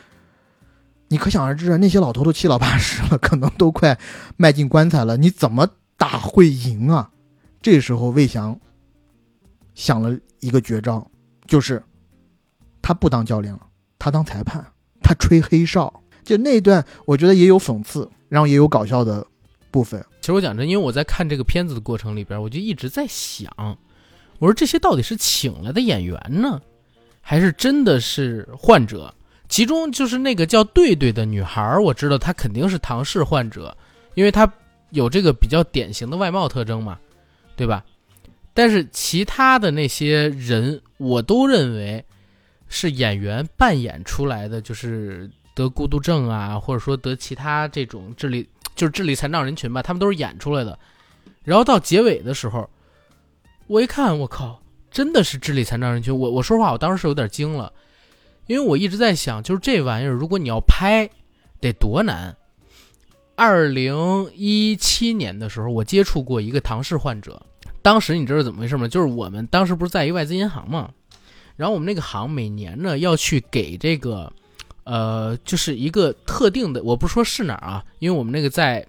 [1.09, 3.99] 你可想而知啊，那些老头都七老八十了，可能都快
[4.37, 7.11] 迈进棺材了，你怎么打会赢啊？
[7.61, 8.59] 这时候魏翔
[9.75, 11.09] 想了一个绝招，
[11.47, 11.83] 就是
[12.83, 13.61] 他不当教练了，
[13.99, 14.65] 他当裁判，
[15.03, 16.03] 他吹黑哨。
[16.25, 19.27] 就那一段我觉得也有讽刺，然后也有搞笑的
[19.71, 20.05] 部分。
[20.21, 23.51] 其实我讲真，因为我在看这个片子的过程里边，我就一直在想，
[24.39, 26.61] 我说这些到底是请来的演员呢？
[27.31, 29.15] 还是真的是患者，
[29.51, 33.77] 其中就是那个叫对对的女孩，我知道她肯定是唐氏患者，
[34.15, 34.51] 因为她
[34.93, 36.99] 有这个比较典型的外貌特征嘛，
[37.55, 37.85] 对吧？
[38.55, 42.03] 但是其他的那些人，我都认为
[42.67, 50.79] 是演员扮演出来的，就是得孤独症啊，或者说得其他这种智力就是智力残障人群吧，他们都是演出来的。
[51.45, 52.71] 然后到结尾的时候，
[53.67, 54.59] 我一看，我靠！
[54.91, 57.73] 真的是智力残障人群，我我说话，我当时是有点惊了，
[58.47, 61.09] 因为我一直在想，就是这玩意儿，如果你要拍，
[61.61, 62.37] 得多难。
[63.37, 67.41] 二零一七年的时候，我接触过一个唐氏患者，
[67.83, 68.89] 当时你知道怎么回事吗？
[68.89, 70.91] 就是我们当时不是在一个外资银行嘛，
[71.55, 74.33] 然后我们那个行每年呢要去给这个，
[74.83, 78.85] 呃，就是一个特定的，我不说是哪儿啊，因为我们那个在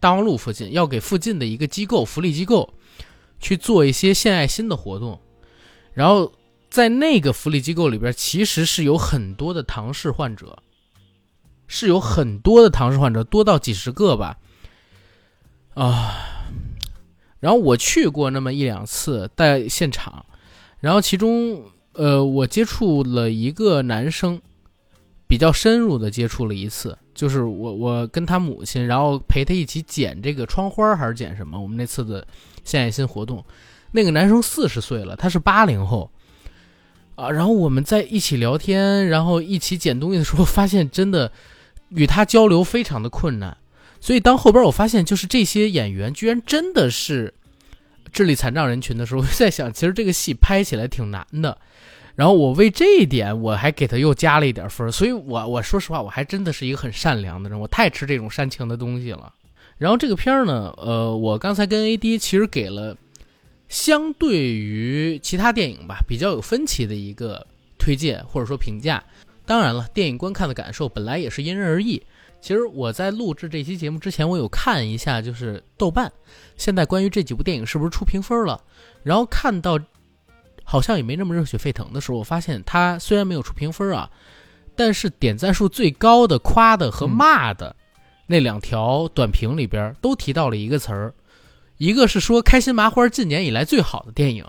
[0.00, 2.74] 大望路附近，要给附近的一个机构，福利机构
[3.38, 5.20] 去做一些献爱心的活动，
[5.96, 6.30] 然后
[6.68, 10.62] 在那个福利机构里边，其实是有很多的唐氏患者。
[11.68, 14.38] 是有很多的唐氏患者，多到几十个吧，
[15.74, 16.14] 啊，
[17.40, 20.24] 然后我去过那么一两次在现场，
[20.78, 21.64] 然后其中
[21.94, 24.40] 呃我接触了一个男生，
[25.26, 32.24] 比较深入的接触了一次，就是我我跟他母亲，然后陪他一起剪这个窗花还是剪什么，我们那次的
[32.62, 33.44] 献爱心活动，
[33.92, 36.10] 那个男生四十岁了，他是八零后。
[37.14, 41.32] 啊，然后我们在一起聊天，然后一起捡东西的时候，发现真的。
[41.90, 43.56] 与他交流非常的困难，
[44.00, 47.32] 所以当后边我发现就是这些演员居然真的是
[48.12, 51.56] 智力残障人群的时候，我就在想，其实这个戏拍起来挺难的。
[52.16, 59.32] 然后我为这一点我还给他又加了一点分，所以我我说实话，我还真的是一个很善良的人，我太吃这种煽情的东西了。
[59.78, 62.96] 然后这个片儿呢，呃，我刚才跟 AD 其实给了
[63.68, 67.46] 相对于其他电影吧比较有分歧的一个
[67.78, 69.02] 推荐或者说评价。
[69.44, 72.02] 当然了，电影观看的感受本来也是因人而异。
[72.40, 76.12] 其实我在录制这期节目之前，我有看一下，就是豆瓣
[76.56, 78.62] 现在关于这几部电影是不是出评分了。
[79.02, 79.78] 然后看到
[80.62, 84.10] 好像也没那么热血沸腾的时候，我发现它虽然没有出评分啊，
[84.76, 87.74] 但是点赞数最高的、夸的和骂的
[88.26, 91.14] 那两条短评里边都提到了一个词儿，
[91.78, 94.44] 一个是说开心麻花近年以来最好的电影，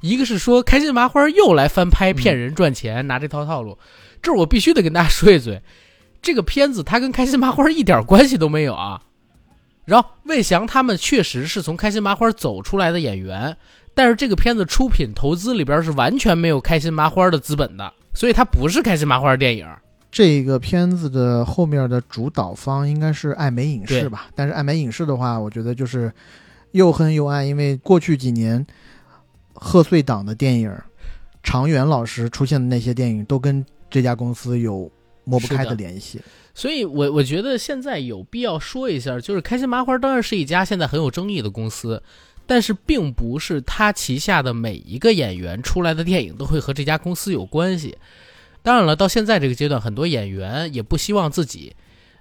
[0.00, 3.78] 一个是说开心麻花又来翻拍骗人赚钱，拿这套套路。
[4.20, 5.62] 这我必须得跟大家说一嘴，
[6.20, 9.00] 这个片子它跟开心麻花一点关系都没有啊。
[9.84, 13.56] 然后魏翔他们确实是从开心麻花走出来的演员，
[13.94, 19.66] 但是这个片子出品投资里边是完全没有开心麻花的资本的，所以它不是开心麻花电影。
[20.12, 24.28] 这个片子的后面的主导方应该是爱美影视吧？
[24.36, 26.12] 但是爱美影视的话，我觉得就是
[26.72, 28.66] 又恨又爱，因为过去几年
[29.54, 30.74] 贺岁档的电影，
[31.42, 33.64] 常远老师出现的那些电影都跟。
[33.92, 34.90] 这家公司有
[35.24, 36.18] 抹不开的联系，
[36.54, 42.02] 所以我我觉得现在有必要说一下，就是开心麻花当然是一家现在很有争议的公司，
[42.46, 47.98] 但是并不是他旗下的每一个演员出来的电影都会和这家公司有关系。
[48.62, 51.76] 当然了，到现在这个阶段，很多演员也不希望自己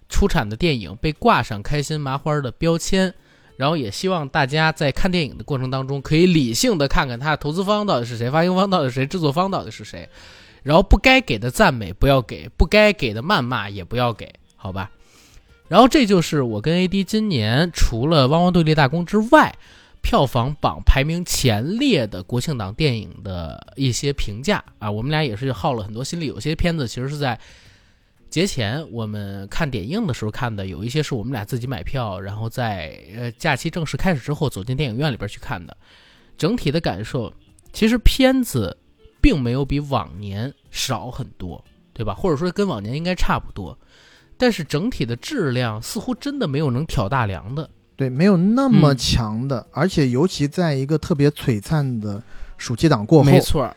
[0.10, 3.14] 出产的电影被挂上开心麻花的标签，
[3.58, 10.08] 然后也希望大家在看电影的过程当中可以理性的看看他的投资方到底是谁，发行方到底是谁，制作方到底是谁。
[10.64, 14.92] 然后不该给的赞美不要给，不该给的谩骂也不要给，好吧？
[15.68, 19.56] 然后这就是我跟 AD 今年除了《汪汪队立大功》之外，
[20.02, 24.92] 票房榜排名前列的国庆档电影的一些评价啊。
[24.92, 27.40] 我们俩也是耗了很多心力，有些片子其实是在
[28.32, 35.78] 节前我们看点映的时候看的，有一些是我们俩自己买票，然后在呃假期正式开始之后走进电影院里边去看的。
[36.36, 37.32] 整体的感受，
[37.72, 38.76] 其实片子。
[39.24, 41.64] 并没有比往年少很多，
[41.94, 42.12] 对吧？
[42.12, 43.78] 或者说跟往年应该差不多，
[44.36, 52.20] 但是整体的质量似乎真的没有能挑大梁的，对，没有那么强的，而且尤其在一个特别璀璨的
[52.58, 53.72] 暑期档过后，没错，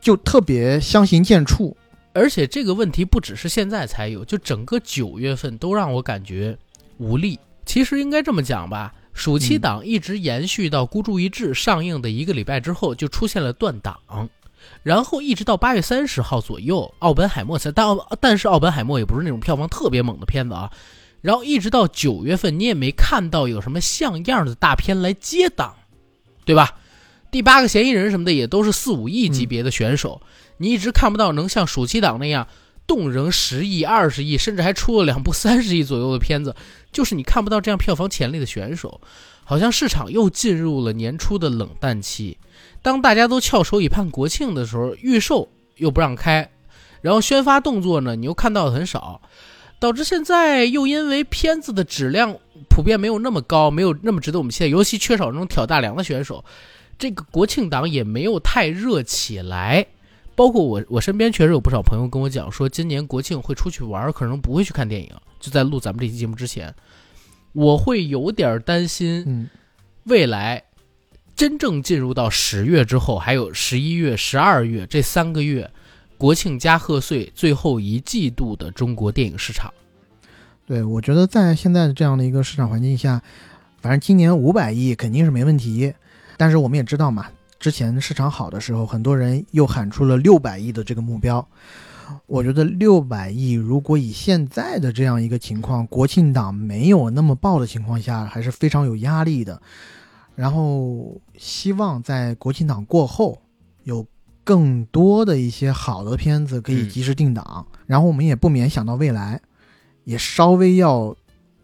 [0.00, 1.74] 就特别相形见绌。
[2.18, 6.58] 而且这个问题不只是现在才有，就整个九月份都让我感觉
[6.98, 7.38] 无力。
[7.64, 8.92] 其实应该这么讲吧。
[9.14, 13.98] 暑期档一直延续到《孤注一掷》上映的一个礼拜之后，就出现了断档，
[14.84, 17.86] 然后一直到八月三十号左右，《奥本海默》才但
[18.20, 20.70] 但是《奥本海默》也不是那种票房特别猛的片子啊，
[21.20, 25.74] 然后一直到九月份，你也没看到有什么像样的大片来接档，
[26.44, 26.78] 对吧？
[27.32, 30.22] 第八个嫌疑人什么的也都是四五亿级别的选手，
[30.58, 32.46] 你一直看不到能像暑期档那样。
[32.86, 36.56] 动人十亿、二十亿，甚至还出了两部三十亿左右的片子，
[36.90, 38.98] 就是你看不到这样票房潜力的选手，
[39.44, 42.38] 好像市场又进入了年初的冷淡期。
[42.80, 46.50] 当大家都翘首以盼国庆的时候，预售又不让开，
[47.02, 49.20] 然后宣发动作呢，你又看到的很少，
[49.78, 52.34] 导致现在又因为片子的质量
[52.70, 56.42] 普遍没有那么高，没有那么值得我们期待，尤其缺少那种挑大梁的选手，
[56.98, 59.86] 这个国庆档也没有太热起来。
[60.38, 65.10] 包括我，我身边确实有不少朋友跟我讲说，今年国庆会出去玩，可能不会去看电影。
[65.40, 66.72] 就在录咱们这期节目之前，
[67.52, 69.50] 我会有点担心，
[70.04, 70.62] 未来
[71.34, 75.68] 真正进入到十月之后，还有十一月、十二月这三个月，
[76.16, 79.74] 国庆加贺岁最后一季度的中国电影市场。
[80.68, 83.20] 对，我觉得在现在的这样的一个市场环境下，
[83.82, 85.92] 反正今年五百亿肯定是没问题。
[86.36, 87.26] 但是我们也知道嘛，
[87.58, 91.46] 之前市场好的时候，很多人又喊出了六百亿的这个目标。
[92.26, 99.60] 我觉得六百亿，如果以现在的这样一个情况，国庆档没有那么爆的情况下，还是非常有压力的。
[100.34, 103.42] 然后希望在国庆档过后，
[103.82, 104.06] 有
[104.42, 107.66] 更多的一些好的片子可以及时定档。
[107.86, 109.40] 然后我们也不免想到未来，
[110.04, 111.14] 也稍微要，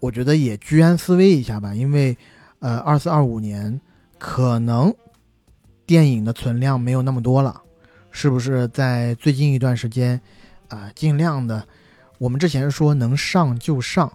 [0.00, 2.18] 我觉得也居安思危一下吧，因为，
[2.58, 3.80] 呃，二四二五年
[4.18, 4.94] 可能
[5.86, 7.62] 电影的存量没有那么多了。
[8.16, 10.20] 是不是在最近一段时间，
[10.68, 11.66] 啊，尽量的，
[12.18, 14.12] 我们之前说能上就上，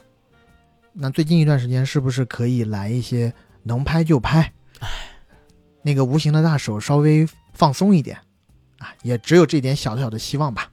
[0.94, 4.54] 那最近一段时间是不是可以来一些能拍就拍？
[4.80, 4.88] 哎，
[5.82, 8.18] 那个无形的大手稍微放松一点，
[8.78, 10.72] 啊，也只有这点小小的希望吧。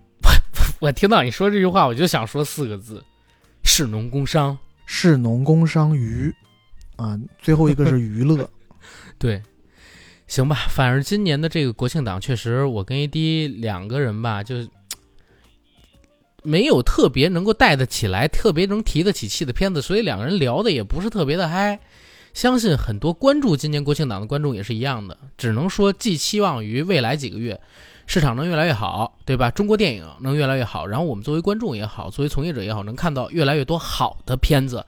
[0.80, 3.02] 我听到你说这句话，我就想说四个字：
[3.62, 6.30] 士农工商，士农工商娱，
[6.96, 8.46] 啊，最后一个是娱乐，
[9.18, 9.42] 对。
[10.34, 14.56] 行吧，反正今年的这个国庆档，确实我跟 AD 两个人吧，就
[16.42, 21.78] 没有特别能够带得起来、特别能提得起气的片子，所以两个人聊的也不是特别的嗨。
[22.32, 27.60] 相信很多关注今年国庆档的观众也是一样的，只能说寄期望于未来几个月
[28.08, 29.52] 市场能越来越好，对吧？
[29.52, 34.84] 中国电影能越来越好，然后我们作为观众也好，作为从业者也好，能看到越来越多好的片子。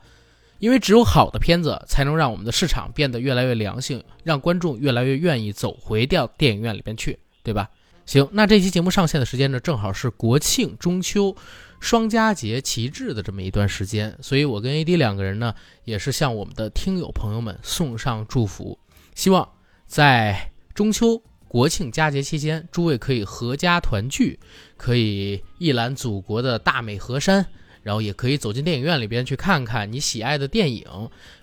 [0.59, 7.69] 因为只有好的片子，才能让我们的市场变得越来越良性，让观众越来越愿意走回到电影院里边去，对吧？
[8.07, 11.35] 行，那这期节目上线的时间呢，正好是国庆、中秋
[11.81, 15.55] 双佳节齐至的这么一段时间，所以我跟 AD 两个人呢，
[15.85, 18.79] 也是向我们的听友朋友们送上祝福，
[19.15, 19.49] 希望
[19.87, 24.39] 在中秋、国庆佳节期间，诸位可以阖家团聚，
[24.77, 27.45] 可以一览祖国的大美河山。
[27.87, 30.85] 然后也可以走进电影院里边去看看你喜爱的电影，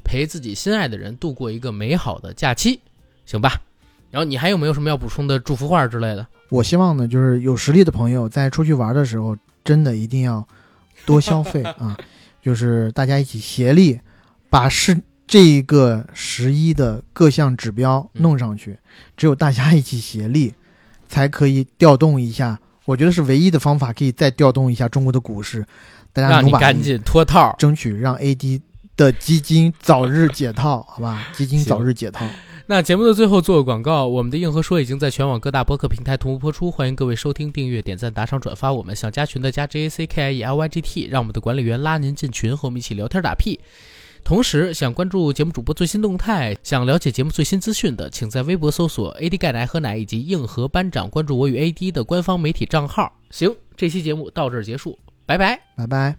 [0.04, 2.82] 陪自己心爱的人度过一个美好的假期，
[3.26, 3.62] 行吧？
[4.12, 6.28] 然后你还有没有什么要补充的祝福话之类的？
[6.50, 10.46] 我希望呢，就是有实力的朋友在出去玩的时候，真的一定要
[11.06, 11.98] 多消费 啊！
[12.42, 14.02] 就是大家一起协力，
[14.50, 18.78] 把是这一个十一的各项指标弄上去。
[19.16, 20.54] 只有大家一起协力，
[21.08, 22.60] 才可以调动一下。
[22.84, 25.66] 我觉得是唯一的方法，可以再调动一下中国的股市。
[26.14, 28.62] 大家让你赶紧脱套，争取让 AD
[28.96, 31.28] 的基金早日解套，好吧？
[31.34, 32.26] 基金早日解套。
[32.68, 38.72] 那节目的最后做个广告，我们的硬核说已经在全网各大播客平台同步播出，欢迎各位收听、订阅、点赞、打赏、转发。
[38.72, 43.60] 我们想加群的加 J A C K I E L Y G T，让我们的管理员拉您进群，和我们一起聊天打屁。
[44.24, 53.12] 同时，想关注节目主播最新动态，想了解节目最新资讯的，请在微博搜索 AD 钙奶喝奶以及硬核班长，关注我与 AD 的官方媒体账号。
[53.32, 54.98] 行，这期节目到这儿结束。
[55.26, 56.16] 拜拜，拜拜。